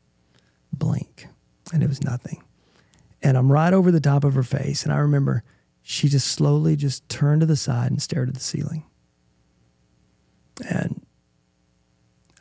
blink. 0.74 1.28
And 1.74 1.82
it 1.82 1.89
was 1.89 2.03
nothing. 2.03 2.43
And 3.24 3.38
I'm 3.38 3.51
right 3.51 3.74
over 3.74 3.91
the 3.91 4.01
top 4.01 4.24
of 4.24 4.34
her 4.34 4.43
face. 4.43 4.84
And 4.84 4.91
I 4.91 4.97
remember 4.97 5.43
she 5.82 6.09
just 6.09 6.28
slowly 6.28 6.76
just 6.76 7.07
turned 7.07 7.41
to 7.41 7.47
the 7.47 7.55
side 7.55 7.91
and 7.91 8.01
stared 8.01 8.30
at 8.30 8.36
the 8.36 8.41
ceiling. 8.41 8.84
And 10.68 11.05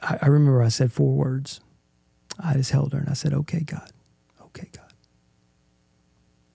I, 0.03 0.19
I 0.23 0.27
remember 0.27 0.63
I 0.63 0.69
said 0.69 0.93
four 0.93 1.13
words. 1.15 1.61
I 2.39 2.55
just 2.55 2.71
held 2.71 2.93
her 2.93 2.99
and 2.99 3.09
I 3.09 3.15
said, 3.15 3.33
Okay, 3.33 3.61
God. 3.61 3.91
Okay, 4.41 4.69
God. 4.73 4.90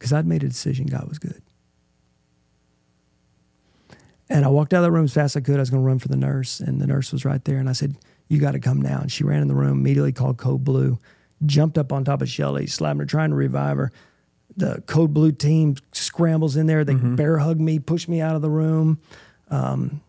Because 0.05 0.13
I'd 0.13 0.27
made 0.27 0.43
a 0.43 0.47
decision 0.47 0.85
God 0.85 1.09
was 1.09 1.17
good. 1.17 1.41
And 4.29 4.45
I 4.45 4.49
walked 4.49 4.71
out 4.71 4.77
of 4.77 4.83
the 4.83 4.91
room 4.91 5.05
as 5.05 5.13
fast 5.15 5.35
as 5.35 5.41
I 5.41 5.43
could. 5.43 5.55
I 5.55 5.61
was 5.61 5.71
going 5.71 5.81
to 5.81 5.87
run 5.87 5.97
for 5.97 6.09
the 6.09 6.15
nurse, 6.15 6.59
and 6.59 6.79
the 6.79 6.85
nurse 6.85 7.11
was 7.11 7.25
right 7.25 7.43
there. 7.43 7.57
And 7.57 7.67
I 7.67 7.73
said, 7.73 7.95
You 8.27 8.39
got 8.39 8.51
to 8.51 8.59
come 8.59 8.79
now. 8.79 8.99
And 9.01 9.11
she 9.11 9.23
ran 9.23 9.41
in 9.41 9.47
the 9.47 9.55
room, 9.55 9.79
immediately 9.79 10.11
called 10.11 10.37
Code 10.37 10.63
Blue, 10.63 10.99
jumped 11.43 11.79
up 11.79 11.91
on 11.91 12.05
top 12.05 12.21
of 12.21 12.29
Shelly, 12.29 12.67
slapped 12.67 12.99
her, 12.99 13.05
trying 13.07 13.31
to 13.31 13.35
revive 13.35 13.77
her 13.77 13.91
the 14.55 14.83
code 14.85 15.11
blue 15.11 15.31
team 15.31 15.75
scrambles 15.91 16.55
in 16.55 16.67
there. 16.67 16.85
They 16.85 16.93
bear 16.93 17.39
hug 17.39 17.59
me, 17.59 17.79
push 17.79 18.07
me 18.07 18.21
out 18.21 18.35
of 18.35 18.43
the 18.43 18.49
room. 18.51 18.99
Um, 19.49 20.01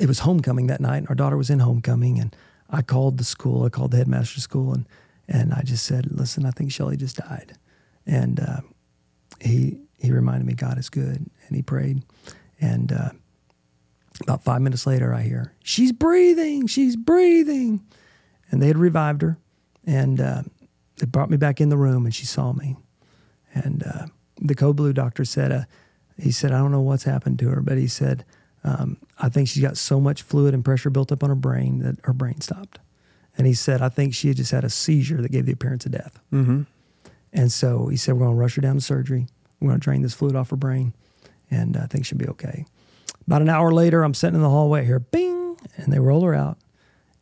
it 0.00 0.06
was 0.06 0.20
homecoming 0.20 0.68
that 0.68 0.80
night. 0.80 0.98
and 0.98 1.08
Our 1.08 1.16
daughter 1.16 1.36
was 1.36 1.50
in 1.50 1.58
homecoming, 1.58 2.20
and 2.20 2.36
I 2.70 2.82
called 2.82 3.18
the 3.18 3.24
school. 3.24 3.64
I 3.64 3.68
called 3.68 3.90
the 3.90 3.96
headmaster 3.96 4.40
school, 4.40 4.72
and 4.72 4.86
and 5.26 5.52
I 5.52 5.62
just 5.62 5.84
said, 5.84 6.06
"Listen, 6.12 6.46
I 6.46 6.52
think 6.52 6.70
Shelly 6.70 6.96
just 6.96 7.16
died." 7.16 7.54
And 8.06 8.38
uh, 8.38 8.60
he 9.40 9.78
he 9.98 10.12
reminded 10.12 10.46
me 10.46 10.54
God 10.54 10.78
is 10.78 10.88
good, 10.88 11.28
and 11.46 11.56
he 11.56 11.62
prayed. 11.62 12.02
And 12.60 12.92
uh, 12.92 13.10
about 14.22 14.42
five 14.42 14.60
minutes 14.60 14.86
later, 14.86 15.14
I 15.14 15.22
hear 15.22 15.54
she's 15.62 15.92
breathing, 15.92 16.66
she's 16.66 16.96
breathing, 16.96 17.84
and 18.50 18.62
they 18.62 18.66
had 18.68 18.78
revived 18.78 19.22
her, 19.22 19.38
and 19.86 20.20
uh, 20.20 20.42
they 20.96 21.06
brought 21.06 21.30
me 21.30 21.36
back 21.36 21.60
in 21.60 21.68
the 21.68 21.76
room, 21.76 22.04
and 22.04 22.14
she 22.14 22.26
saw 22.26 22.52
me, 22.52 22.76
and 23.54 23.82
uh, 23.84 24.06
the 24.40 24.54
code 24.54 24.76
blue 24.76 24.92
doctor 24.92 25.24
said, 25.24 25.52
uh, 25.52 25.62
he 26.16 26.30
said, 26.30 26.52
I 26.52 26.58
don't 26.58 26.72
know 26.72 26.80
what's 26.80 27.04
happened 27.04 27.38
to 27.40 27.48
her, 27.50 27.60
but 27.60 27.78
he 27.78 27.86
said, 27.86 28.24
um, 28.64 28.96
I 29.18 29.28
think 29.28 29.48
she's 29.48 29.62
got 29.62 29.76
so 29.76 30.00
much 30.00 30.22
fluid 30.22 30.54
and 30.54 30.64
pressure 30.64 30.90
built 30.90 31.12
up 31.12 31.22
on 31.22 31.28
her 31.28 31.36
brain 31.36 31.78
that 31.80 31.96
her 32.04 32.12
brain 32.12 32.40
stopped. 32.40 32.80
And 33.36 33.46
he 33.46 33.54
said, 33.54 33.80
I 33.80 33.88
think 33.88 34.14
she 34.14 34.34
just 34.34 34.50
had 34.50 34.64
a 34.64 34.70
seizure 34.70 35.22
that 35.22 35.30
gave 35.30 35.46
the 35.46 35.52
appearance 35.52 35.86
of 35.86 35.92
death. 35.92 36.18
Mm-hmm. 36.32 36.62
And 37.32 37.52
so 37.52 37.88
he 37.88 37.96
said, 37.96 38.14
We're 38.14 38.26
going 38.26 38.36
to 38.36 38.40
rush 38.40 38.56
her 38.56 38.62
down 38.62 38.76
to 38.76 38.80
surgery. 38.80 39.26
We're 39.60 39.68
going 39.68 39.80
to 39.80 39.84
drain 39.84 40.02
this 40.02 40.14
fluid 40.14 40.36
off 40.36 40.50
her 40.50 40.56
brain, 40.56 40.94
and 41.50 41.76
I 41.76 41.86
think 41.86 42.06
she'll 42.06 42.18
be 42.18 42.28
okay. 42.28 42.64
About 43.26 43.42
an 43.42 43.48
hour 43.48 43.72
later, 43.72 44.02
I'm 44.02 44.14
sitting 44.14 44.36
in 44.36 44.42
the 44.42 44.48
hallway 44.48 44.84
here, 44.86 44.98
bing, 44.98 45.58
and 45.76 45.92
they 45.92 45.98
roll 45.98 46.22
her 46.22 46.34
out. 46.34 46.58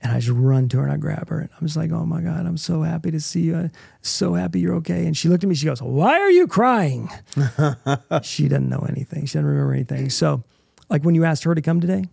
And 0.02 0.12
I 0.12 0.20
just 0.20 0.36
run 0.36 0.68
to 0.68 0.76
her 0.76 0.84
and 0.84 0.92
I 0.92 0.98
grab 0.98 1.30
her. 1.30 1.40
And 1.40 1.48
I'm 1.58 1.66
just 1.66 1.76
like, 1.76 1.90
oh 1.90 2.04
my 2.04 2.20
God, 2.20 2.46
I'm 2.46 2.58
so 2.58 2.82
happy 2.82 3.10
to 3.10 3.18
see 3.18 3.40
you. 3.40 3.56
I'm 3.56 3.72
so 4.02 4.34
happy 4.34 4.60
you're 4.60 4.74
okay. 4.76 5.06
And 5.06 5.16
she 5.16 5.28
looked 5.28 5.42
at 5.42 5.48
me, 5.48 5.56
she 5.56 5.66
goes, 5.66 5.82
Why 5.82 6.20
are 6.20 6.30
you 6.30 6.46
crying? 6.46 7.08
she 8.22 8.46
doesn't 8.46 8.68
know 8.68 8.86
anything. 8.88 9.26
She 9.26 9.32
doesn't 9.38 9.46
remember 9.46 9.72
anything. 9.72 10.10
So, 10.10 10.44
like 10.90 11.02
when 11.02 11.14
you 11.14 11.24
asked 11.24 11.44
her 11.44 11.54
to 11.54 11.62
come 11.62 11.80
today, 11.80 12.04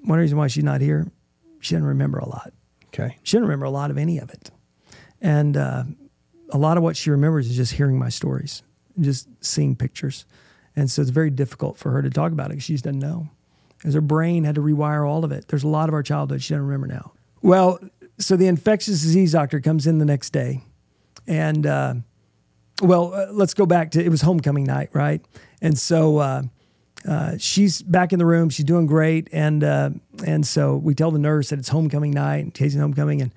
one 0.00 0.18
reason 0.18 0.36
why 0.38 0.48
she's 0.48 0.64
not 0.64 0.80
here, 0.80 1.06
she 1.60 1.74
doesn't 1.74 1.86
remember 1.86 2.18
a 2.18 2.28
lot. 2.28 2.52
Okay. 2.86 3.18
She 3.22 3.36
doesn't 3.36 3.46
remember 3.46 3.66
a 3.66 3.70
lot 3.70 3.90
of 3.90 3.98
any 3.98 4.18
of 4.18 4.30
it. 4.30 4.50
And 5.20 5.56
uh, 5.56 5.84
a 6.54 6.58
lot 6.58 6.76
of 6.78 6.84
what 6.84 6.96
she 6.96 7.10
remembers 7.10 7.50
is 7.50 7.56
just 7.56 7.72
hearing 7.72 7.98
my 7.98 8.08
stories, 8.08 8.62
just 9.00 9.28
seeing 9.44 9.74
pictures. 9.74 10.24
And 10.76 10.88
so 10.88 11.02
it's 11.02 11.10
very 11.10 11.30
difficult 11.30 11.76
for 11.76 11.90
her 11.90 12.00
to 12.00 12.08
talk 12.08 12.30
about 12.30 12.46
it 12.46 12.50
because 12.50 12.64
she 12.64 12.74
just 12.74 12.84
doesn't 12.84 13.00
know. 13.00 13.28
Because 13.76 13.94
her 13.94 14.00
brain 14.00 14.44
had 14.44 14.54
to 14.54 14.60
rewire 14.60 15.06
all 15.06 15.24
of 15.24 15.32
it. 15.32 15.48
There's 15.48 15.64
a 15.64 15.68
lot 15.68 15.88
of 15.88 15.94
our 15.94 16.02
childhood 16.02 16.42
she 16.42 16.54
doesn't 16.54 16.64
remember 16.64 16.86
now. 16.86 17.12
Well, 17.42 17.80
so 18.18 18.36
the 18.36 18.46
infectious 18.46 19.02
disease 19.02 19.32
doctor 19.32 19.60
comes 19.60 19.88
in 19.88 19.98
the 19.98 20.04
next 20.04 20.30
day. 20.30 20.62
And, 21.26 21.66
uh, 21.66 21.94
well, 22.80 23.12
uh, 23.12 23.26
let's 23.32 23.54
go 23.54 23.66
back 23.66 23.90
to 23.92 24.04
it 24.04 24.08
was 24.08 24.22
homecoming 24.22 24.64
night, 24.64 24.90
right? 24.92 25.20
And 25.60 25.76
so 25.76 26.18
uh, 26.18 26.42
uh, 27.06 27.36
she's 27.36 27.82
back 27.82 28.12
in 28.12 28.20
the 28.20 28.26
room. 28.26 28.48
She's 28.48 28.64
doing 28.64 28.86
great. 28.86 29.28
And, 29.32 29.64
uh, 29.64 29.90
and 30.24 30.46
so 30.46 30.76
we 30.76 30.94
tell 30.94 31.10
the 31.10 31.18
nurse 31.18 31.50
that 31.50 31.58
it's 31.58 31.68
homecoming 31.68 32.12
night 32.12 32.44
and 32.44 32.54
Casey's 32.54 32.80
homecoming. 32.80 33.22
And 33.22 33.34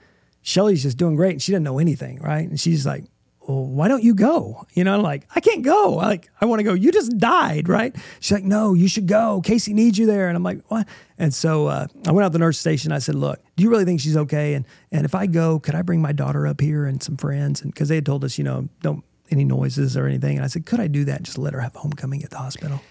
Shelly's 0.47 0.81
just 0.81 0.97
doing 0.97 1.17
great. 1.17 1.33
And 1.33 1.41
she 1.41 1.51
doesn't 1.51 1.65
know 1.65 1.77
anything, 1.77 2.19
right? 2.21 2.47
And 2.47 2.57
she's 2.57 2.85
like, 2.85 3.03
well, 3.41 3.65
why 3.65 3.89
don't 3.89 4.01
you 4.01 4.15
go? 4.15 4.65
You 4.73 4.85
know, 4.85 4.93
I'm 4.93 5.01
like, 5.01 5.27
I 5.35 5.41
can't 5.41 5.61
go. 5.61 5.95
Like, 5.95 6.29
I 6.39 6.45
want 6.45 6.61
to 6.61 6.63
go. 6.63 6.73
You 6.73 6.89
just 6.93 7.17
died, 7.17 7.67
right? 7.67 7.93
She's 8.21 8.31
like, 8.31 8.45
no, 8.45 8.73
you 8.73 8.87
should 8.87 9.07
go. 9.07 9.41
Casey 9.41 9.73
needs 9.73 9.97
you 9.97 10.05
there. 10.05 10.29
And 10.29 10.37
I'm 10.37 10.43
like, 10.43 10.61
what? 10.69 10.87
And 11.17 11.33
so 11.33 11.67
uh, 11.67 11.87
I 12.07 12.11
went 12.13 12.23
out 12.23 12.29
to 12.29 12.33
the 12.33 12.39
nurse 12.39 12.57
station. 12.57 12.93
I 12.93 12.99
said, 12.99 13.15
look, 13.15 13.41
do 13.57 13.63
you 13.63 13.69
really 13.69 13.83
think 13.83 13.99
she's 13.99 14.15
okay? 14.15 14.53
And 14.53 14.65
and 14.89 15.03
if 15.03 15.13
I 15.15 15.25
go, 15.25 15.59
could 15.59 15.75
I 15.75 15.81
bring 15.81 16.01
my 16.01 16.13
daughter 16.13 16.47
up 16.47 16.61
here 16.61 16.85
and 16.85 17.03
some 17.03 17.17
friends? 17.17 17.61
And 17.61 17.73
because 17.73 17.89
they 17.89 17.95
had 17.95 18.05
told 18.05 18.23
us, 18.23 18.37
you 18.37 18.45
know, 18.45 18.69
don't 18.81 19.03
any 19.29 19.43
noises 19.43 19.97
or 19.97 20.07
anything. 20.07 20.37
And 20.37 20.45
I 20.45 20.47
said, 20.47 20.65
could 20.65 20.79
I 20.79 20.87
do 20.87 21.03
that? 21.05 21.23
Just 21.23 21.37
let 21.37 21.53
her 21.53 21.59
have 21.59 21.75
homecoming 21.75 22.23
at 22.23 22.29
the 22.29 22.37
hospital. 22.37 22.81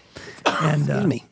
And 0.45 0.91
uh, 0.91 1.07
me. 1.07 1.25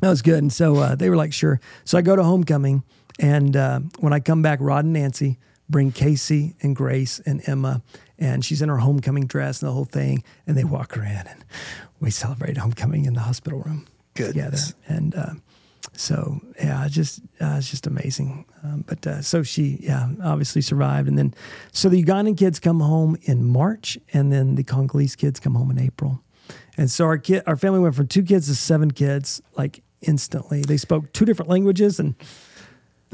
that 0.00 0.08
was 0.08 0.22
good. 0.22 0.38
And 0.38 0.52
so 0.52 0.74
uh, 0.76 0.96
they 0.96 1.08
were 1.08 1.16
like, 1.16 1.32
sure. 1.32 1.60
So 1.84 1.98
I 1.98 2.02
go 2.02 2.16
to 2.16 2.24
homecoming. 2.24 2.82
And 3.20 3.56
uh, 3.56 3.80
when 4.00 4.12
I 4.12 4.18
come 4.18 4.42
back, 4.42 4.58
Rod 4.60 4.84
and 4.84 4.92
Nancy 4.92 5.38
bring 5.68 5.92
Casey 5.92 6.54
and 6.62 6.74
Grace 6.74 7.20
and 7.20 7.46
Emma. 7.48 7.82
And 8.18 8.44
she's 8.44 8.62
in 8.62 8.68
her 8.68 8.78
homecoming 8.78 9.26
dress 9.26 9.62
and 9.62 9.68
the 9.68 9.72
whole 9.72 9.84
thing. 9.84 10.24
And 10.46 10.56
they 10.56 10.64
walk 10.64 10.94
her 10.94 11.02
in. 11.02 11.26
And 11.26 11.44
we 12.00 12.10
celebrate 12.10 12.56
homecoming 12.56 13.04
in 13.04 13.14
the 13.14 13.20
hospital 13.20 13.60
room 13.60 13.86
together. 14.14 14.58
And 14.86 15.14
uh, 15.14 15.34
so, 15.92 16.40
yeah, 16.58 16.84
it's 16.84 16.94
just 16.94 17.20
uh, 17.40 17.56
it's 17.58 17.70
just 17.70 17.86
amazing. 17.86 18.44
Um, 18.64 18.84
but 18.86 19.06
uh, 19.06 19.22
so 19.22 19.42
she, 19.42 19.78
yeah, 19.80 20.08
obviously 20.22 20.62
survived. 20.62 21.08
And 21.08 21.16
then, 21.16 21.34
so 21.72 21.88
the 21.88 22.02
Ugandan 22.02 22.36
kids 22.36 22.58
come 22.58 22.80
home 22.80 23.16
in 23.22 23.44
March. 23.44 23.98
And 24.12 24.32
then 24.32 24.56
the 24.56 24.64
Congolese 24.64 25.16
kids 25.16 25.38
come 25.38 25.54
home 25.54 25.70
in 25.70 25.78
April. 25.78 26.20
And 26.76 26.90
so 26.90 27.06
our 27.06 27.18
kid, 27.18 27.42
our 27.46 27.56
family 27.56 27.80
went 27.80 27.94
from 27.94 28.06
two 28.06 28.22
kids 28.22 28.46
to 28.48 28.54
seven 28.54 28.92
kids, 28.92 29.42
like 29.56 29.82
instantly. 30.02 30.62
They 30.62 30.76
spoke 30.76 31.12
two 31.12 31.24
different 31.24 31.50
languages, 31.50 31.98
and 31.98 32.14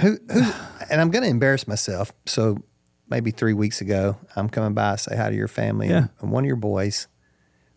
Who, 0.00 0.18
who, 0.32 0.40
and 0.90 1.00
I'm 1.00 1.10
going 1.10 1.22
to 1.24 1.28
embarrass 1.30 1.66
myself. 1.68 2.12
So 2.26 2.58
maybe 3.08 3.30
three 3.30 3.52
weeks 3.54 3.80
ago, 3.80 4.16
I'm 4.36 4.48
coming 4.48 4.74
by, 4.74 4.96
say 4.96 5.16
hi 5.16 5.30
to 5.30 5.36
your 5.36 5.48
family, 5.48 5.86
and, 5.88 5.94
Yeah. 6.06 6.06
and 6.20 6.30
one 6.30 6.44
of 6.44 6.48
your 6.48 6.56
boys 6.56 7.06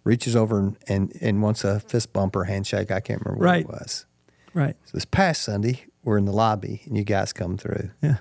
reaches 0.03 0.35
over 0.35 0.57
and, 0.59 0.77
and, 0.87 1.13
and 1.21 1.41
wants 1.41 1.63
a 1.63 1.79
fist 1.81 2.13
bump 2.13 2.35
or 2.35 2.45
handshake. 2.45 2.91
I 2.91 2.99
can't 3.01 3.21
remember 3.23 3.39
what 3.43 3.51
Right. 3.51 3.61
it 3.65 3.67
was. 3.69 4.05
right, 4.53 4.75
So 4.85 4.91
this 4.93 5.05
past 5.05 5.43
Sunday, 5.43 5.85
we're 6.03 6.17
in 6.17 6.25
the 6.25 6.31
lobby, 6.31 6.81
and 6.85 6.97
you 6.97 7.03
guys 7.03 7.33
come 7.33 7.57
through, 7.57 7.89
yeah, 8.01 8.17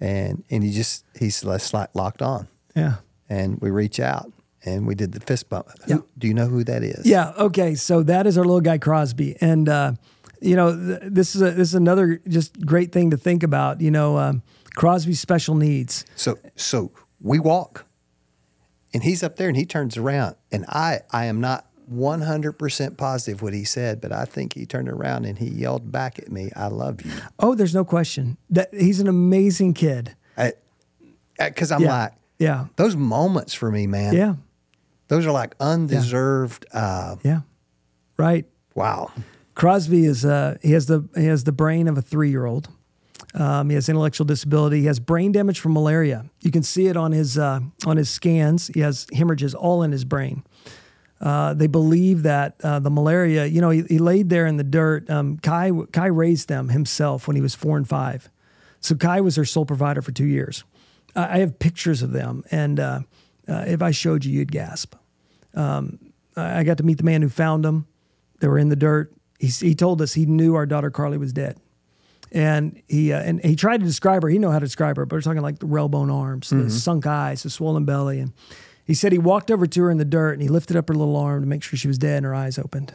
and 0.00 0.44
and 0.50 0.62
he 0.62 0.70
just 0.72 1.04
he's 1.18 1.44
let's 1.44 1.74
like 1.74 1.90
locked 1.94 2.22
on, 2.22 2.46
yeah, 2.76 2.96
and 3.28 3.58
we 3.60 3.70
reach 3.70 3.98
out 3.98 4.32
and 4.64 4.86
we 4.86 4.94
did 4.94 5.10
the 5.12 5.20
fist 5.20 5.48
bump. 5.48 5.66
Who, 5.86 5.94
Yeah. 5.94 6.00
Do 6.16 6.28
you 6.28 6.34
know 6.34 6.46
who 6.46 6.62
that 6.64 6.82
is? 6.84 7.04
yeah. 7.04 7.32
Okay, 7.36 7.74
so 7.74 8.02
that 8.04 8.26
is 8.28 8.38
our 8.38 8.44
little 8.44 8.60
guy 8.60 8.78
Crosby, 8.78 9.36
and 9.40 9.68
uh, 9.68 9.92
you 10.40 10.56
know 10.56 10.74
th- 10.76 11.00
this 11.12 11.34
is 11.36 11.42
a, 11.42 11.50
this 11.50 11.68
is 11.68 11.74
another 11.74 12.20
just 12.28 12.64
great 12.64 12.92
thing 12.92 13.10
to 13.10 13.16
think 13.16 13.42
about. 13.42 13.80
You 13.80 13.90
know, 13.90 14.18
um, 14.18 14.42
Crosby's 14.74 15.20
special 15.20 15.54
needs. 15.54 16.04
So 16.16 16.38
so 16.56 16.92
we 17.20 17.38
walk, 17.38 17.84
and 18.94 19.02
he's 19.02 19.22
up 19.22 19.36
there, 19.36 19.48
and 19.48 19.56
he 19.56 19.64
turns 19.66 19.96
around, 19.96 20.36
and 20.52 20.64
I 20.68 21.00
I 21.10 21.26
am 21.26 21.40
not 21.40 21.66
one 21.86 22.20
hundred 22.22 22.54
percent 22.54 22.96
positive 22.96 23.42
what 23.42 23.54
he 23.54 23.64
said, 23.64 24.00
but 24.00 24.12
I 24.12 24.24
think 24.24 24.54
he 24.54 24.66
turned 24.66 24.88
around 24.88 25.24
and 25.24 25.38
he 25.38 25.46
yelled 25.48 25.90
back 25.92 26.18
at 26.18 26.30
me, 26.32 26.50
"I 26.56 26.66
love 26.66 27.02
you," 27.02 27.12
Oh, 27.38 27.54
there's 27.54 27.74
no 27.74 27.84
question 27.84 28.36
that 28.50 28.74
he's 28.74 29.00
an 29.00 29.06
amazing 29.08 29.74
kid. 29.74 30.16
because 31.38 31.70
I'm 31.70 31.82
Yeah. 31.82 31.88
like 32.02 32.12
Yeah, 32.38 32.66
those 32.76 32.96
moments 32.96 33.54
for 33.54 33.70
me, 33.70 33.86
man. 33.86 34.14
yeah, 34.14 34.34
those 35.08 35.26
are 35.26 35.32
like 35.32 35.54
undeserved. 35.60 36.66
Uh, 36.72 37.16
yeah. 37.22 37.40
Right. 38.18 38.46
wow. 38.74 39.10
Crosby 39.56 40.04
is 40.04 40.24
uh, 40.24 40.58
he 40.62 40.72
has 40.72 40.86
the 40.86 41.08
he 41.16 41.24
has 41.24 41.44
the 41.44 41.52
brain 41.52 41.88
of 41.88 41.98
a 41.98 42.02
three 42.02 42.30
year 42.30 42.44
old. 42.44 42.68
Um, 43.34 43.70
he 43.70 43.74
has 43.74 43.88
intellectual 43.88 44.26
disability. 44.26 44.80
He 44.80 44.86
has 44.86 45.00
brain 45.00 45.32
damage 45.32 45.58
from 45.60 45.72
malaria. 45.72 46.26
You 46.42 46.50
can 46.50 46.62
see 46.62 46.86
it 46.86 46.96
on 46.96 47.12
his 47.12 47.36
uh, 47.36 47.60
on 47.86 47.96
his 47.96 48.10
scans. 48.10 48.68
He 48.68 48.80
has 48.80 49.06
hemorrhages 49.12 49.54
all 49.54 49.82
in 49.82 49.92
his 49.92 50.04
brain. 50.04 50.44
Uh, 51.18 51.54
they 51.54 51.66
believe 51.66 52.22
that 52.24 52.56
uh, 52.62 52.78
the 52.78 52.90
malaria, 52.90 53.46
you 53.46 53.62
know, 53.62 53.70
he, 53.70 53.82
he 53.84 53.98
laid 53.98 54.28
there 54.28 54.46
in 54.46 54.58
the 54.58 54.64
dirt. 54.64 55.08
Um, 55.08 55.38
Kai 55.38 55.72
Kai 55.90 56.06
raised 56.06 56.48
them 56.48 56.68
himself 56.68 57.26
when 57.26 57.34
he 57.34 57.42
was 57.42 57.54
four 57.54 57.78
and 57.78 57.88
five, 57.88 58.30
so 58.80 58.94
Kai 58.94 59.22
was 59.22 59.36
their 59.36 59.46
sole 59.46 59.64
provider 59.64 60.02
for 60.02 60.12
two 60.12 60.26
years. 60.26 60.64
I 61.14 61.38
have 61.38 61.58
pictures 61.58 62.02
of 62.02 62.12
them, 62.12 62.44
and 62.50 62.78
uh, 62.78 63.00
uh, 63.48 63.64
if 63.66 63.80
I 63.80 63.90
showed 63.90 64.26
you, 64.26 64.32
you'd 64.32 64.52
gasp. 64.52 64.94
Um, 65.54 65.98
I 66.36 66.62
got 66.62 66.76
to 66.76 66.82
meet 66.82 66.98
the 66.98 67.04
man 67.04 67.22
who 67.22 67.30
found 67.30 67.64
them. 67.64 67.86
They 68.40 68.48
were 68.48 68.58
in 68.58 68.68
the 68.68 68.76
dirt. 68.76 69.15
He, 69.38 69.48
he 69.48 69.74
told 69.74 70.00
us 70.00 70.14
he 70.14 70.26
knew 70.26 70.54
our 70.54 70.66
daughter 70.66 70.90
Carly 70.90 71.18
was 71.18 71.32
dead, 71.32 71.58
and 72.32 72.80
he 72.86 73.12
uh, 73.12 73.20
and 73.20 73.42
he 73.44 73.56
tried 73.56 73.80
to 73.80 73.86
describe 73.86 74.22
her. 74.22 74.28
He 74.28 74.38
know 74.38 74.50
how 74.50 74.58
to 74.58 74.66
describe 74.66 74.96
her, 74.96 75.06
but 75.06 75.16
we're 75.16 75.20
talking 75.20 75.42
like 75.42 75.58
the 75.58 75.66
railbone 75.66 76.10
arms, 76.10 76.50
the 76.50 76.70
sunk 76.70 77.06
eyes, 77.06 77.42
the 77.42 77.50
swollen 77.50 77.84
belly, 77.84 78.20
and 78.20 78.32
he 78.84 78.94
said 78.94 79.12
he 79.12 79.18
walked 79.18 79.50
over 79.50 79.66
to 79.66 79.82
her 79.82 79.90
in 79.90 79.98
the 79.98 80.04
dirt 80.04 80.32
and 80.32 80.42
he 80.42 80.48
lifted 80.48 80.76
up 80.76 80.88
her 80.88 80.94
little 80.94 81.16
arm 81.16 81.42
to 81.42 81.46
make 81.46 81.62
sure 81.62 81.76
she 81.76 81.88
was 81.88 81.98
dead, 81.98 82.18
and 82.18 82.26
her 82.26 82.34
eyes 82.34 82.58
opened. 82.58 82.94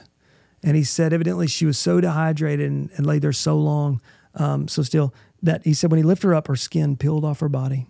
And 0.63 0.75
he 0.75 0.83
said 0.83 1.11
evidently 1.11 1.47
she 1.47 1.65
was 1.65 1.77
so 1.77 1.99
dehydrated 1.99 2.69
and, 2.69 2.89
and 2.95 3.05
laid 3.05 3.23
there 3.23 3.33
so 3.33 3.57
long, 3.57 3.99
um, 4.35 4.67
so 4.67 4.83
still 4.83 5.13
that 5.41 5.63
he 5.63 5.73
said 5.73 5.89
when 5.89 5.97
he 5.97 6.03
lifted 6.03 6.27
her 6.27 6.35
up, 6.35 6.47
her 6.47 6.55
skin 6.55 6.95
peeled 6.95 7.25
off 7.25 7.39
her 7.39 7.49
body 7.49 7.87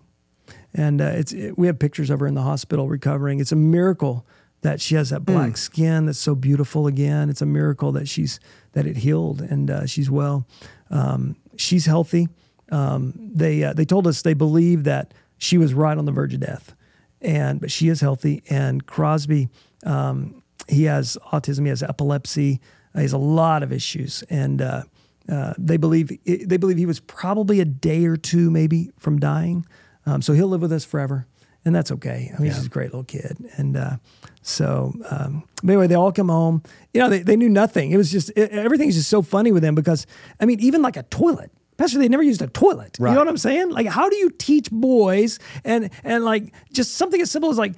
and 0.74 1.00
uh, 1.00 1.06
it's 1.06 1.32
it, 1.32 1.58
we 1.58 1.66
have 1.66 1.78
pictures 1.78 2.10
of 2.10 2.20
her 2.20 2.26
in 2.26 2.34
the 2.34 2.42
hospital 2.42 2.88
recovering. 2.88 3.40
It's 3.40 3.52
a 3.52 3.56
miracle 3.56 4.26
that 4.62 4.80
she 4.80 4.94
has 4.94 5.10
that 5.10 5.24
black 5.24 5.56
skin 5.56 6.06
that's 6.06 6.18
so 6.18 6.34
beautiful 6.34 6.86
again. 6.86 7.28
It's 7.28 7.42
a 7.42 7.46
miracle 7.46 7.92
that 7.92 8.08
she's 8.08 8.40
that 8.72 8.86
it 8.86 8.96
healed 8.96 9.40
and 9.40 9.70
uh, 9.70 9.86
she's 9.86 10.10
well. 10.10 10.46
Um, 10.90 11.36
she's 11.56 11.86
healthy. 11.86 12.28
Um, 12.70 13.12
they 13.16 13.62
uh, 13.62 13.74
they 13.74 13.84
told 13.84 14.06
us 14.06 14.22
they 14.22 14.34
believe 14.34 14.84
that 14.84 15.12
she 15.36 15.58
was 15.58 15.74
right 15.74 15.98
on 15.98 16.06
the 16.06 16.12
verge 16.12 16.32
of 16.34 16.40
death, 16.40 16.74
and 17.20 17.60
but 17.60 17.70
she 17.70 17.88
is 17.88 18.00
healthy. 18.00 18.42
And 18.48 18.86
Crosby, 18.86 19.48
um, 19.84 20.42
he 20.68 20.84
has 20.84 21.18
autism. 21.32 21.64
He 21.64 21.68
has 21.68 21.82
epilepsy. 21.82 22.60
Uh, 22.94 23.00
he 23.00 23.04
has 23.04 23.12
a 23.12 23.18
lot 23.18 23.62
of 23.62 23.72
issues, 23.72 24.22
and 24.30 24.62
uh, 24.62 24.84
uh, 25.28 25.54
they 25.58 25.76
believe 25.76 26.10
they 26.24 26.56
believe 26.56 26.78
he 26.78 26.86
was 26.86 27.00
probably 27.00 27.60
a 27.60 27.64
day 27.64 28.06
or 28.06 28.16
two 28.16 28.50
maybe 28.50 28.90
from 28.98 29.18
dying. 29.18 29.66
Um, 30.06 30.22
so 30.22 30.32
he'll 30.32 30.48
live 30.48 30.62
with 30.62 30.72
us 30.72 30.84
forever. 30.84 31.26
And 31.64 31.74
that's 31.74 31.92
okay. 31.92 32.32
I 32.36 32.40
mean, 32.40 32.50
he's 32.50 32.66
a 32.66 32.68
great 32.68 32.86
little 32.86 33.04
kid, 33.04 33.36
and 33.56 33.76
uh, 33.76 33.96
so 34.42 34.92
um, 35.10 35.44
but 35.62 35.72
anyway, 35.72 35.86
they 35.86 35.94
all 35.94 36.12
come 36.12 36.28
home. 36.28 36.62
You 36.92 37.00
know, 37.00 37.08
they, 37.08 37.20
they 37.20 37.36
knew 37.36 37.48
nothing. 37.48 37.92
It 37.92 37.96
was 37.96 38.10
just 38.10 38.30
it, 38.36 38.50
everything's 38.52 38.94
just 38.96 39.08
so 39.08 39.22
funny 39.22 39.52
with 39.52 39.62
them 39.62 39.74
because 39.74 40.06
I 40.40 40.46
mean, 40.46 40.60
even 40.60 40.82
like 40.82 40.96
a 40.96 41.04
toilet. 41.04 41.50
Pastor, 41.78 41.98
they 41.98 42.08
never 42.08 42.22
used 42.22 42.42
a 42.42 42.46
toilet. 42.48 42.98
You 43.10 43.14
know 43.14 43.20
what 43.20 43.28
I'm 43.28 43.38
saying? 43.38 43.70
Like, 43.70 43.86
how 43.86 44.08
do 44.08 44.16
you 44.16 44.30
teach 44.30 44.70
boys 44.70 45.38
and 45.64 45.90
and 46.04 46.24
like 46.24 46.52
just 46.72 46.94
something 46.94 47.20
as 47.20 47.30
simple 47.30 47.50
as 47.50 47.58
like 47.58 47.74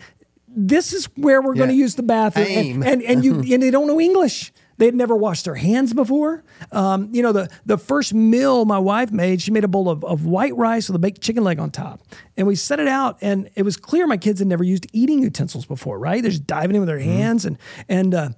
this 0.49 0.93
is 0.93 1.07
where 1.16 1.43
we're 1.43 1.55
going 1.55 1.68
to 1.68 1.74
use 1.74 1.95
the 1.95 2.03
bathroom, 2.03 2.47
and, 2.47 2.85
and 2.85 3.03
and 3.03 3.24
you 3.24 3.35
and 3.53 3.62
they 3.62 3.70
don't 3.70 3.87
know 3.87 4.01
English. 4.01 4.53
They 4.77 4.87
had 4.87 4.95
never 4.95 5.14
washed 5.14 5.45
their 5.45 5.55
hands 5.55 5.93
before. 5.95 6.43
Um, 6.72 7.09
you 7.12 7.22
know, 7.22 7.33
the 7.33 7.49
the 7.64 7.79
first 7.79 8.12
meal 8.12 8.64
my 8.64 8.79
wife 8.79 9.12
made, 9.12 9.41
she 9.41 9.51
made 9.51 9.64
a 9.64 9.68
bowl 9.68 9.89
of, 9.89 10.05
of 10.05 10.25
white 10.27 10.57
rice 10.57 10.89
with 10.89 10.97
a 10.97 10.99
baked 10.99 11.20
chicken 11.20 11.45
leg 11.45 11.59
on 11.59 11.70
top. 11.70 12.01
And 12.37 12.47
we 12.47 12.57
set 12.57 12.81
it 12.81 12.89
out, 12.89 13.18
and 13.20 13.49
it 13.55 13.62
was 13.62 13.77
clear 13.77 14.07
my 14.07 14.16
kids 14.16 14.41
had 14.41 14.49
never 14.49 14.64
used 14.64 14.87
eating 14.93 15.20
utensils 15.22 15.64
before, 15.66 15.99
right? 15.99 16.20
They're 16.22 16.31
just 16.33 16.47
diving 16.47 16.75
in 16.75 16.81
with 16.81 16.89
their 16.89 16.99
hands. 16.99 17.45
And 17.45 17.57
and 17.89 18.14
uh, 18.14 18.29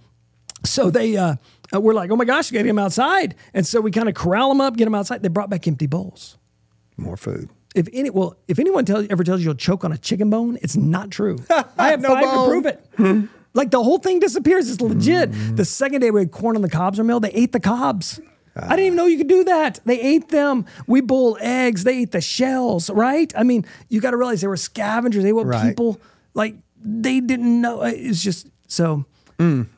so 0.64 0.90
they 0.90 1.16
uh, 1.16 1.36
uh, 1.74 1.80
were 1.80 1.94
like, 1.94 2.10
oh 2.10 2.16
my 2.16 2.24
gosh, 2.24 2.50
you 2.50 2.54
got 2.54 2.60
to 2.60 2.64
get 2.64 2.70
them 2.70 2.78
outside. 2.78 3.34
And 3.54 3.66
so 3.66 3.80
we 3.80 3.90
kind 3.90 4.08
of 4.08 4.14
corral 4.14 4.48
them 4.50 4.60
up, 4.60 4.76
get 4.76 4.84
them 4.84 4.94
outside. 4.94 5.22
They 5.22 5.28
brought 5.28 5.48
back 5.50 5.66
empty 5.66 5.86
bowls. 5.86 6.36
More 6.96 7.16
food. 7.16 7.50
If 7.74 7.88
any, 7.92 8.08
well, 8.08 8.36
if 8.48 8.58
anyone 8.58 8.86
tells 8.86 9.06
ever 9.10 9.22
tells 9.22 9.40
you 9.40 9.46
you'll 9.46 9.54
choke 9.54 9.84
on 9.84 9.92
a 9.92 9.98
chicken 9.98 10.30
bone, 10.30 10.58
it's 10.62 10.76
not 10.76 11.10
true. 11.10 11.36
I 11.78 11.90
have 11.90 12.00
No 12.00 12.14
can 12.14 12.24
bone. 12.24 12.48
prove 12.48 12.66
it. 12.66 13.28
Like 13.56 13.70
the 13.70 13.82
whole 13.82 13.98
thing 13.98 14.20
disappears. 14.20 14.70
It's 14.70 14.80
legit. 14.80 15.30
The 15.56 15.64
second 15.64 16.00
day 16.02 16.10
we 16.10 16.20
had 16.20 16.30
corn 16.30 16.56
on 16.56 16.62
the 16.62 16.70
cobs 16.70 16.98
are 17.00 17.04
milled, 17.04 17.24
they 17.24 17.32
ate 17.32 17.52
the 17.52 17.60
cobs. 17.60 18.20
I 18.54 18.70
didn't 18.70 18.86
even 18.86 18.96
know 18.96 19.04
you 19.06 19.18
could 19.18 19.28
do 19.28 19.44
that. 19.44 19.80
They 19.84 20.00
ate 20.00 20.30
them. 20.30 20.64
We 20.86 21.02
boil 21.02 21.36
eggs. 21.40 21.84
They 21.84 21.98
ate 21.98 22.12
the 22.12 22.22
shells. 22.22 22.88
Right? 22.88 23.30
I 23.36 23.42
mean, 23.42 23.66
you 23.90 24.00
got 24.00 24.12
to 24.12 24.16
realize 24.16 24.40
they 24.40 24.46
were 24.46 24.56
scavengers. 24.56 25.22
They 25.22 25.32
were 25.32 25.44
Right. 25.44 25.68
people 25.68 26.00
like. 26.34 26.56
They 26.88 27.20
didn't 27.20 27.60
know. 27.60 27.82
It's 27.82 28.22
just 28.22 28.48
so. 28.68 29.04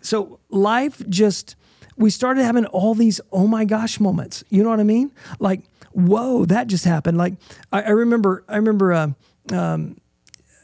So 0.02 0.38
life 0.50 1.02
just 1.08 1.56
we 1.96 2.10
started 2.10 2.44
having 2.44 2.66
all 2.66 2.94
these 2.94 3.20
oh 3.32 3.46
my 3.48 3.64
gosh 3.64 3.98
moments. 3.98 4.44
You 4.50 4.62
know 4.62 4.70
what 4.70 4.78
I 4.78 4.84
mean? 4.84 5.10
Like 5.40 5.62
whoa, 5.92 6.44
that 6.44 6.68
just 6.68 6.84
happened. 6.84 7.18
Like 7.18 7.34
I, 7.72 7.82
I 7.82 7.90
remember, 7.90 8.44
I 8.48 8.56
remember. 8.56 8.92
Uh, 8.92 9.08
um, 9.52 9.96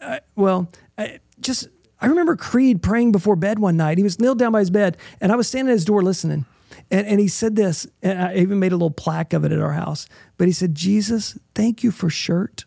I, 0.00 0.20
well, 0.36 0.68
I, 0.98 1.18
just 1.40 1.68
I 2.04 2.08
remember 2.08 2.36
Creed 2.36 2.82
praying 2.82 3.12
before 3.12 3.34
bed 3.34 3.58
one 3.58 3.78
night. 3.78 3.96
He 3.96 4.04
was 4.04 4.20
kneeled 4.20 4.38
down 4.38 4.52
by 4.52 4.58
his 4.58 4.68
bed, 4.68 4.98
and 5.22 5.32
I 5.32 5.36
was 5.36 5.48
standing 5.48 5.70
at 5.70 5.76
his 5.76 5.86
door 5.86 6.02
listening. 6.02 6.44
And, 6.90 7.06
and 7.06 7.18
he 7.18 7.28
said 7.28 7.56
this, 7.56 7.86
and 8.02 8.20
I 8.20 8.34
even 8.36 8.58
made 8.58 8.72
a 8.72 8.76
little 8.76 8.90
plaque 8.90 9.32
of 9.32 9.42
it 9.42 9.52
at 9.52 9.58
our 9.58 9.72
house. 9.72 10.06
But 10.36 10.46
he 10.46 10.52
said, 10.52 10.74
Jesus, 10.74 11.38
thank 11.54 11.82
you 11.82 11.90
for 11.90 12.10
shirt. 12.10 12.66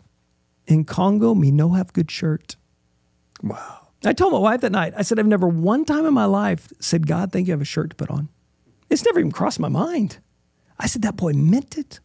In 0.65 0.85
Congo, 0.85 1.35
me 1.35 1.51
no 1.51 1.73
have 1.73 1.93
good 1.93 2.09
shirt. 2.09 2.55
Wow. 3.43 3.89
I 4.03 4.13
told 4.13 4.33
my 4.33 4.39
wife 4.39 4.61
that 4.61 4.71
night, 4.71 4.95
I 4.97 5.03
said, 5.03 5.19
I've 5.19 5.27
never 5.27 5.47
one 5.47 5.85
time 5.85 6.07
in 6.07 6.15
my 6.15 6.25
life 6.25 6.73
said, 6.79 7.05
God, 7.05 7.31
thank 7.31 7.47
you, 7.47 7.53
I 7.53 7.57
have 7.57 7.61
a 7.61 7.65
shirt 7.65 7.91
to 7.91 7.95
put 7.95 8.09
on. 8.09 8.29
It's 8.89 9.05
never 9.05 9.19
even 9.19 9.31
crossed 9.31 9.59
my 9.59 9.69
mind. 9.69 10.17
I 10.79 10.87
said, 10.87 11.03
that 11.03 11.15
boy 11.15 11.33
meant 11.33 11.77
it. 11.77 11.99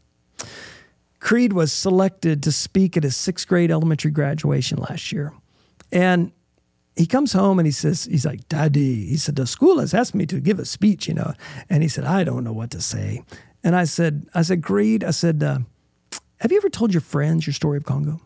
Creed 1.18 1.54
was 1.54 1.72
selected 1.72 2.42
to 2.42 2.52
speak 2.52 2.98
at 2.98 3.04
his 3.04 3.16
sixth 3.16 3.48
grade 3.48 3.70
elementary 3.70 4.10
graduation 4.10 4.76
last 4.76 5.12
year. 5.12 5.32
And 5.90 6.32
he 6.96 7.06
comes 7.06 7.32
home 7.32 7.58
and 7.58 7.66
he 7.66 7.72
says, 7.72 8.04
he's 8.04 8.26
like, 8.26 8.48
Daddy, 8.48 9.06
he 9.06 9.16
said, 9.16 9.36
the 9.36 9.46
school 9.46 9.80
has 9.80 9.94
asked 9.94 10.14
me 10.14 10.26
to 10.26 10.40
give 10.40 10.58
a 10.58 10.64
speech, 10.64 11.08
you 11.08 11.14
know. 11.14 11.32
And 11.70 11.82
he 11.82 11.88
said, 11.88 12.04
I 12.04 12.24
don't 12.24 12.44
know 12.44 12.52
what 12.52 12.70
to 12.72 12.80
say. 12.80 13.22
And 13.64 13.74
I 13.74 13.84
said, 13.84 14.26
I 14.34 14.42
said, 14.42 14.62
Creed, 14.62 15.02
I 15.04 15.10
said, 15.10 15.42
uh, 15.42 15.60
have 16.40 16.50
you 16.50 16.58
ever 16.58 16.68
told 16.68 16.92
your 16.92 17.00
friends 17.00 17.46
your 17.46 17.54
story 17.54 17.76
of 17.76 17.84
Congo? 17.84 18.20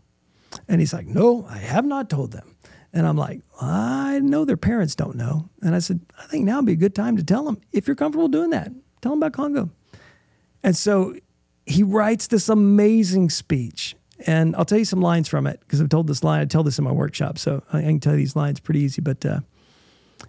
And 0.68 0.80
he's 0.80 0.94
like, 0.94 1.06
No, 1.06 1.46
I 1.50 1.58
have 1.58 1.84
not 1.84 2.08
told 2.08 2.32
them. 2.32 2.56
And 2.92 3.06
I'm 3.06 3.16
like, 3.16 3.42
I 3.60 4.20
know 4.20 4.46
their 4.46 4.56
parents 4.56 4.94
don't 4.94 5.16
know. 5.16 5.50
And 5.60 5.74
I 5.74 5.80
said, 5.80 6.00
I 6.18 6.26
think 6.26 6.46
now 6.46 6.56
would 6.56 6.64
be 6.64 6.72
a 6.72 6.76
good 6.76 6.94
time 6.94 7.18
to 7.18 7.24
tell 7.24 7.44
them 7.44 7.60
if 7.72 7.86
you're 7.86 7.94
comfortable 7.94 8.28
doing 8.28 8.50
that. 8.50 8.72
Tell 9.02 9.12
them 9.12 9.18
about 9.18 9.34
Congo. 9.34 9.70
And 10.62 10.74
so 10.74 11.14
he 11.66 11.82
writes 11.82 12.28
this 12.28 12.48
amazing 12.48 13.28
speech. 13.28 13.96
And 14.27 14.57
I'll 14.57 14.64
tell 14.64 14.79
you 14.79 14.85
some 14.85 15.01
lines 15.01 15.29
from 15.29 15.47
it 15.47 15.61
because 15.61 15.81
I've 15.81 15.89
told 15.89 16.09
this 16.09 16.24
line. 16.24 16.41
I 16.41 16.45
tell 16.45 16.64
this 16.64 16.79
in 16.79 16.85
my 16.85 16.93
workshop. 16.93 17.39
So 17.39 17.62
I 17.72 17.81
can 17.81 18.01
tell 18.01 18.12
you 18.14 18.18
these 18.18 18.37
lines 18.37 18.59
pretty 18.59 18.81
easy, 18.81 19.01
but 19.01 19.24
uh, 19.24 19.41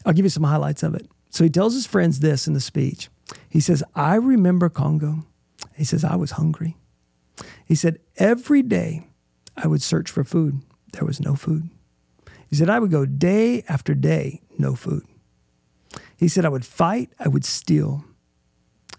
I'll 0.06 0.14
give 0.14 0.26
you 0.26 0.30
some 0.30 0.44
highlights 0.44 0.84
of 0.84 0.94
it. 0.94 1.08
So 1.32 1.44
he 1.44 1.50
tells 1.50 1.74
his 1.74 1.88
friends 1.88 2.20
this 2.20 2.48
in 2.48 2.54
the 2.54 2.62
speech. 2.62 3.10
He 3.50 3.60
says, 3.60 3.84
I 3.96 4.16
remember 4.16 4.70
Congo. 4.70 5.26
He 5.76 5.84
says, 5.84 6.04
I 6.04 6.16
was 6.16 6.32
hungry. 6.32 6.78
He 7.66 7.76
said, 7.76 8.00
every 8.18 8.62
day 8.62 9.08
I 9.56 9.68
would 9.68 9.82
search 9.82 10.10
for 10.10 10.24
food. 10.24 10.62
There 10.94 11.06
was 11.06 11.20
no 11.20 11.36
food. 11.36 11.70
He 12.50 12.56
said, 12.56 12.70
I 12.70 12.80
would 12.80 12.92
go 12.92 13.06
day 13.06 13.64
after 13.68 13.94
day, 13.94 14.42
no 14.58 14.76
food. 14.76 15.06
He 16.18 16.28
said, 16.28 16.46
I 16.46 16.50
would 16.50 16.66
fight, 16.66 17.12
I 17.20 17.28
would 17.28 17.46
steal, 17.46 18.06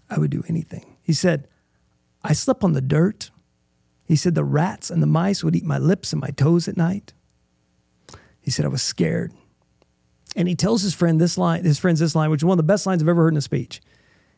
I 0.09 0.19
would 0.19 0.31
do 0.31 0.43
anything. 0.47 0.97
He 1.01 1.13
said, 1.13 1.47
I 2.23 2.33
slept 2.33 2.63
on 2.63 2.73
the 2.73 2.81
dirt. 2.81 3.31
He 4.09 4.15
said, 4.15 4.33
the 4.33 4.43
rats 4.43 4.89
and 4.89 5.03
the 5.03 5.07
mice 5.07 5.43
would 5.43 5.55
eat 5.55 5.63
my 5.63 5.77
lips 5.77 6.11
and 6.11 6.19
my 6.19 6.31
toes 6.31 6.67
at 6.67 6.75
night. 6.75 7.13
He 8.41 8.49
said, 8.49 8.65
I 8.65 8.69
was 8.69 8.81
scared. 8.81 9.31
And 10.35 10.47
he 10.47 10.55
tells 10.55 10.81
his 10.81 10.95
friend 10.95 11.21
this 11.21 11.37
line, 11.37 11.63
his 11.63 11.77
friends 11.77 11.99
this 11.99 12.15
line, 12.15 12.31
which 12.31 12.39
is 12.39 12.45
one 12.45 12.55
of 12.55 12.65
the 12.65 12.71
best 12.71 12.87
lines 12.87 13.03
I've 13.03 13.07
ever 13.07 13.21
heard 13.21 13.35
in 13.35 13.37
a 13.37 13.41
speech. 13.41 13.81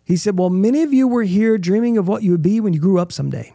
He 0.04 0.18
said, 0.18 0.38
Well, 0.38 0.50
many 0.50 0.84
of 0.84 0.92
you 0.92 1.08
were 1.08 1.24
here 1.24 1.58
dreaming 1.58 1.98
of 1.98 2.06
what 2.06 2.22
you 2.22 2.32
would 2.32 2.42
be 2.42 2.60
when 2.60 2.74
you 2.74 2.82
grew 2.82 3.00
up 3.00 3.14
someday. 3.14 3.54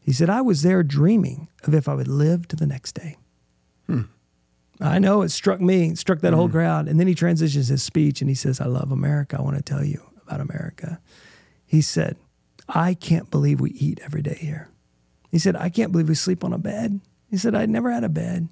He 0.00 0.12
said, 0.14 0.30
I 0.30 0.40
was 0.40 0.62
there 0.62 0.82
dreaming 0.82 1.48
of 1.64 1.74
if 1.74 1.86
I 1.86 1.92
would 1.92 2.08
live 2.08 2.48
to 2.48 2.56
the 2.56 2.66
next 2.66 2.92
day. 2.92 3.18
Hmm. 3.86 4.02
I 4.80 4.98
know 4.98 5.20
it 5.20 5.28
struck 5.28 5.60
me, 5.60 5.90
it 5.90 5.98
struck 5.98 6.20
that 6.20 6.32
whole 6.32 6.46
hmm. 6.46 6.52
crowd. 6.52 6.88
And 6.88 6.98
then 6.98 7.08
he 7.08 7.14
transitions 7.14 7.68
his 7.68 7.82
speech 7.82 8.22
and 8.22 8.30
he 8.30 8.34
says, 8.34 8.58
I 8.58 8.66
love 8.66 8.90
America. 8.90 9.36
I 9.38 9.42
want 9.42 9.58
to 9.58 9.62
tell 9.62 9.84
you 9.84 10.02
about 10.26 10.40
America. 10.40 10.98
He 11.66 11.82
said, 11.82 12.16
I 12.70 12.94
can't 12.94 13.30
believe 13.30 13.60
we 13.60 13.72
eat 13.72 14.00
every 14.02 14.22
day 14.22 14.38
here. 14.40 14.70
He 15.30 15.38
said, 15.38 15.56
I 15.56 15.68
can't 15.68 15.92
believe 15.92 16.08
we 16.08 16.14
sleep 16.14 16.42
on 16.42 16.52
a 16.52 16.58
bed. 16.58 17.00
He 17.30 17.36
said, 17.36 17.54
I'd 17.54 17.70
never 17.70 17.90
had 17.90 18.04
a 18.04 18.08
bed. 18.08 18.48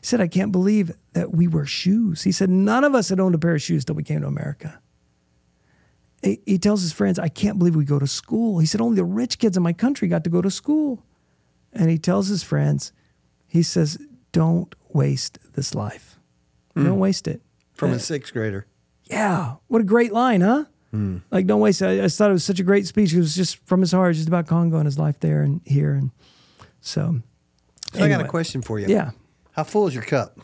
He 0.00 0.06
said, 0.06 0.20
I 0.20 0.28
can't 0.28 0.52
believe 0.52 0.92
that 1.12 1.34
we 1.34 1.48
wear 1.48 1.66
shoes. 1.66 2.22
He 2.22 2.32
said, 2.32 2.50
none 2.50 2.84
of 2.84 2.94
us 2.94 3.08
had 3.08 3.20
owned 3.20 3.34
a 3.34 3.38
pair 3.38 3.54
of 3.54 3.62
shoes 3.62 3.84
till 3.84 3.94
we 3.94 4.02
came 4.02 4.20
to 4.22 4.26
America. 4.26 4.80
He, 6.22 6.40
he 6.46 6.58
tells 6.58 6.82
his 6.82 6.92
friends, 6.92 7.18
I 7.18 7.28
can't 7.28 7.58
believe 7.58 7.76
we 7.76 7.84
go 7.84 7.98
to 7.98 8.06
school. 8.06 8.58
He 8.58 8.66
said, 8.66 8.80
only 8.80 8.96
the 8.96 9.04
rich 9.04 9.38
kids 9.38 9.56
in 9.56 9.62
my 9.62 9.72
country 9.72 10.08
got 10.08 10.24
to 10.24 10.30
go 10.30 10.40
to 10.42 10.50
school. 10.50 11.02
And 11.72 11.90
he 11.90 11.98
tells 11.98 12.28
his 12.28 12.42
friends, 12.42 12.92
he 13.46 13.62
says, 13.62 13.98
don't 14.32 14.74
waste 14.92 15.38
this 15.52 15.74
life. 15.74 16.18
Don't 16.74 16.86
hmm. 16.86 16.98
waste 16.98 17.28
it. 17.28 17.40
From 17.72 17.92
a 17.92 17.96
uh, 17.96 17.98
sixth 17.98 18.32
grader. 18.32 18.66
Yeah. 19.04 19.56
What 19.68 19.80
a 19.80 19.84
great 19.84 20.12
line, 20.12 20.40
huh? 20.40 20.64
Like, 21.30 21.46
don't 21.46 21.60
waste 21.60 21.82
it. 21.82 21.86
I, 21.86 21.92
I 21.92 22.00
just 22.02 22.18
thought 22.18 22.30
it 22.30 22.34
was 22.34 22.44
such 22.44 22.60
a 22.60 22.64
great 22.64 22.86
speech. 22.86 23.12
It 23.12 23.18
was 23.18 23.34
just 23.34 23.56
from 23.66 23.80
his 23.80 23.92
heart, 23.92 24.14
just 24.14 24.28
about 24.28 24.46
Congo 24.46 24.76
and 24.76 24.86
his 24.86 24.98
life 24.98 25.18
there 25.20 25.42
and 25.42 25.60
here. 25.64 25.92
And 25.94 26.10
so, 26.80 27.20
So 27.92 28.04
I 28.04 28.08
got 28.08 28.20
a 28.20 28.28
question 28.28 28.62
for 28.62 28.78
you. 28.78 28.86
yeah. 28.88 29.10
How 29.52 29.64
full 29.64 29.86
is 29.86 29.94
your 29.94 30.02
cup? 30.04 30.38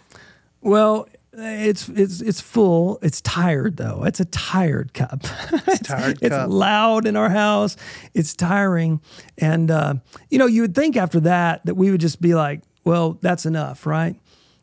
Well, 0.60 1.08
it's 1.32 1.88
it's 1.88 2.20
it's 2.20 2.40
full. 2.40 2.98
It's 3.02 3.20
tired 3.20 3.76
though. 3.76 4.02
It's 4.04 4.18
a 4.20 4.24
tired 4.24 4.92
cup. 4.94 5.22
It's, 5.68 5.80
tired 5.88 6.18
it's 6.20 6.34
cup. 6.34 6.50
loud 6.50 7.06
in 7.06 7.16
our 7.16 7.28
house. 7.30 7.76
It's 8.14 8.34
tiring, 8.34 9.00
and 9.38 9.70
uh, 9.70 9.94
you 10.28 10.38
know 10.38 10.46
you 10.46 10.62
would 10.62 10.74
think 10.74 10.96
after 10.96 11.20
that 11.20 11.64
that 11.66 11.76
we 11.76 11.90
would 11.92 12.00
just 12.00 12.20
be 12.20 12.34
like, 12.34 12.62
well, 12.84 13.18
that's 13.20 13.46
enough, 13.46 13.86
right? 13.86 14.16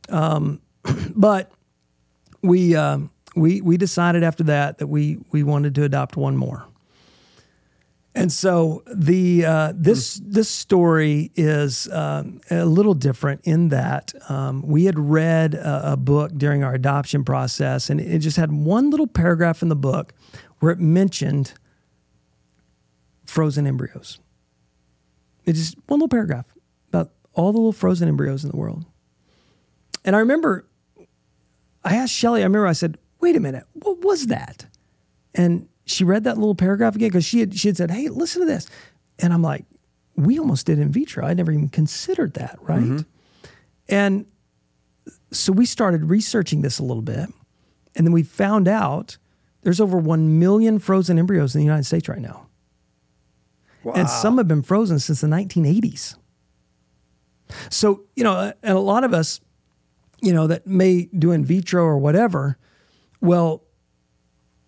Um, 0.10 0.62
but 1.16 1.52
we 2.42 2.76
um, 2.76 3.10
we 3.38 3.62
we 3.62 3.78
decided 3.78 4.24
after 4.24 4.44
that 4.46 4.80
that 4.80 4.88
we 4.88 5.20
we 5.32 5.44
wanted 5.44 5.76
to 5.76 5.84
adopt 5.84 6.18
one 6.18 6.36
more. 6.36 6.66
And 8.16 8.32
so 8.32 8.84
the 8.92 9.46
uh, 9.46 9.74
this 9.76 10.20
this 10.24 10.50
story 10.50 11.32
is 11.36 11.88
um, 11.92 12.42
a 12.50 12.66
little 12.66 12.96
different 12.96 13.42
in 13.44 13.70
that 13.70 14.14
um, 14.28 14.64
we 14.64 14.86
had 14.86 14.98
read 14.98 15.54
a, 15.54 15.94
a 15.94 15.98
book 15.98 16.32
during 16.36 16.64
our 16.64 16.74
adoption 16.74 17.24
process, 17.24 17.92
and 17.92 18.02
it 18.02 18.20
just 18.20 18.38
had 18.38 18.52
one 18.52 18.90
little 18.90 19.06
paragraph 19.06 19.62
in 19.62 19.70
the 19.70 19.76
book 19.76 20.14
where 20.60 20.72
it 20.72 20.80
mentioned 20.80 21.54
frozen 23.26 23.68
embryos. 23.68 24.20
It 25.46 25.54
just 25.54 25.76
one 25.86 26.00
little 26.00 26.10
paragraph 26.10 26.46
about 26.90 27.12
all 27.34 27.52
the 27.52 27.60
little 27.60 27.72
frozen 27.72 28.08
embryos 28.08 28.44
in 28.44 28.50
the 28.50 28.58
world. 28.58 28.86
And 30.04 30.16
I 30.16 30.20
remember 30.20 30.66
I 31.84 31.96
asked 31.96 32.14
Shelly, 32.14 32.42
I 32.42 32.44
remember 32.44 32.68
I 32.68 32.74
said, 32.74 32.98
wait 33.28 33.36
a 33.36 33.42
minute, 33.42 33.66
what 33.74 34.00
was 34.00 34.28
that? 34.28 34.68
And 35.36 35.68
she 35.86 36.06
read 36.06 36.24
that 36.24 36.38
little 36.38 36.56
paragraph 36.56 36.96
again 36.96 37.10
because 37.10 37.26
she 37.26 37.42
had 37.42 37.58
she 37.60 37.68
had 37.68 37.76
said, 37.76 37.92
Hey, 37.92 38.08
listen 38.08 38.42
to 38.42 38.48
this. 38.48 38.70
And 39.20 39.34
I'm 39.34 39.42
like, 39.42 39.66
we 40.16 40.40
almost 40.40 40.66
did 40.66 40.80
in 40.80 40.94
vitro. 40.94 41.26
I 41.26 41.34
never 41.34 41.52
even 41.52 41.68
considered 41.68 42.36
that, 42.36 42.58
right? 42.62 42.80
Mm-hmm. 42.80 43.00
And 43.90 44.26
so 45.32 45.52
we 45.52 45.66
started 45.66 46.06
researching 46.06 46.62
this 46.62 46.80
a 46.80 46.84
little 46.84 47.04
bit. 47.04 47.30
And 47.98 48.08
then 48.08 48.14
we 48.14 48.24
found 48.24 48.70
out 48.70 49.18
there's 49.64 49.82
over 49.82 49.98
1 49.98 50.40
million 50.40 50.80
frozen 50.80 51.20
embryos 51.20 51.54
in 51.54 51.60
the 51.60 51.66
United 51.66 51.84
States 51.84 52.08
right 52.08 52.22
now. 52.22 52.48
And 53.96 54.10
some 54.10 54.38
have 54.38 54.48
been 54.48 54.64
frozen 54.64 55.00
since 55.00 55.22
the 55.22 55.28
1980s. 55.28 56.16
So, 57.70 58.04
you 58.16 58.24
know, 58.24 58.54
and 58.64 58.78
a 58.78 58.80
lot 58.80 59.04
of 59.04 59.14
us, 59.14 59.42
you 60.22 60.34
know, 60.34 60.48
that 60.48 60.68
may 60.68 61.10
do 61.18 61.32
in 61.32 61.46
vitro 61.46 61.84
or 61.84 61.98
whatever. 61.98 62.58
Well, 63.22 63.64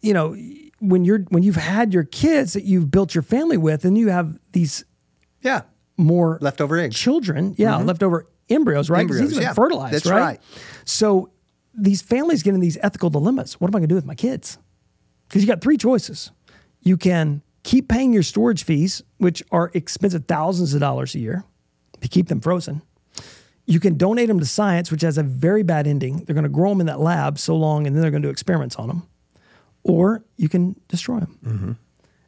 you 0.02 0.14
know, 0.14 0.36
when 0.80 1.04
you're 1.06 1.20
when 1.30 1.44
you've 1.44 1.56
had 1.56 1.94
your 1.94 2.04
kids 2.04 2.54
that 2.54 2.64
you've 2.64 2.90
built 2.90 3.14
your 3.14 3.22
family 3.22 3.58
with, 3.58 3.86
and 3.86 3.98
you 3.98 4.10
have 4.10 4.38
these 4.54 4.86
Yeah. 5.42 5.62
more 5.98 6.38
Leftover 6.42 6.78
eggs. 6.78 6.96
children, 6.96 7.54
yeah, 7.58 7.74
mm-hmm. 7.74 7.88
leftover 7.88 8.28
embryos, 8.50 8.90
right? 8.90 9.02
Embryos, 9.02 9.22
these 9.22 9.30
have 9.32 9.38
been 9.40 9.48
yeah. 9.50 9.54
fertilized, 9.54 9.94
That's 9.94 10.06
right? 10.06 10.20
right. 10.22 10.40
So 10.86 11.32
these 11.78 12.02
families 12.02 12.44
get 12.44 12.54
in 12.54 12.60
these 12.62 12.78
ethical 12.82 13.10
dilemmas. 13.10 13.54
What 13.60 13.68
am 13.70 13.76
I 13.76 13.80
going 13.80 13.90
to 13.90 13.94
do 13.94 13.96
with 13.96 14.06
my 14.06 14.16
kids? 14.16 14.58
Because 15.28 15.42
you 15.44 15.48
got 15.48 15.62
three 15.62 15.78
choices. 15.78 16.32
You 16.82 16.98
can 16.98 17.42
keep 17.64 17.88
paying 17.90 18.14
your 18.14 18.24
storage 18.24 18.64
fees, 18.64 19.04
which 19.18 19.44
are 19.52 19.70
expensive, 19.74 20.26
thousands 20.26 20.74
of 20.74 20.80
dollars 20.80 21.14
a 21.14 21.20
year, 21.20 21.44
to 22.02 22.08
keep 22.08 22.28
them 22.30 22.40
frozen. 22.42 22.82
You 23.70 23.80
can 23.80 23.98
donate 23.98 24.28
them 24.28 24.40
to 24.40 24.46
science, 24.46 24.92
which 24.92 25.04
has 25.04 25.18
a 25.18 25.24
very 25.24 25.62
bad 25.62 25.86
ending. 25.86 26.24
They're 26.24 26.34
going 26.34 26.44
to 26.44 26.50
grow 26.50 26.70
them 26.70 26.80
in 26.82 26.88
that 26.88 27.00
lab 27.00 27.38
so 27.38 27.56
long, 27.56 27.86
and 27.86 27.96
then 27.96 28.02
they're 28.02 28.12
going 28.12 28.24
to 28.24 28.28
do 28.28 28.32
experiments 28.32 28.76
on 28.78 28.88
them. 28.88 29.08
Or 29.84 30.24
you 30.38 30.50
can 30.50 30.76
destroy 30.88 31.20
them. 31.20 31.38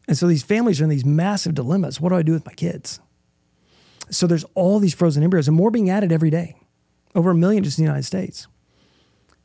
And 0.07 0.17
so 0.17 0.27
these 0.27 0.43
families 0.43 0.79
are 0.79 0.83
in 0.83 0.89
these 0.89 1.03
massive 1.05 1.55
dilemmas. 1.55 1.99
What 1.99 2.09
do 2.09 2.15
I 2.15 2.21
do 2.21 2.33
with 2.33 2.45
my 2.45 2.53
kids? 2.53 2.99
So 4.11 4.27
there's 4.27 4.45
all 4.55 4.79
these 4.79 4.93
frozen 4.93 5.23
embryos 5.23 5.47
and 5.47 5.57
more 5.57 5.71
being 5.71 5.89
added 5.89 6.11
every 6.11 6.29
day, 6.29 6.55
over 7.15 7.31
a 7.31 7.35
million 7.35 7.63
just 7.63 7.79
in 7.79 7.85
the 7.85 7.89
United 7.89 8.05
States. 8.05 8.47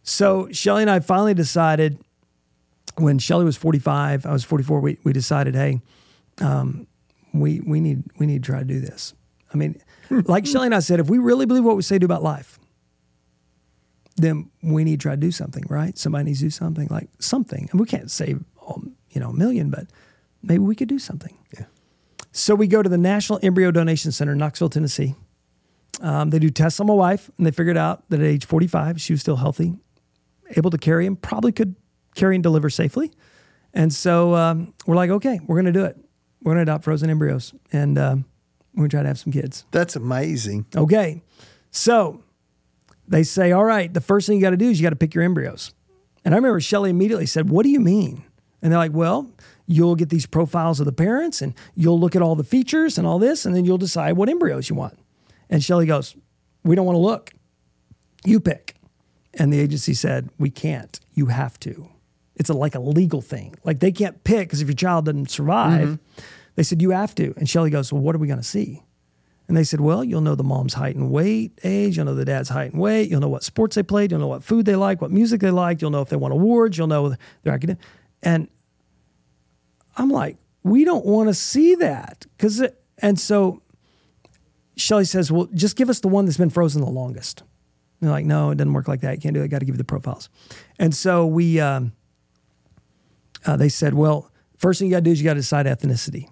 So 0.03 0.49
Shelly 0.53 0.83
and 0.83 0.91
I 0.91 1.01
finally 1.01 1.35
decided 1.35 1.99
when 2.97 3.19
Shelly 3.19 3.45
was 3.45 3.57
45, 3.57 4.27
I 4.27 4.33
was 4.33 4.45
44, 4.45 4.81
we, 4.81 4.99
we 5.03 5.13
decided, 5.13 5.55
hey, 5.55 5.81
um, 6.41 6.87
we, 7.33 7.61
we, 7.61 7.81
need, 7.81 8.05
we 8.19 8.27
need 8.27 8.43
to 8.43 8.47
try 8.47 8.59
to 8.59 8.65
do 8.65 8.81
this. 8.81 9.15
I 9.53 9.57
mean, 9.57 9.81
like 10.11 10.47
Shelly 10.47 10.67
and 10.67 10.75
I 10.75 10.81
said, 10.81 11.01
if 11.01 11.09
we 11.09 11.19
really 11.19 11.47
believe 11.47 11.65
what 11.65 11.77
we 11.77 11.83
say 11.83 11.99
do 11.99 12.07
about 12.07 12.23
life, 12.23 12.59
then 14.17 14.51
we 14.63 14.85
need 14.85 15.01
to 15.01 15.03
try 15.03 15.13
to 15.13 15.21
do 15.21 15.31
something, 15.31 15.65
right? 15.69 15.97
Somebody 15.97 16.25
needs 16.25 16.39
to 16.41 16.47
do 16.47 16.51
something 16.51 16.89
like 16.91 17.09
something. 17.19 17.69
And 17.71 17.81
we 17.81 17.87
can't 17.87 18.11
save, 18.11 18.45
um, 18.67 18.97
you 19.11 19.21
know, 19.21 19.31
a 19.31 19.35
million, 19.35 19.71
but 19.71 19.87
maybe 20.43 20.61
we 20.61 20.75
could 20.75 20.89
do 20.89 20.99
something. 20.99 21.37
Yeah. 21.57 21.67
So 22.33 22.55
we 22.55 22.67
go 22.67 22.83
to 22.83 22.89
the 22.89 22.99
National 22.99 23.39
Embryo 23.43 23.71
Donation 23.71 24.13
Center 24.13 24.33
in 24.33 24.39
Knoxville, 24.39 24.71
Tennessee. 24.71 25.15
Um, 26.01 26.31
they 26.31 26.39
do 26.39 26.51
tests 26.51 26.81
on 26.81 26.87
my 26.87 26.95
wife, 26.95 27.31
and 27.37 27.47
they 27.47 27.51
figured 27.51 27.77
out 27.77 28.09
that 28.11 28.21
at 28.21 28.27
age 28.27 28.45
45, 28.45 29.01
she 29.01 29.13
was 29.13 29.21
still 29.21 29.37
healthy, 29.37 29.75
able 30.57 30.71
to 30.71 30.79
carry 30.79 31.07
him, 31.07 31.17
probably 31.17 31.53
could 31.53 31.75
carry 32.15 32.37
and 32.37 32.43
deliver 32.43 32.69
safely. 32.69 33.13
And 33.73 33.93
so 33.93 34.35
um, 34.35 34.75
we're 34.87 34.97
like, 34.97 35.11
okay, 35.11 35.41
we're 35.47 35.57
going 35.57 35.73
to 35.73 35.73
do 35.73 35.85
it. 35.85 35.97
We're 36.43 36.55
going 36.55 36.65
to 36.65 36.71
adopt 36.71 36.85
frozen 36.85 37.11
embryos, 37.11 37.55
and 37.73 37.99
um, 37.99 38.25
we're 38.77 38.83
going 38.83 38.91
to 38.91 38.97
try 38.97 39.03
to 39.03 39.09
have 39.09 39.19
some 39.19 39.33
kids. 39.33 39.65
That's 39.71 39.97
amazing. 39.97 40.67
Okay. 40.77 41.23
So 41.71 42.23
they 43.09 43.23
say, 43.23 43.53
all 43.53 43.65
right, 43.65 43.93
the 43.93 44.01
first 44.01 44.27
thing 44.27 44.37
you 44.37 44.43
got 44.43 44.51
to 44.51 44.57
do 44.57 44.69
is 44.69 44.79
you 44.79 44.85
got 44.85 44.91
to 44.91 44.97
pick 44.97 45.15
your 45.15 45.25
embryos. 45.25 45.73
And 46.25 46.35
I 46.35 46.37
remember 46.39 46.61
Shelly 46.61 46.91
immediately 46.91 47.27
said, 47.27 47.49
what 47.49 47.63
do 47.63 47.71
you 47.71 47.81
mean? 47.81 48.25
And 48.61 48.71
they're 48.71 48.79
like, 48.79 48.93
well, 48.93 49.31
you'll 49.67 49.95
get 49.97 50.11
these 50.11 50.27
profiles 50.27 50.81
of 50.81 50.87
the 50.87 50.93
parents 50.93 51.41
and 51.41 51.55
you'll 51.75 51.99
look 51.99 52.15
at 52.15 52.23
all 52.23 52.37
the 52.37 52.45
features 52.45 52.99
and 52.99 53.07
all 53.07 53.19
this, 53.19 53.47
and 53.47 53.55
then 53.55 53.65
you'll 53.65 53.79
decide 53.79 54.17
what 54.17 54.29
embryos 54.29 54.69
you 54.69 54.77
want. 54.77 54.99
And 55.49 55.63
Shelly 55.63 55.87
goes, 55.87 56.17
we 56.65 56.75
don't 56.75 56.87
want 56.87 56.97
to 56.97 57.01
look. 57.01 57.33
You 58.25 58.41
pick. 58.41 58.75
And 59.35 59.53
the 59.53 59.61
agency 59.61 59.95
said, 59.95 60.31
we 60.39 60.51
can't. 60.51 60.99
You 61.15 61.27
have 61.27 61.61
to. 61.61 61.89
It's 62.35 62.51
a, 62.51 62.55
like 62.55 62.75
a 62.75 62.81
legal 62.81 63.23
thing. 63.23 63.55
Like 63.65 63.81
they 63.81 63.93
can't 63.93 64.23
pick 64.25 64.49
because 64.49 64.61
if 64.61 64.69
your 64.69 64.75
child 64.75 65.07
doesn't 65.07 65.31
survive, 65.31 65.89
mm-hmm. 65.89 66.23
They 66.57 66.63
said, 66.63 66.83
you 66.83 66.91
have 66.91 67.15
to. 67.15 67.33
And 67.37 67.49
Shelly 67.49 67.71
goes, 67.71 67.93
well, 67.93 68.03
what 68.03 68.15
are 68.15 68.19
we 68.19 68.27
going 68.27 68.41
to 68.41 68.45
see? 68.45 68.83
And 69.49 69.57
they 69.57 69.63
said, 69.63 69.81
well, 69.81 70.03
you'll 70.03 70.23
know 70.23 70.35
the 70.35 70.43
mom's 70.43 70.75
height 70.75 70.97
and 70.97 71.11
weight, 71.11 71.59
age. 71.63 71.97
You'll 71.97 72.07
know 72.07 72.15
the 72.15 72.25
dad's 72.25 72.49
height 72.49 72.73
and 72.73 72.81
weight. 72.81 73.09
You'll 73.09 73.21
know 73.21 73.29
what 73.29 73.45
sports 73.45 73.77
they 73.77 73.83
played. 73.83 74.11
You'll 74.11 74.21
know 74.21 74.27
what 74.27 74.43
food 74.43 74.67
they 74.67 74.75
like, 74.75 75.01
what 75.01 75.13
music 75.13 75.41
they 75.41 75.53
liked. 75.53 75.81
You'll 75.81 75.93
know 75.93 76.03
if 76.03 76.09
they 76.09 76.17
won 76.17 76.33
awards. 76.33 76.77
You'll 76.77 76.89
know 76.89 77.15
their 77.45 77.55
academic. 77.55 77.81
And 78.23 78.49
I'm 79.97 80.11
like, 80.11 80.37
we 80.65 80.85
don't 80.85 81.07
want 81.07 81.29
to 81.29 81.35
see 81.35 81.77
that. 81.77 82.27
Cause 82.39 82.61
and 82.99 83.21
so 83.21 83.63
Shelly 84.77 85.05
says, 85.05 85.31
well, 85.31 85.49
just 85.55 85.77
give 85.77 85.89
us 85.89 86.01
the 86.01 86.09
one 86.09 86.25
that's 86.25 86.39
been 86.39 86.51
frozen 86.51 86.83
the 86.83 86.91
longest. 86.91 87.43
And 88.01 88.09
they're 88.09 88.11
like, 88.11 88.27
no, 88.27 88.51
it 88.51 88.57
doesn't 88.57 88.73
work 88.73 88.89
like 88.89 89.03
that. 89.03 89.15
You 89.15 89.21
can't 89.21 89.35
do 89.35 89.43
it. 89.43 89.49
Got 89.49 89.61
to 89.61 89.65
give 89.65 89.77
you 89.77 89.79
the 89.79 89.85
profiles. 89.85 90.29
And 90.79 90.95
so 90.95 91.25
we, 91.25 91.61
um, 91.61 91.93
uh, 93.47 93.57
they 93.57 93.69
said, 93.69 93.95
well, 93.95 94.31
first 94.59 94.81
thing 94.81 94.89
you 94.89 94.93
got 94.93 94.99
to 94.99 95.05
do 95.05 95.13
is 95.13 95.21
you 95.21 95.25
got 95.25 95.35
to 95.35 95.41
decide 95.41 95.67
ethnicity. 95.67 96.29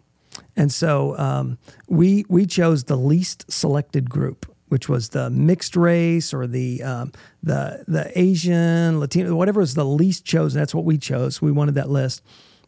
And 0.57 0.73
so 0.73 1.17
um, 1.19 1.59
we 1.89 2.25
we 2.29 2.47
chose 2.47 2.85
the 2.85 2.97
least 2.97 3.51
selected 3.51 4.09
group, 4.09 4.47
which 4.69 4.89
was 4.89 5.11
the 5.11 5.31
mixed 5.31 5.77
race 5.77 6.33
or 6.33 6.47
the 6.47 6.83
um, 6.83 7.13
the 7.43 7.85
the 7.89 8.11
Asian, 8.19 9.01
Latino, 9.01 9.35
whatever 9.35 9.61
was 9.61 9.75
the 9.75 9.85
least 9.85 10.25
chosen. 10.25 10.59
That's 10.59 10.75
what 10.75 10.85
we 10.85 10.99
chose. 10.99 11.43
We 11.43 11.53
wanted 11.53 11.75
that 11.75 11.91
list, 11.91 12.23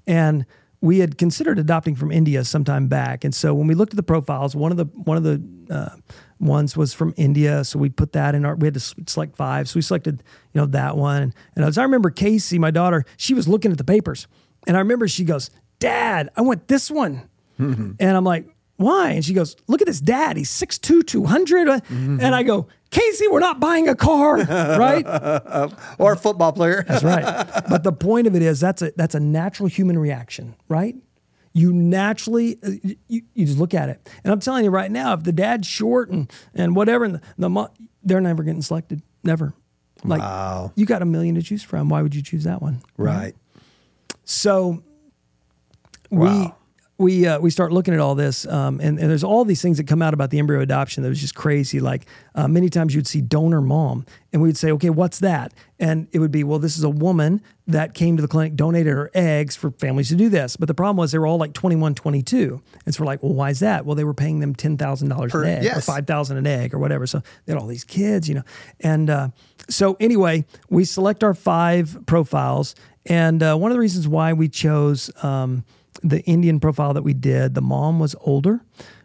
and 0.07 0.47
we 0.81 0.99
had 0.99 1.19
considered 1.19 1.59
adopting 1.59 1.95
from 1.95 2.13
India 2.13 2.45
sometime 2.45 2.87
back. 2.89 3.25
And 3.25 3.35
so 3.35 3.55
when 3.55 3.67
we 3.67 3.75
looked 3.75 3.93
at 3.93 3.97
the 3.97 4.03
profiles, 4.03 4.55
one 4.55 4.71
of 4.71 4.77
the 4.77 4.85
one 4.85 5.17
of 5.17 5.23
the 5.23 5.43
uh, 5.71 5.97
ones 6.39 6.77
was 6.77 6.93
from 6.93 7.15
India, 7.17 7.65
so 7.65 7.79
we 7.79 7.89
put 7.89 8.13
that 8.13 8.35
in 8.35 8.45
our. 8.45 8.55
We 8.57 8.67
had 8.67 8.75
to 8.75 8.81
select 8.81 9.37
five, 9.37 9.69
so 9.69 9.77
we 9.77 9.83
selected 9.83 10.23
you 10.53 10.61
know 10.61 10.67
that 10.67 10.97
one. 10.97 11.33
And 11.55 11.65
as 11.65 11.79
I 11.79 11.83
remember, 11.83 12.11
Casey, 12.11 12.59
my 12.59 12.71
daughter, 12.71 13.05
she 13.17 13.35
was 13.35 13.49
looking 13.49 13.71
at 13.73 13.79
the 13.79 13.85
papers, 13.85 14.27
and 14.67 14.77
I 14.77 14.81
remember 14.81 15.09
she 15.09 15.25
goes, 15.25 15.51
"Dad, 15.79 16.31
I 16.37 16.43
want 16.43 16.69
this 16.69 16.91
one." 16.91 17.29
And 17.59 17.97
I'm 18.03 18.25
like, 18.25 18.47
why? 18.77 19.13
And 19.13 19.25
she 19.25 19.33
goes, 19.33 19.57
look 19.69 19.81
at 19.81 19.87
this 19.87 20.01
dad. 20.01 20.37
He's 20.37 20.51
6'2", 20.51 21.07
200. 21.07 21.83
And 21.89 22.23
I 22.23 22.43
go, 22.43 22.69
Casey, 22.91 23.27
we're 23.29 23.41
not 23.41 23.59
buying 23.59 23.89
a 23.89 23.95
car, 23.95 24.37
right? 24.45 25.05
Or 25.99 26.13
a 26.13 26.17
football 26.17 26.53
player. 26.53 26.85
That's 26.87 27.03
right. 27.03 27.25
But 27.69 27.83
the 27.85 27.93
point 27.93 28.27
of 28.27 28.35
it 28.37 28.43
is 28.43 28.61
that's 28.61 28.83
a, 28.83 28.93
that's 28.97 29.15
a 29.15 29.21
natural 29.21 29.69
human 29.69 29.99
reaction, 29.99 30.55
right? 30.69 30.95
You 31.55 31.73
naturally, 31.73 32.59
uh, 32.63 32.71
you, 33.09 33.23
you 33.35 33.47
just 33.47 33.59
look 33.59 33.73
at 33.73 33.89
it. 33.89 34.07
And 34.23 34.31
I'm 34.33 34.41
telling 34.41 34.63
you 34.65 34.71
right 34.71 34.91
now, 34.91 35.15
if 35.15 35.23
the 35.23 35.33
dad's 35.33 35.67
short 35.67 36.11
and, 36.11 36.31
and 36.55 36.77
whatever, 36.77 37.07
and 37.07 37.15
the, 37.15 37.21
the 37.39 37.49
mo- 37.49 37.71
they're 38.03 38.21
never 38.21 38.43
getting 38.43 38.61
selected. 38.61 39.01
Never. 39.25 39.55
Like, 40.05 40.21
Wow. 40.21 40.73
you 40.77 40.85
got 40.85 41.01
a 41.01 41.07
million 41.07 41.35
to 41.37 41.43
choose 41.43 41.63
from. 41.63 41.89
Why 41.89 42.03
would 42.03 42.15
you 42.15 42.21
choose 42.23 42.45
that 42.45 42.61
one? 42.61 42.83
right. 42.99 43.35
So 44.25 44.83
Wow. 46.11 46.43
we 46.43 46.53
uh, 46.99 47.39
we 47.41 47.51
start 47.51 47.73
looking 47.73 47.93
at 47.93 48.01
all 48.01 48.15
this, 48.15 48.47
um, 48.47 48.81
and, 48.81 48.99
and 48.99 49.11
there's 49.11 49.25
all 49.25 49.45
these 49.45 49.61
things 49.61 49.77
that 49.77 49.87
come 49.87 50.01
out 50.01 50.15
about 50.15 50.31
the 50.31 50.39
embryo 50.39 50.61
adoption 50.61 51.03
that 51.03 51.11
was 51.11 51.21
just 51.21 51.35
crazy. 51.35 51.79
Like 51.79 52.07
uh, 52.35 52.49
many 52.49 52.71
times 52.71 52.95
you'd 52.95 53.07
see 53.07 53.21
donor 53.21 53.61
mom, 53.61 54.07
and 54.33 54.41
we'd 54.41 54.57
say, 54.57 54.71
okay, 54.73 54.89
what's 54.89 55.19
that? 55.19 55.53
And 55.79 56.09
it 56.13 56.21
would 56.21 56.31
be, 56.31 56.43
well, 56.43 56.59
this 56.59 56.79
is 56.79 56.85
a 56.85 56.91
woman 56.91 57.43
that 57.67 57.93
came 57.93 58.17
to 58.17 58.23
the 58.23 58.29
clinic, 58.29 58.55
donated 58.55 58.95
her 58.95 59.11
eggs 59.13 59.57
for 59.57 59.71
families 59.73 60.09
to 60.09 60.15
do 60.15 60.31
this. 60.31 60.57
But 60.57 60.69
the 60.69 60.75
problem 60.75 60.97
was 60.97 61.13
they 61.13 61.19
were 61.19 61.27
all 61.27 61.37
like 61.37 61.53
21, 61.53 61.95
22. 61.95 62.63
And 62.87 62.95
so 62.95 63.03
we're 63.03 63.07
like, 63.07 63.23
well, 63.23 63.35
why 63.35 63.51
is 63.51 63.61
that? 63.61 63.85
Well, 63.85 63.95
they 63.95 64.05
were 64.05 64.15
paying 64.15 64.39
them 64.41 64.55
$10,000 64.55 65.03
an 65.03 65.13
egg 65.13 65.35
or 65.35 65.65
yes. 65.65 65.85
5000 65.85 66.37
an 66.37 66.47
egg 66.47 66.73
or 66.73 66.79
whatever. 66.79 67.07
So 67.07 67.23
they 67.45 67.53
had 67.53 67.61
all 67.61 67.67
these 67.67 67.85
kids, 67.85 68.29
you 68.29 68.37
know. 68.37 68.45
And 68.81 69.11
uh, 69.11 69.29
so 69.69 69.97
anyway, 70.01 70.47
we 70.71 70.85
select 70.85 71.23
our 71.23 71.35
five 71.35 71.99
profiles. 72.07 72.75
And 73.05 73.43
uh, 73.43 73.57
one 73.57 73.71
of 73.71 73.75
the 73.75 73.81
reasons 73.81 74.09
why 74.09 74.33
we 74.33 74.49
chose 74.49 75.11
um, 75.23 75.65
the 76.03 76.23
Indian 76.23 76.61
profile 76.61 76.95
that 76.95 77.03
we 77.03 77.15
did, 77.15 77.55
the 77.55 77.63
mom 77.63 77.99
was 77.99 78.15
older. 78.21 78.61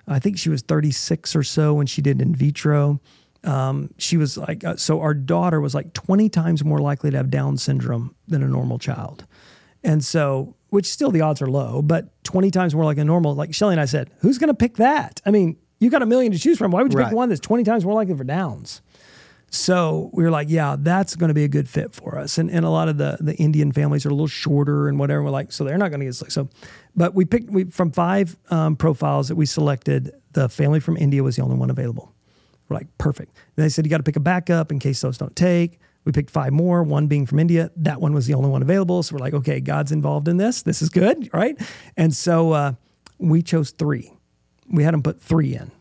I 0.08 0.20
think 0.20 0.38
she 0.38 0.50
was 0.50 0.62
36 0.62 1.36
or 1.36 1.44
so 1.44 1.74
when 1.74 1.88
she 1.88 2.02
did 2.02 2.22
in 2.22 2.36
vitro. 2.36 3.00
Um, 3.44 3.94
she 3.98 4.18
was 4.18 4.38
like, 4.38 4.64
uh, 4.64 4.76
so 4.76 5.02
our 5.02 5.14
daughter 5.14 5.60
was 5.60 5.74
like 5.74 5.94
20 5.94 6.30
times 6.30 6.64
more 6.64 6.80
likely 6.80 7.10
to 7.12 7.18
have 7.18 7.30
Down 7.30 7.58
syndrome 7.58 8.16
than 8.28 8.44
a 8.44 8.48
normal 8.48 8.78
child. 8.78 9.26
And 9.84 10.04
so, 10.04 10.56
which 10.70 10.86
still 10.86 11.10
the 11.12 11.22
odds 11.22 11.42
are 11.42 11.48
low, 11.48 11.82
but 11.82 12.24
20 12.24 12.52
times 12.52 12.76
more 12.76 12.86
like 12.86 13.00
a 13.00 13.04
normal, 13.04 13.34
like 13.34 13.54
Shelly 13.54 13.74
and 13.74 13.82
I 13.82 13.86
said, 13.86 14.12
who's 14.20 14.38
going 14.38 14.50
to 14.50 14.54
pick 14.54 14.78
that? 14.78 15.22
I 15.26 15.32
mean, 15.32 15.58
you 15.80 15.90
got 15.90 16.04
a 16.04 16.06
million 16.06 16.32
to 16.32 16.38
choose 16.38 16.58
from. 16.60 16.72
Why 16.72 16.84
would 16.84 16.94
you 16.94 17.00
pick 17.00 17.12
one 17.12 17.30
that's 17.30 17.42
20 17.42 17.64
times 17.64 17.84
more 17.84 17.96
likely 17.96 18.16
for 18.16 18.24
Downs? 18.24 18.82
So 19.54 20.10
we 20.14 20.24
were 20.24 20.32
like, 20.32 20.50
yeah, 20.50 20.78
that's 20.80 21.18
going 21.18 21.28
to 21.28 21.34
be 21.34 21.44
a 21.44 21.50
good 21.50 21.68
fit 21.68 21.94
for 21.94 22.18
us. 22.18 22.38
And, 22.38 22.50
and 22.50 22.66
a 22.66 22.70
lot 22.70 22.88
of 22.88 22.98
the, 22.98 23.18
the 23.20 23.36
Indian 23.36 23.74
families 23.74 24.06
are 24.06 24.10
a 24.10 24.14
little 24.14 24.26
shorter 24.28 24.88
and 24.88 24.98
whatever. 24.98 25.24
We're 25.24 25.30
like, 25.30 25.52
so 25.52 25.66
they're 25.66 25.78
not 25.78 25.90
going 25.90 26.00
to 26.00 26.06
get 26.06 26.16
selected. 26.16 26.34
So, 26.34 26.50
but 26.96 27.14
we 27.14 27.26
picked 27.26 27.50
we, 27.50 27.66
from 27.66 27.92
five 27.92 28.38
um, 28.50 28.78
profiles 28.78 29.28
that 29.28 29.36
we 29.36 29.46
selected, 29.46 30.14
the 30.32 30.48
family 30.48 30.80
from 30.80 30.96
India 30.96 31.22
was 31.22 31.36
the 31.36 31.44
only 31.44 31.58
one 31.58 31.70
available. 31.70 32.14
We're 32.70 32.78
like, 32.78 32.88
perfect. 32.98 33.36
And 33.58 33.66
they 33.66 33.68
said, 33.68 33.86
you 33.86 33.90
got 33.90 33.98
to 33.98 34.04
pick 34.04 34.16
a 34.16 34.22
backup 34.22 34.72
in 34.72 34.80
case 34.80 35.02
those 35.02 35.18
don't 35.18 35.36
take. 35.36 35.82
We 36.06 36.14
picked 36.14 36.30
five 36.30 36.54
more, 36.54 36.82
one 36.82 37.08
being 37.08 37.26
from 37.26 37.38
India. 37.38 37.72
That 37.76 38.00
one 38.00 38.14
was 38.14 38.28
the 38.28 38.36
only 38.36 38.50
one 38.50 38.62
available. 38.62 39.04
So 39.04 39.16
we're 39.16 39.20
like, 39.20 39.34
okay, 39.34 39.60
God's 39.60 39.92
involved 39.92 40.30
in 40.30 40.38
this. 40.38 40.62
This 40.62 40.82
is 40.82 40.88
good, 40.88 41.30
right? 41.34 41.62
And 41.98 42.16
so 42.16 42.54
uh, 42.54 42.74
we 43.18 43.42
chose 43.42 43.72
three. 43.72 44.14
We 44.70 44.84
had 44.84 44.94
them 44.94 45.04
put 45.04 45.22
three 45.22 45.56
in. 45.56 45.74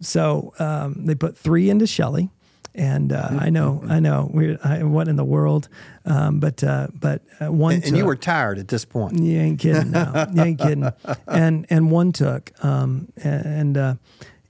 So 0.00 0.52
um, 0.58 1.06
they 1.06 1.14
put 1.14 1.36
three 1.38 1.70
into 1.70 1.86
Shelly. 1.86 2.30
And 2.74 3.12
uh, 3.12 3.28
I 3.38 3.50
know, 3.50 3.82
I 3.86 4.00
know, 4.00 4.30
I, 4.64 4.82
what 4.82 5.06
in 5.06 5.16
the 5.16 5.24
world, 5.24 5.68
um, 6.06 6.40
but 6.40 6.64
uh, 6.64 6.88
but 6.94 7.22
uh, 7.38 7.52
one 7.52 7.74
And, 7.74 7.84
and 7.84 7.96
you 7.98 8.06
were 8.06 8.16
tired 8.16 8.58
at 8.58 8.68
this 8.68 8.86
point. 8.86 9.18
you 9.18 9.38
ain't 9.38 9.60
kidding. 9.60 9.90
No, 9.90 10.26
you 10.32 10.42
ain't 10.42 10.58
kidding. 10.60 10.90
And 11.26 11.66
and 11.68 11.90
one 11.90 12.12
took. 12.12 12.50
Um, 12.64 13.12
and 13.22 13.76
uh, 13.76 13.96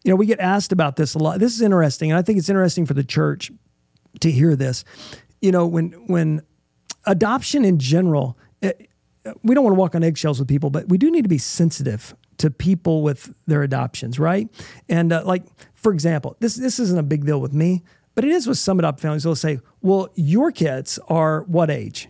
you 0.05 0.11
know 0.11 0.17
we 0.17 0.27
get 0.27 0.39
asked 0.39 0.71
about 0.71 0.95
this 0.95 1.15
a 1.15 1.19
lot. 1.19 1.41
This 1.41 1.53
is 1.53 1.63
interesting, 1.63 2.13
and 2.13 2.19
I 2.19 2.23
think 2.23 2.39
it's 2.39 2.49
interesting 2.49 2.87
for 2.87 2.95
the 2.95 3.03
church 3.03 3.51
to 4.21 4.31
hear 4.31 4.55
this. 4.55 4.85
You 5.41 5.51
know, 5.51 5.67
when 5.67 5.91
when 6.07 6.43
adoption 7.07 7.65
in 7.65 7.81
general, 7.81 8.39
eh, 8.63 8.73
we 9.43 9.55
don't 9.55 9.65
want 9.65 9.75
to 9.75 9.79
walk 9.79 9.95
on 9.95 10.05
eggshells 10.05 10.39
with 10.39 10.49
people, 10.49 10.71
but 10.71 10.89
we 10.89 10.99
do 10.99 11.11
need 11.11 11.23
to 11.23 11.29
be 11.29 11.39
sensitive 11.39 12.15
to 12.39 12.51
people 12.51 13.03
with 13.03 13.33
their 13.47 13.63
adoptions, 13.63 14.19
right? 14.19 14.49
And 14.89 15.13
uh, 15.13 15.23
like, 15.25 15.45
for 15.75 15.93
example, 15.93 16.37
this 16.41 16.57
this 16.57 16.79
isn't 16.79 16.99
a 16.99 17.03
big 17.03 17.25
deal 17.25 17.41
with 17.41 17.53
me, 17.53 17.83
but 18.15 18.25
it 18.25 18.31
is 18.31 18.47
with 18.47 18.59
some 18.59 18.79
adopted 18.79 19.03
families. 19.03 19.25
They'll 19.25 19.35
say, 19.35 19.61
"Well, 19.81 20.11
your 20.15 20.53
kids 20.53 20.99
are 21.09 21.43
what 21.43 21.71
age?" 21.71 22.09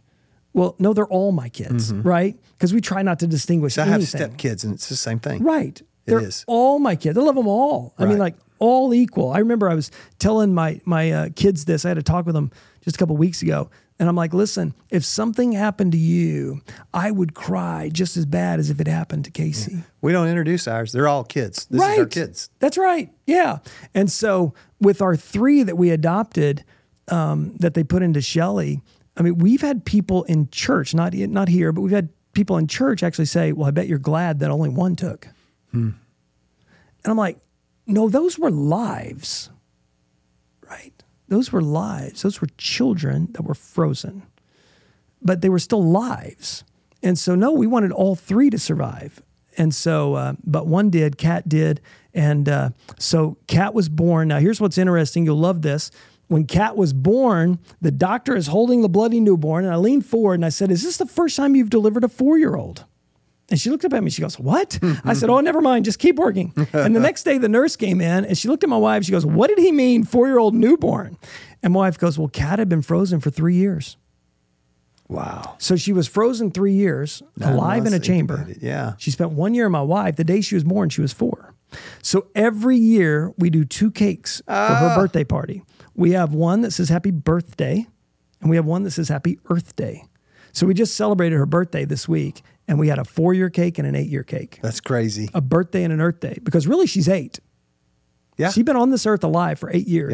Well, 0.55 0.76
no, 0.78 0.92
they're 0.92 1.07
all 1.07 1.32
my 1.32 1.48
kids, 1.48 1.92
right? 1.92 2.38
Because 2.53 2.74
we 2.74 2.80
try 2.80 3.03
not 3.03 3.18
to 3.20 3.26
distinguish. 3.26 3.78
I 3.78 3.84
have 3.84 4.07
step 4.07 4.36
kids, 4.36 4.64
and 4.64 4.74
it's 4.74 4.88
the 4.88 4.96
same 4.96 5.18
thing. 5.18 5.42
Right. 5.42 5.80
They're 6.05 6.20
is. 6.20 6.44
all 6.46 6.78
my 6.78 6.96
kids. 6.96 7.16
I 7.16 7.22
love 7.22 7.36
them 7.36 7.46
all. 7.46 7.94
I 7.98 8.07
mean, 8.07 8.18
like 8.18 8.34
all 8.59 8.92
equal. 8.94 9.32
I 9.32 9.38
remember 9.38 9.68
I 9.68 9.74
was 9.74 9.90
telling 10.18 10.53
my 10.55 10.80
my 10.84 11.11
uh, 11.11 11.28
kids 11.34 11.64
this. 11.64 11.84
I 11.84 11.88
had 11.88 11.98
a 11.98 12.03
talk 12.03 12.26
with 12.26 12.34
them 12.34 12.50
just 12.82 12.96
a 12.96 12.98
couple 12.98 13.16
weeks 13.16 13.42
ago, 13.42 13.70
and 14.03 14.09
I'm 14.09 14.16
like, 14.16 14.34
listen, 14.34 14.74
if 14.90 15.05
something 15.05 15.53
happened 15.53 15.92
to 15.92 15.96
you, 15.96 16.61
I 16.92 17.12
would 17.12 17.34
cry 17.34 17.88
just 17.88 18.16
as 18.16 18.26
bad 18.26 18.59
as 18.59 18.68
if 18.68 18.80
it 18.80 18.88
happened 18.88 19.26
to 19.26 19.30
Casey. 19.30 19.84
We 20.00 20.11
don't 20.11 20.26
introduce 20.26 20.66
ours. 20.66 20.90
They're 20.90 21.07
all 21.07 21.22
kids. 21.22 21.66
This 21.66 21.80
right. 21.80 21.92
is 21.92 21.98
our 22.00 22.07
kids. 22.07 22.50
That's 22.59 22.76
right. 22.76 23.12
Yeah. 23.28 23.59
And 23.94 24.11
so 24.11 24.55
with 24.80 25.00
our 25.03 25.14
three 25.14 25.62
that 25.62 25.78
we 25.78 25.90
adopted, 25.90 26.64
um, 27.07 27.55
that 27.59 27.74
they 27.74 27.84
put 27.84 28.03
into 28.03 28.20
Shelly, 28.20 28.80
I 29.16 29.22
mean, 29.22 29.38
we've 29.38 29.61
had 29.61 29.84
people 29.84 30.24
in 30.24 30.48
church, 30.50 30.96
not 30.96 31.14
not 31.14 31.46
here, 31.46 31.70
but 31.70 31.82
we've 31.82 31.92
had 31.92 32.09
people 32.32 32.57
in 32.57 32.66
church 32.66 33.05
actually 33.05 33.26
say, 33.26 33.53
"Well, 33.53 33.68
I 33.68 33.70
bet 33.70 33.86
you're 33.86 34.00
glad 34.00 34.40
that 34.40 34.50
only 34.50 34.70
one 34.70 34.96
took." 34.96 35.28
And 35.70 35.94
I'm 37.05 37.16
like, 37.16 37.38
"No, 37.86 38.09
those 38.09 38.36
were 38.36 38.50
lives? 38.50 39.48
Those 41.33 41.51
were 41.51 41.62
lives. 41.62 42.22
Those 42.22 42.41
were 42.41 42.49
children 42.59 43.28
that 43.33 43.43
were 43.43 43.55
frozen, 43.55 44.22
but 45.20 45.41
they 45.41 45.49
were 45.49 45.59
still 45.59 45.83
lives." 45.83 46.62
And 47.03 47.18
so, 47.18 47.35
no, 47.35 47.51
we 47.51 47.66
wanted 47.66 47.91
all 47.91 48.14
three 48.14 48.51
to 48.51 48.59
survive. 48.59 49.22
And 49.59 49.74
so, 49.74 50.14
uh, 50.14 50.35
but 50.45 50.66
one 50.66 50.91
did, 50.91 51.18
Cat 51.18 51.49
did. 51.49 51.80
And 52.14 52.49
uh, 52.49 52.70
so 52.99 53.37
Cat 53.47 53.74
was 53.74 53.89
born. 53.89 54.28
Now, 54.28 54.39
here's 54.39 54.61
what's 54.61 54.78
interesting. 54.78 55.24
You'll 55.24 55.37
love 55.37 55.62
this. 55.62 55.91
When 56.28 56.47
Cat 56.47 56.76
was 56.76 56.93
born, 56.93 57.59
the 57.80 57.91
doctor 57.91 58.37
is 58.37 58.47
holding 58.47 58.83
the 58.83 58.89
bloody 58.89 59.20
newborn. 59.20 59.64
And 59.64 59.72
I 59.72 59.76
leaned 59.76 60.07
forward 60.07 60.35
and 60.35 60.45
I 60.45 60.49
said, 60.49 60.70
Is 60.70 60.83
this 60.83 60.97
the 60.97 61.07
first 61.07 61.37
time 61.37 61.57
you've 61.57 61.70
delivered 61.70 62.05
a 62.05 62.09
four 62.09 62.39
year 62.39 62.55
old? 62.55 62.85
And 63.51 63.61
she 63.61 63.68
looked 63.70 63.84
up 63.84 63.93
at 63.93 64.03
me. 64.03 64.11
She 64.11 64.22
goes, 64.22 64.38
What? 64.38 64.78
I 65.05 65.12
said, 65.14 65.28
Oh, 65.30 65.40
never 65.40 65.61
mind. 65.61 65.84
Just 65.84 65.99
keep 65.99 66.16
working. 66.16 66.53
and 66.72 66.97
the 66.97 67.01
next 67.01 67.24
day, 67.24 67.38
the 67.38 67.49
nurse 67.49 67.76
came 67.76 68.01
in 68.01 68.24
and 68.24 68.36
she 68.38 68.49
looked 68.49 68.64
at 68.64 68.70
my 68.70 68.76
wife. 68.76 69.05
She 69.05 69.12
goes, 69.12 69.26
What 69.26 69.49
did 69.49 69.59
he 69.59 69.72
mean, 69.72 70.05
four 70.05 70.26
year 70.26 70.38
old 70.38 70.55
newborn? 70.55 71.18
And 71.62 71.72
my 71.72 71.80
wife 71.80 71.99
goes, 71.99 72.18
Well, 72.18 72.28
Kat 72.28 72.59
had 72.59 72.68
been 72.68 72.82
frozen 72.82 73.20
for 73.20 73.30
three 73.30 73.57
years. 73.57 73.97
Wow. 75.09 75.57
So 75.59 75.76
she 75.76 75.93
was 75.93 76.09
frozen 76.09 76.51
three 76.51 76.72
years, 76.72 77.22
alive 77.40 77.84
in 77.84 77.93
a 77.93 77.99
chamber. 77.99 78.49
yeah. 78.61 78.95
She 78.97 79.11
spent 79.11 79.32
one 79.32 79.53
year 79.53 79.66
with 79.66 79.72
my 79.72 79.82
wife. 79.82 80.16
The 80.16 80.24
day 80.24 80.40
she 80.40 80.55
was 80.55 80.64
born, 80.64 80.88
she 80.88 81.03
was 81.03 81.12
four. 81.12 81.55
So 82.01 82.28
every 82.34 82.76
year 82.78 83.34
we 83.36 83.51
do 83.51 83.64
two 83.64 83.90
cakes 83.90 84.40
for 84.47 84.53
her 84.53 84.95
birthday 84.97 85.24
party. 85.24 85.62
We 85.95 86.12
have 86.12 86.32
one 86.32 86.62
that 86.62 86.70
says 86.70 86.88
happy 86.88 87.11
birthday, 87.11 87.86
and 88.40 88.49
we 88.49 88.57
have 88.57 88.64
one 88.64 88.84
that 88.84 88.93
says 88.93 89.09
happy 89.09 89.38
Earth 89.51 89.76
Day. 89.76 90.05
So 90.53 90.66
we 90.66 90.74
just 90.74 90.95
celebrated 90.95 91.36
her 91.36 91.47
birthday 91.47 91.84
this 91.84 92.09
week, 92.09 92.43
and 92.73 92.79
we 92.79 92.89
had 92.89 92.99
a 92.99 93.05
four 93.05 93.35
year 93.35 93.51
cake 93.51 93.79
and 93.79 93.87
an 93.87 93.95
eight 93.95 94.09
year 94.09 94.23
cake, 94.23 94.59
That's 94.62 94.81
crazy. 94.81 95.29
a 95.35 95.43
birthday 95.43 95.85
and 95.85 95.93
an 95.93 96.01
Earth 96.01 96.20
Day, 96.20 96.39
because 96.43 96.66
really 96.66 96.87
she's 96.87 97.07
eight. 97.07 97.39
Yeah. 98.39 98.51
She's 98.51 98.64
been 98.64 98.77
on 98.77 98.89
this 98.89 99.05
earth 99.05 99.23
alive 99.25 99.59
for 99.59 99.70
eight 99.70 99.87
years. 99.87 100.12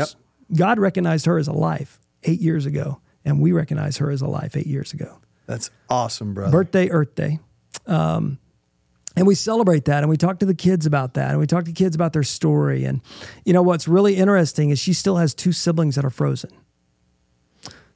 Yep. 0.50 0.58
God 0.58 0.78
recognized 0.80 1.26
her 1.26 1.38
as 1.38 1.46
alive 1.46 2.00
eight 2.24 2.40
years 2.40 2.66
ago, 2.66 3.00
and 3.24 3.40
we 3.40 3.52
recognize 3.52 3.98
her 3.98 4.10
as 4.10 4.22
alive 4.22 4.56
eight 4.56 4.66
years 4.66 4.92
ago 4.92 5.20
That's 5.46 5.70
awesome, 5.88 6.34
brother. 6.34 6.50
birthday, 6.50 6.88
Earth 6.90 7.14
Day. 7.14 7.38
Um, 7.86 8.40
and 9.14 9.24
we 9.24 9.36
celebrate 9.36 9.84
that 9.84 10.02
and 10.02 10.10
we 10.10 10.16
talk 10.16 10.40
to 10.40 10.46
the 10.46 10.54
kids 10.54 10.84
about 10.84 11.14
that 11.14 11.30
and 11.30 11.38
we 11.38 11.46
talk 11.46 11.64
to 11.66 11.72
kids 11.72 11.94
about 11.94 12.12
their 12.12 12.24
story. 12.24 12.84
And, 12.84 13.00
you 13.44 13.52
know, 13.52 13.62
what's 13.62 13.86
really 13.86 14.16
interesting 14.16 14.70
is 14.70 14.80
she 14.80 14.92
still 14.92 15.16
has 15.16 15.32
two 15.32 15.52
siblings 15.52 15.94
that 15.94 16.04
are 16.04 16.10
frozen. 16.10 16.50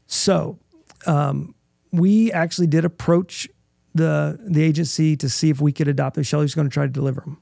So 0.06 0.60
um, 1.06 1.54
we 1.90 2.30
actually 2.32 2.68
did 2.68 2.84
approach 2.84 3.48
the, 3.94 4.38
the 4.42 4.62
agency 4.62 5.16
to 5.16 5.28
see 5.28 5.50
if 5.50 5.60
we 5.60 5.72
could 5.72 5.88
adopt 5.88 6.14
them. 6.14 6.24
Shelly's 6.24 6.54
going 6.54 6.68
to 6.68 6.72
try 6.72 6.86
to 6.86 6.92
deliver 6.92 7.20
them. 7.20 7.40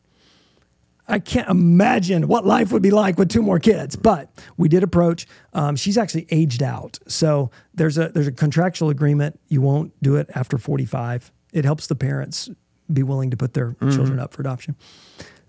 I 1.08 1.18
can't 1.18 1.48
imagine 1.48 2.28
what 2.28 2.46
life 2.46 2.70
would 2.70 2.82
be 2.82 2.92
like 2.92 3.18
with 3.18 3.28
two 3.28 3.42
more 3.42 3.58
kids, 3.58 3.96
but 3.96 4.30
we 4.56 4.68
did 4.68 4.84
approach. 4.84 5.26
Um, 5.52 5.74
she's 5.74 5.98
actually 5.98 6.26
aged 6.30 6.62
out, 6.62 7.00
so 7.08 7.50
there's 7.74 7.98
a 7.98 8.10
there's 8.10 8.28
a 8.28 8.32
contractual 8.32 8.90
agreement. 8.90 9.40
You 9.48 9.60
won't 9.60 9.92
do 10.00 10.14
it 10.14 10.30
after 10.36 10.56
45. 10.56 11.32
It 11.52 11.64
helps 11.64 11.88
the 11.88 11.96
parents 11.96 12.48
be 12.92 13.02
willing 13.02 13.30
to 13.30 13.36
put 13.36 13.54
their 13.54 13.74
children 13.80 14.20
up 14.20 14.32
for 14.34 14.42
adoption. 14.42 14.76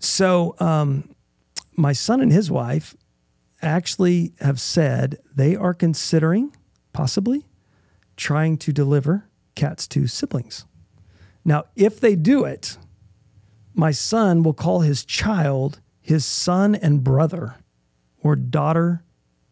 So 0.00 0.56
um, 0.58 1.08
my 1.76 1.92
son 1.92 2.20
and 2.20 2.32
his 2.32 2.50
wife 2.50 2.96
actually 3.62 4.32
have 4.40 4.60
said 4.60 5.18
they 5.34 5.54
are 5.54 5.74
considering 5.74 6.54
possibly 6.92 7.46
trying 8.16 8.58
to 8.58 8.72
deliver 8.72 9.28
cats 9.54 9.86
two 9.86 10.06
siblings. 10.06 10.66
Now, 11.44 11.64
if 11.76 12.00
they 12.00 12.14
do 12.16 12.44
it, 12.44 12.78
my 13.74 13.90
son 13.90 14.42
will 14.42 14.54
call 14.54 14.80
his 14.80 15.04
child 15.04 15.80
his 16.02 16.26
son 16.26 16.74
and 16.74 17.02
brother 17.02 17.54
or 18.22 18.36
daughter 18.36 19.04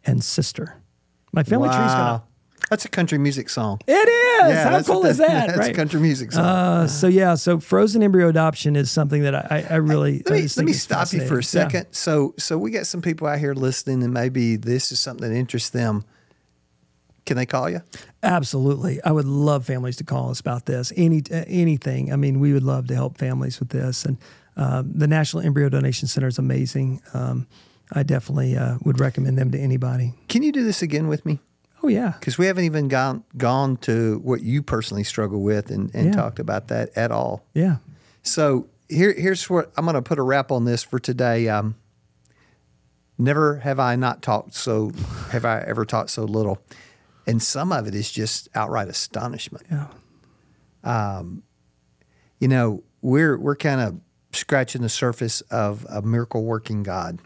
and 0.04 0.22
sister. 0.22 0.82
My 1.32 1.44
family 1.44 1.68
tree's 1.68 1.78
gonna. 1.78 2.24
That's 2.68 2.84
a 2.84 2.88
country 2.88 3.18
music 3.18 3.48
song. 3.48 3.80
It 3.86 3.92
is. 3.92 4.56
How 4.62 4.70
that's 4.70 4.88
cool 4.88 5.04
is 5.04 5.18
that? 5.18 5.46
That's 5.48 5.58
right. 5.58 5.70
a 5.70 5.74
country 5.74 6.00
music 6.00 6.32
song. 6.32 6.44
Uh, 6.44 6.86
so 6.86 7.08
yeah, 7.08 7.34
so 7.34 7.58
frozen 7.58 8.02
embryo 8.02 8.28
adoption 8.28 8.76
is 8.76 8.90
something 8.90 9.22
that 9.22 9.34
I, 9.34 9.66
I 9.68 9.76
really 9.76 10.22
let 10.26 10.34
me 10.34 10.48
let 10.56 10.66
me 10.66 10.72
stop 10.72 11.12
you 11.12 11.26
for 11.26 11.38
a 11.38 11.42
second. 11.42 11.86
So 11.90 12.34
so 12.38 12.58
we 12.58 12.70
got 12.70 12.86
some 12.86 13.02
people 13.02 13.26
out 13.26 13.38
here 13.38 13.54
listening, 13.54 14.02
and 14.02 14.12
maybe 14.12 14.56
this 14.56 14.92
is 14.92 15.00
something 15.00 15.28
that 15.28 15.36
interests 15.36 15.70
them. 15.70 16.04
Can 17.30 17.36
they 17.36 17.46
call 17.46 17.70
you? 17.70 17.80
Absolutely. 18.24 19.00
I 19.04 19.12
would 19.12 19.24
love 19.24 19.64
families 19.64 19.94
to 19.98 20.04
call 20.04 20.30
us 20.32 20.40
about 20.40 20.66
this. 20.66 20.92
Any 20.96 21.22
uh, 21.30 21.44
anything. 21.46 22.12
I 22.12 22.16
mean, 22.16 22.40
we 22.40 22.52
would 22.52 22.64
love 22.64 22.88
to 22.88 22.94
help 22.96 23.18
families 23.18 23.60
with 23.60 23.68
this. 23.68 24.04
And 24.04 24.16
um, 24.56 24.90
the 24.92 25.06
National 25.06 25.44
Embryo 25.44 25.68
Donation 25.68 26.08
Center 26.08 26.26
is 26.26 26.38
amazing. 26.38 27.00
Um, 27.14 27.46
I 27.92 28.02
definitely 28.02 28.56
uh, 28.56 28.78
would 28.82 28.98
recommend 28.98 29.38
them 29.38 29.52
to 29.52 29.58
anybody. 29.60 30.12
Can 30.28 30.42
you 30.42 30.50
do 30.50 30.64
this 30.64 30.82
again 30.82 31.06
with 31.06 31.24
me? 31.24 31.38
Oh 31.84 31.88
yeah. 31.88 32.14
Because 32.18 32.36
we 32.36 32.46
haven't 32.46 32.64
even 32.64 32.88
gone 32.88 33.22
gone 33.36 33.76
to 33.82 34.18
what 34.24 34.42
you 34.42 34.60
personally 34.60 35.04
struggle 35.04 35.40
with 35.40 35.70
and, 35.70 35.94
and 35.94 36.06
Yeah. 36.06 36.12
talked 36.12 36.40
about 36.40 36.66
that 36.66 36.90
at 36.96 37.12
all. 37.12 37.44
Yeah. 37.54 37.76
So 38.24 38.66
here 38.88 39.12
here's 39.16 39.48
what 39.48 39.70
I'm 39.76 39.84
going 39.84 39.94
to 39.94 40.02
put 40.02 40.18
a 40.18 40.22
wrap 40.22 40.50
on 40.50 40.64
this 40.64 40.82
for 40.82 40.98
today. 40.98 41.48
Um, 41.48 41.76
never 43.18 43.56
have 43.58 43.78
I 43.78 43.94
not 43.96 44.20
talked 44.20 44.54
so 44.54 44.90
have 45.30 45.44
I 45.44 45.60
ever 45.60 45.84
taught 45.84 46.10
so 46.10 46.24
little, 46.24 46.58
and 47.30 47.40
some 47.40 47.70
of 47.70 47.86
it 47.86 47.94
is 47.94 48.10
just 48.10 48.48
outright 48.56 48.88
astonishment. 48.88 49.64
Yeah. 49.70 49.86
Um, 50.82 51.44
you 52.40 52.48
know, 52.48 52.82
we're 53.02 53.38
we're 53.38 53.54
kind 53.54 53.80
of 53.80 54.00
scratching 54.32 54.82
the 54.82 54.88
surface 54.88 55.40
of 55.42 55.86
a 55.88 56.02
miracle 56.02 56.42
working 56.44 56.82
God. 56.82 57.20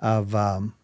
Of 0.00 0.34
um, 0.34 0.74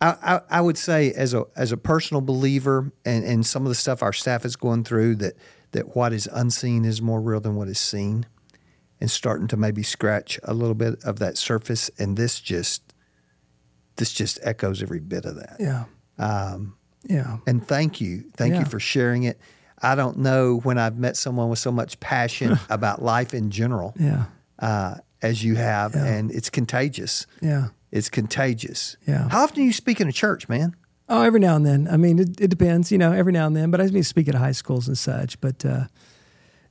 I, 0.00 0.16
I, 0.20 0.40
I 0.50 0.60
would 0.60 0.76
say 0.76 1.12
as 1.12 1.32
a 1.32 1.44
as 1.54 1.70
a 1.70 1.76
personal 1.76 2.22
believer, 2.22 2.90
and, 3.04 3.24
and 3.24 3.46
some 3.46 3.62
of 3.62 3.68
the 3.68 3.76
stuff 3.76 4.02
our 4.02 4.12
staff 4.12 4.44
is 4.44 4.56
going 4.56 4.82
through 4.82 5.16
that 5.16 5.34
that 5.70 5.94
what 5.94 6.12
is 6.12 6.28
unseen 6.32 6.84
is 6.84 7.00
more 7.00 7.20
real 7.20 7.38
than 7.38 7.54
what 7.54 7.68
is 7.68 7.78
seen, 7.78 8.26
and 9.00 9.08
starting 9.08 9.46
to 9.46 9.56
maybe 9.56 9.84
scratch 9.84 10.40
a 10.42 10.54
little 10.54 10.74
bit 10.74 11.04
of 11.04 11.20
that 11.20 11.38
surface, 11.38 11.88
and 12.00 12.16
this 12.16 12.40
just 12.40 12.94
this 13.94 14.12
just 14.12 14.40
echoes 14.42 14.82
every 14.82 14.98
bit 14.98 15.24
of 15.24 15.36
that. 15.36 15.56
Yeah. 15.60 15.84
Um, 16.22 16.74
Yeah. 17.04 17.38
and 17.46 17.66
thank 17.66 18.00
you. 18.00 18.24
Thank 18.36 18.54
Yeah. 18.54 18.60
you 18.60 18.66
for 18.66 18.78
sharing 18.80 19.24
it. 19.24 19.40
I 19.82 19.94
don't 19.96 20.18
know 20.18 20.60
when 20.62 20.78
I've 20.78 20.96
met 20.96 21.16
someone 21.16 21.48
with 21.48 21.58
so 21.58 21.72
much 21.72 21.98
passion 22.00 22.58
about 22.70 23.02
life 23.02 23.34
in 23.34 23.50
general 23.50 23.94
Yeah. 23.98 24.24
uh, 24.58 24.94
as 25.20 25.42
you 25.42 25.56
have, 25.56 25.94
Yeah. 25.94 26.04
and 26.04 26.30
it's 26.30 26.50
contagious. 26.50 27.26
Yeah. 27.40 27.68
It's 27.90 28.08
contagious. 28.08 28.96
Yeah. 29.06 29.28
How 29.28 29.42
often 29.42 29.56
do 29.56 29.62
you 29.62 29.72
speak 29.72 30.00
in 30.00 30.08
a 30.08 30.12
church, 30.12 30.48
man? 30.48 30.74
Oh, 31.08 31.22
every 31.22 31.40
now 31.40 31.56
and 31.56 31.66
then. 31.66 31.88
I 31.90 31.96
mean, 31.96 32.18
it, 32.20 32.40
it 32.40 32.48
depends, 32.48 32.90
you 32.92 32.96
know, 32.98 33.12
every 33.12 33.32
now 33.32 33.46
and 33.46 33.54
then. 33.56 33.70
But 33.70 33.80
I 33.80 33.86
mean, 33.88 34.02
speak 34.04 34.28
at 34.28 34.34
high 34.36 34.52
schools 34.52 34.86
and 34.88 34.96
such. 34.96 35.38
But 35.40 35.64
uh, 35.64 35.86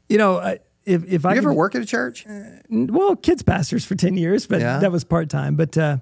you 0.10 0.18
know, 0.18 0.38
I- 0.40 0.60
if 0.86 1.04
if 1.06 1.26
I 1.28 1.34
You 1.34 1.38
ever 1.40 1.50
could- 1.50 1.58
work 1.58 1.76
at 1.76 1.82
a 1.82 1.86
church? 1.86 2.26
well, 2.70 3.16
kids 3.16 3.44
pastors 3.44 3.86
for 3.86 3.94
ten 3.96 4.16
years, 4.18 4.48
but 4.48 4.62
Yeah. 4.62 4.80
that 4.80 4.92
was 4.92 5.04
part 5.04 5.30
time. 5.30 5.56
But 5.56 5.78
uh, 5.78 5.98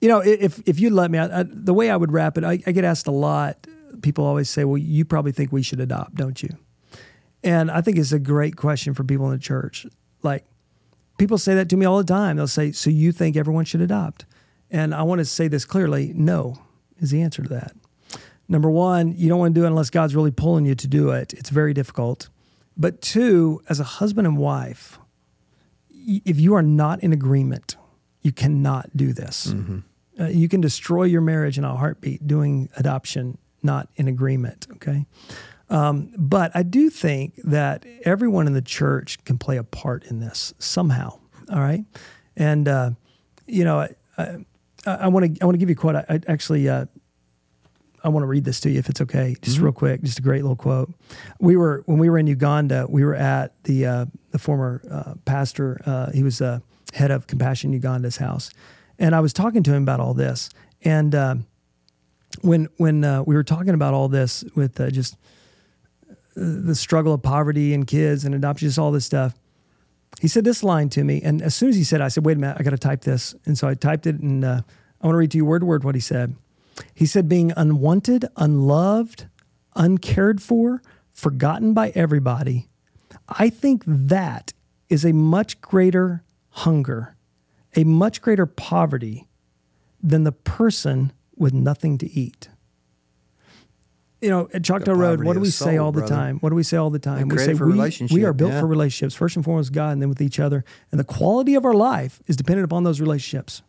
you 0.00 0.08
know, 0.08 0.20
if 0.20 0.60
if 0.66 0.78
you'd 0.78 0.92
let 0.92 1.10
me, 1.10 1.18
I, 1.18 1.40
I, 1.40 1.44
the 1.46 1.74
way 1.74 1.90
I 1.90 1.96
would 1.96 2.12
wrap 2.12 2.36
it, 2.36 2.44
I, 2.44 2.58
I 2.66 2.72
get 2.72 2.84
asked 2.84 3.06
a 3.06 3.12
lot. 3.12 3.66
People 4.02 4.24
always 4.24 4.50
say, 4.50 4.64
"Well, 4.64 4.78
you 4.78 5.04
probably 5.04 5.32
think 5.32 5.52
we 5.52 5.62
should 5.62 5.80
adopt, 5.80 6.14
don't 6.14 6.42
you?" 6.42 6.50
And 7.42 7.70
I 7.70 7.80
think 7.80 7.96
it's 7.96 8.12
a 8.12 8.18
great 8.18 8.56
question 8.56 8.94
for 8.94 9.04
people 9.04 9.26
in 9.26 9.32
the 9.32 9.38
church. 9.38 9.86
Like 10.22 10.44
people 11.18 11.38
say 11.38 11.54
that 11.54 11.68
to 11.70 11.76
me 11.76 11.86
all 11.86 11.98
the 11.98 12.04
time. 12.04 12.36
They'll 12.36 12.46
say, 12.46 12.72
"So 12.72 12.90
you 12.90 13.12
think 13.12 13.36
everyone 13.36 13.64
should 13.64 13.80
adopt?" 13.80 14.26
And 14.70 14.94
I 14.94 15.02
want 15.02 15.20
to 15.20 15.24
say 15.24 15.48
this 15.48 15.64
clearly: 15.64 16.12
No, 16.14 16.58
is 16.98 17.10
the 17.10 17.22
answer 17.22 17.42
to 17.42 17.48
that. 17.50 17.72
Number 18.48 18.70
one, 18.70 19.14
you 19.16 19.28
don't 19.28 19.38
want 19.38 19.54
to 19.54 19.60
do 19.60 19.64
it 19.64 19.68
unless 19.68 19.90
God's 19.90 20.14
really 20.14 20.30
pulling 20.30 20.66
you 20.66 20.74
to 20.76 20.86
do 20.86 21.10
it. 21.10 21.32
It's 21.32 21.50
very 21.50 21.74
difficult. 21.74 22.28
But 22.76 23.00
two, 23.00 23.62
as 23.68 23.80
a 23.80 23.84
husband 23.84 24.26
and 24.26 24.36
wife, 24.36 24.98
if 25.90 26.38
you 26.38 26.54
are 26.54 26.62
not 26.62 27.02
in 27.02 27.12
agreement, 27.12 27.76
you 28.26 28.32
cannot 28.32 28.96
do 28.96 29.12
this. 29.12 29.54
Uh, 30.18 30.26
you 30.26 30.48
can 30.48 30.60
destroy 30.60 31.04
your 31.04 31.20
marriage 31.20 31.58
in 31.58 31.64
a 31.64 31.76
heartbeat 31.76 32.26
doing 32.26 32.68
adoption, 32.76 33.38
not 33.62 33.88
in 33.94 34.08
agreement. 34.08 34.66
Okay. 34.72 35.06
Um, 35.70 36.12
but 36.18 36.50
I 36.54 36.64
do 36.64 36.90
think 36.90 37.34
that 37.44 37.86
everyone 38.04 38.48
in 38.48 38.52
the 38.52 38.62
church 38.62 39.22
can 39.24 39.38
play 39.38 39.58
a 39.58 39.62
part 39.62 40.04
in 40.04 40.18
this 40.18 40.54
somehow. 40.58 41.20
All 41.52 41.60
right. 41.60 41.84
And, 42.36 42.66
uh, 42.66 42.90
you 43.46 43.64
know, 43.64 43.86
I 44.18 45.08
want 45.08 45.36
to 45.36 45.42
I 45.42 45.44
want 45.44 45.54
to 45.54 45.58
give 45.58 45.68
you 45.68 45.74
a 45.74 45.76
quote. 45.76 45.96
I, 45.96 46.04
I 46.08 46.20
actually 46.26 46.68
uh, 46.68 46.86
I 48.02 48.08
want 48.08 48.22
to 48.22 48.28
read 48.28 48.44
this 48.44 48.60
to 48.60 48.70
you 48.70 48.78
if 48.78 48.88
it's 48.88 49.00
okay, 49.00 49.36
just 49.42 49.58
real 49.58 49.72
quick, 49.72 50.02
just 50.02 50.18
a 50.18 50.22
great 50.22 50.42
little 50.42 50.56
quote. 50.56 50.92
We 51.40 51.56
were 51.56 51.82
when 51.86 51.98
we 51.98 52.08
were 52.08 52.18
in 52.18 52.26
Uganda, 52.26 52.86
we 52.88 53.04
were 53.04 53.14
at 53.14 53.62
the 53.64 53.86
uh, 53.86 54.06
the 54.30 54.38
former 54.38 54.82
uh, 54.90 55.14
pastor. 55.24 55.80
Uh, 55.84 56.10
he 56.12 56.22
was 56.22 56.40
uh, 56.40 56.60
head 56.96 57.10
of 57.10 57.26
Compassion 57.26 57.72
Uganda's 57.72 58.16
house, 58.16 58.50
and 58.98 59.14
I 59.14 59.20
was 59.20 59.32
talking 59.32 59.62
to 59.62 59.72
him 59.72 59.82
about 59.82 60.00
all 60.00 60.14
this. 60.14 60.50
And 60.82 61.14
um 61.14 61.46
when 62.42 62.68
when 62.76 63.04
uh, 63.04 63.22
we 63.22 63.34
were 63.34 63.44
talking 63.44 63.74
about 63.74 63.94
all 63.94 64.08
this 64.08 64.44
with 64.54 64.80
uh, 64.80 64.90
just 64.90 65.16
the 66.34 66.74
struggle 66.74 67.14
of 67.14 67.22
poverty 67.22 67.72
and 67.72 67.86
kids 67.86 68.24
and 68.24 68.34
adoption, 68.34 68.68
just 68.68 68.78
all 68.78 68.92
this 68.92 69.06
stuff, 69.06 69.34
he 70.20 70.28
said 70.28 70.44
this 70.44 70.62
line 70.62 70.90
to 70.90 71.02
me. 71.02 71.22
And 71.22 71.40
as 71.40 71.54
soon 71.54 71.70
as 71.70 71.76
he 71.76 71.84
said, 71.84 72.00
it, 72.00 72.04
I 72.04 72.08
said, 72.08 72.26
"Wait 72.26 72.36
a 72.36 72.40
minute, 72.40 72.56
I 72.58 72.62
got 72.62 72.70
to 72.70 72.78
type 72.78 73.02
this." 73.02 73.34
And 73.46 73.56
so 73.56 73.68
I 73.68 73.74
typed 73.74 74.06
it, 74.06 74.20
and 74.20 74.44
uh, 74.44 74.60
I 75.00 75.06
want 75.06 75.14
to 75.14 75.18
read 75.18 75.30
to 75.30 75.38
you 75.38 75.44
word 75.44 75.60
to 75.60 75.66
word 75.66 75.84
what 75.84 75.94
he 75.94 76.00
said. 76.00 76.34
He 76.94 77.06
said, 77.06 77.28
being 77.28 77.52
unwanted, 77.56 78.26
unloved, 78.36 79.26
uncared 79.74 80.42
for, 80.42 80.82
forgotten 81.08 81.72
by 81.72 81.90
everybody, 81.94 82.68
I 83.28 83.50
think 83.50 83.82
that 83.86 84.52
is 84.88 85.04
a 85.04 85.12
much 85.12 85.60
greater 85.60 86.22
hunger, 86.56 87.16
a 87.74 87.84
much 87.84 88.22
greater 88.22 88.46
poverty 88.46 89.28
than 90.02 90.24
the 90.24 90.32
person 90.32 91.12
with 91.36 91.52
nothing 91.52 91.98
to 91.98 92.10
eat. 92.10 92.48
You 94.22 94.30
know, 94.30 94.48
at 94.54 94.64
Choctaw 94.64 94.92
Road, 94.92 95.22
what 95.22 95.34
do 95.34 95.40
we 95.40 95.50
say 95.50 95.76
soul, 95.76 95.86
all 95.86 95.92
the 95.92 96.00
brother. 96.00 96.14
time? 96.14 96.38
What 96.38 96.48
do 96.48 96.56
we 96.56 96.62
say 96.62 96.78
all 96.78 96.88
the 96.88 96.98
time? 96.98 97.28
We 97.28 97.36
say 97.38 97.54
for 97.54 97.66
we, 97.66 97.92
we 98.10 98.24
are 98.24 98.32
built 98.32 98.52
yeah. 98.52 98.60
for 98.60 98.66
relationships, 98.66 99.14
first 99.14 99.36
and 99.36 99.44
foremost, 99.44 99.72
God, 99.72 99.92
and 99.92 100.00
then 100.00 100.08
with 100.08 100.22
each 100.22 100.40
other. 100.40 100.64
And 100.90 100.98
the 100.98 101.04
quality 101.04 101.54
of 101.54 101.66
our 101.66 101.74
life 101.74 102.22
is 102.26 102.36
dependent 102.36 102.64
upon 102.64 102.84
those 102.84 103.00
relationships. 103.00 103.62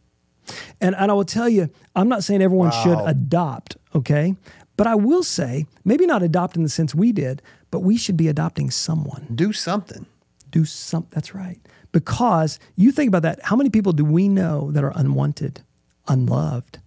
And, 0.80 0.96
and 0.96 1.12
I 1.12 1.14
will 1.14 1.26
tell 1.26 1.50
you, 1.50 1.70
I'm 1.94 2.08
not 2.08 2.24
saying 2.24 2.42
everyone 2.42 2.72
should 2.72 3.00
adopt, 3.06 3.76
okay? 3.94 4.36
But 4.78 4.88
I 4.88 4.96
will 4.96 5.24
say, 5.24 5.66
maybe 5.84 6.06
not 6.06 6.24
adopt 6.24 6.56
in 6.56 6.64
the 6.64 6.70
sense 6.70 6.96
we 6.96 7.12
did, 7.12 7.42
but 7.70 7.80
we 7.82 7.98
should 7.98 8.16
be 8.16 8.30
adopting 8.30 8.72
someone. 8.72 9.28
Do 9.36 9.52
something. 9.52 10.06
Do 10.50 10.64
something. 10.64 11.12
That's 11.14 11.36
right. 11.36 11.60
Because 11.92 12.60
you 12.76 12.92
think 12.92 13.08
about 13.08 13.22
that. 13.24 13.40
How 13.44 13.56
many 13.56 13.70
people 13.70 13.94
do 13.94 14.06
we 14.06 14.28
know 14.30 14.72
that 14.72 14.84
are 14.84 14.92
unwanted, 14.96 15.62
unloved, 16.08 16.80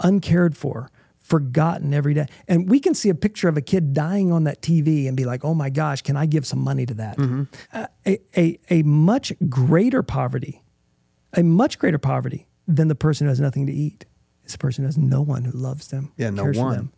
uncared 0.00 0.56
for, 0.56 0.90
forgotten 1.16 1.94
every 1.94 2.14
day? 2.14 2.26
And 2.48 2.68
we 2.68 2.80
can 2.80 2.94
see 2.94 3.08
a 3.08 3.14
picture 3.14 3.48
of 3.48 3.56
a 3.56 3.60
kid 3.60 3.92
dying 3.94 4.32
on 4.32 4.44
that 4.44 4.60
TV 4.62 5.06
and 5.08 5.16
be 5.16 5.24
like, 5.24 5.44
oh 5.44 5.54
my 5.54 5.70
gosh, 5.70 6.02
can 6.02 6.16
I 6.16 6.26
give 6.26 6.46
some 6.46 6.58
money 6.60 6.86
to 6.86 6.94
that? 6.94 7.18
Uh, 7.72 7.86
a, 8.06 8.18
a, 8.36 8.58
a 8.70 8.82
much 8.82 9.32
greater 9.48 10.02
poverty, 10.02 10.62
a 11.34 11.42
much 11.42 11.78
greater 11.78 11.98
poverty 11.98 12.46
than 12.66 12.88
the 12.88 12.94
person 12.94 13.26
who 13.26 13.28
has 13.30 13.40
nothing 13.40 13.66
to 13.66 13.72
eat 13.72 14.04
is 14.44 14.52
the 14.52 14.58
person 14.58 14.84
who 14.84 14.86
has 14.88 14.98
no 14.98 15.22
one 15.22 15.44
who 15.44 15.52
loves 15.52 15.88
them, 15.88 16.12
Yeah, 16.16 16.30
no 16.30 16.42
cares 16.44 16.56
for 16.56 16.64
one. 16.64 16.76
them. 16.76 16.92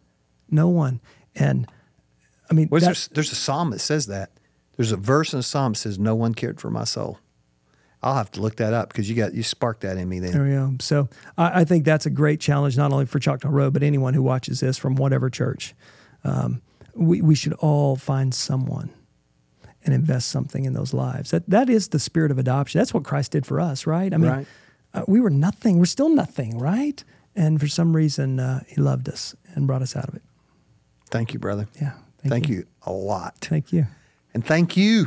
No 0.51 0.69
one. 0.69 1.01
And 1.37 1.71
I 2.51 2.55
mean, 2.55 2.69
that- 2.69 2.81
there, 2.81 2.95
there's 3.13 3.33
a 3.33 3.37
psalm 3.37 3.71
that 3.71 3.79
says 3.81 4.07
that. 4.07 4.31
There's 4.77 4.93
a 4.93 4.97
verse 4.97 5.33
in 5.35 5.39
a 5.39 5.43
psalm 5.43 5.73
that 5.75 5.79
says, 5.79 5.99
"No 5.99 6.15
one 6.15 6.33
cared 6.35 6.59
for 6.61 6.71
my 6.71 6.85
soul." 6.85 7.19
I'll 8.03 8.15
have 8.15 8.31
to 8.33 8.41
look 8.41 8.57
that 8.57 8.73
up 8.73 8.89
because 8.89 9.09
you 9.11 9.17
got 9.17 9.35
you 9.35 9.43
sparked 9.43 9.83
that 9.83 9.97
in 9.99 10.09
me. 10.09 10.21
Then 10.21 10.33
There 10.33 10.43
we 10.45 10.51
go. 10.51 10.75
So 10.81 11.09
I, 11.37 11.61
I 11.61 11.65
think 11.65 11.85
that's 11.85 12.07
a 12.07 12.11
great 12.11 12.41
challenge, 12.41 12.77
not 12.77 12.93
only 12.93 13.05
for 13.07 13.19
Choctaw 13.19 13.51
Road, 13.51 13.73
but 13.75 13.83
anyone 13.83 14.15
who 14.15 14.23
watches 14.23 14.61
this 14.61 14.79
from 14.79 14.95
whatever 14.95 15.29
church. 15.29 15.75
Um, 16.25 16.63
we, 16.95 17.21
we 17.21 17.35
should 17.35 17.53
all 17.55 17.97
find 17.97 18.35
someone 18.35 18.91
and 19.85 19.95
invest 19.95 20.29
something 20.29 20.65
in 20.65 20.73
those 20.73 20.93
lives. 20.95 21.31
That 21.31 21.49
that 21.51 21.69
is 21.71 21.89
the 21.89 21.99
spirit 21.99 22.31
of 22.31 22.39
adoption. 22.39 22.79
That's 22.79 22.93
what 22.95 23.05
Christ 23.05 23.33
did 23.33 23.45
for 23.47 23.61
us, 23.61 23.87
right? 23.87 24.13
I 24.13 24.17
mean, 24.17 24.31
Right. 24.31 24.47
uh, 24.95 25.03
we 25.07 25.21
were 25.21 25.31
nothing. 25.31 25.79
We're 25.79 25.85
still 25.87 26.09
nothing, 26.11 26.59
right? 26.59 27.03
And 27.37 27.61
for 27.61 27.69
some 27.69 27.95
reason, 27.95 28.41
uh, 28.41 28.61
He 28.67 28.81
loved 28.81 29.09
us 29.09 29.35
and 29.55 29.67
brought 29.67 29.83
us 29.83 29.95
out 29.95 30.09
of 30.09 30.15
it. 30.15 30.23
thank 31.11 31.33
you, 31.33 31.39
brother. 31.39 31.69
Yeah. 31.81 31.93
Thank, 32.27 32.49
you. 32.51 32.67
a 32.85 32.93
lot, 32.93 33.37
Thank 33.41 33.73
you. 33.73 33.87
and 34.35 34.45
thank 34.45 34.77
you 34.77 35.07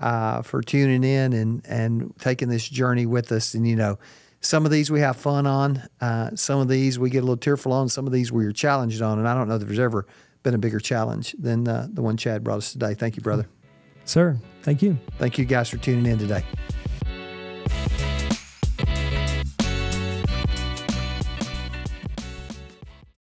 uh, 0.00 0.42
for 0.42 0.62
tuning 0.62 1.04
in 1.04 1.32
and 1.32 1.62
and 1.66 2.12
taking 2.18 2.48
this 2.48 2.68
journey 2.68 3.06
with 3.06 3.30
us. 3.30 3.54
And 3.54 3.68
you 3.68 3.76
know, 3.76 3.98
some 4.40 4.64
of 4.64 4.72
these 4.72 4.90
we 4.90 5.00
have 5.00 5.16
fun 5.16 5.46
on. 5.46 5.82
Uh, 6.00 6.30
some 6.34 6.58
of 6.58 6.68
these 6.68 6.98
we 6.98 7.10
get 7.10 7.18
a 7.18 7.22
little 7.22 7.36
tearful 7.36 7.72
on. 7.72 7.88
Some 7.88 8.06
of 8.06 8.12
these 8.12 8.32
we 8.32 8.46
are 8.46 8.52
challenged 8.52 9.02
on. 9.02 9.18
And 9.18 9.28
I 9.28 9.34
don't 9.34 9.48
know 9.48 9.58
that 9.58 9.66
there's 9.66 9.78
ever 9.78 10.06
been 10.42 10.54
a 10.54 10.58
bigger 10.58 10.80
challenge 10.80 11.34
than 11.38 11.68
uh, 11.68 11.86
the 11.92 12.02
one 12.02 12.16
Chad 12.16 12.42
brought 12.42 12.58
us 12.58 12.72
today. 12.72 12.94
Thank 12.94 13.16
you, 13.16 13.22
brother. 13.22 13.46
Sir, 14.06 14.38
thank 14.62 14.82
you. 14.82 14.98
Thank 15.18 15.38
you 15.38 15.44
guys 15.44 15.68
for 15.68 15.76
tuning 15.76 16.06
in 16.06 16.18
today. 16.18 16.42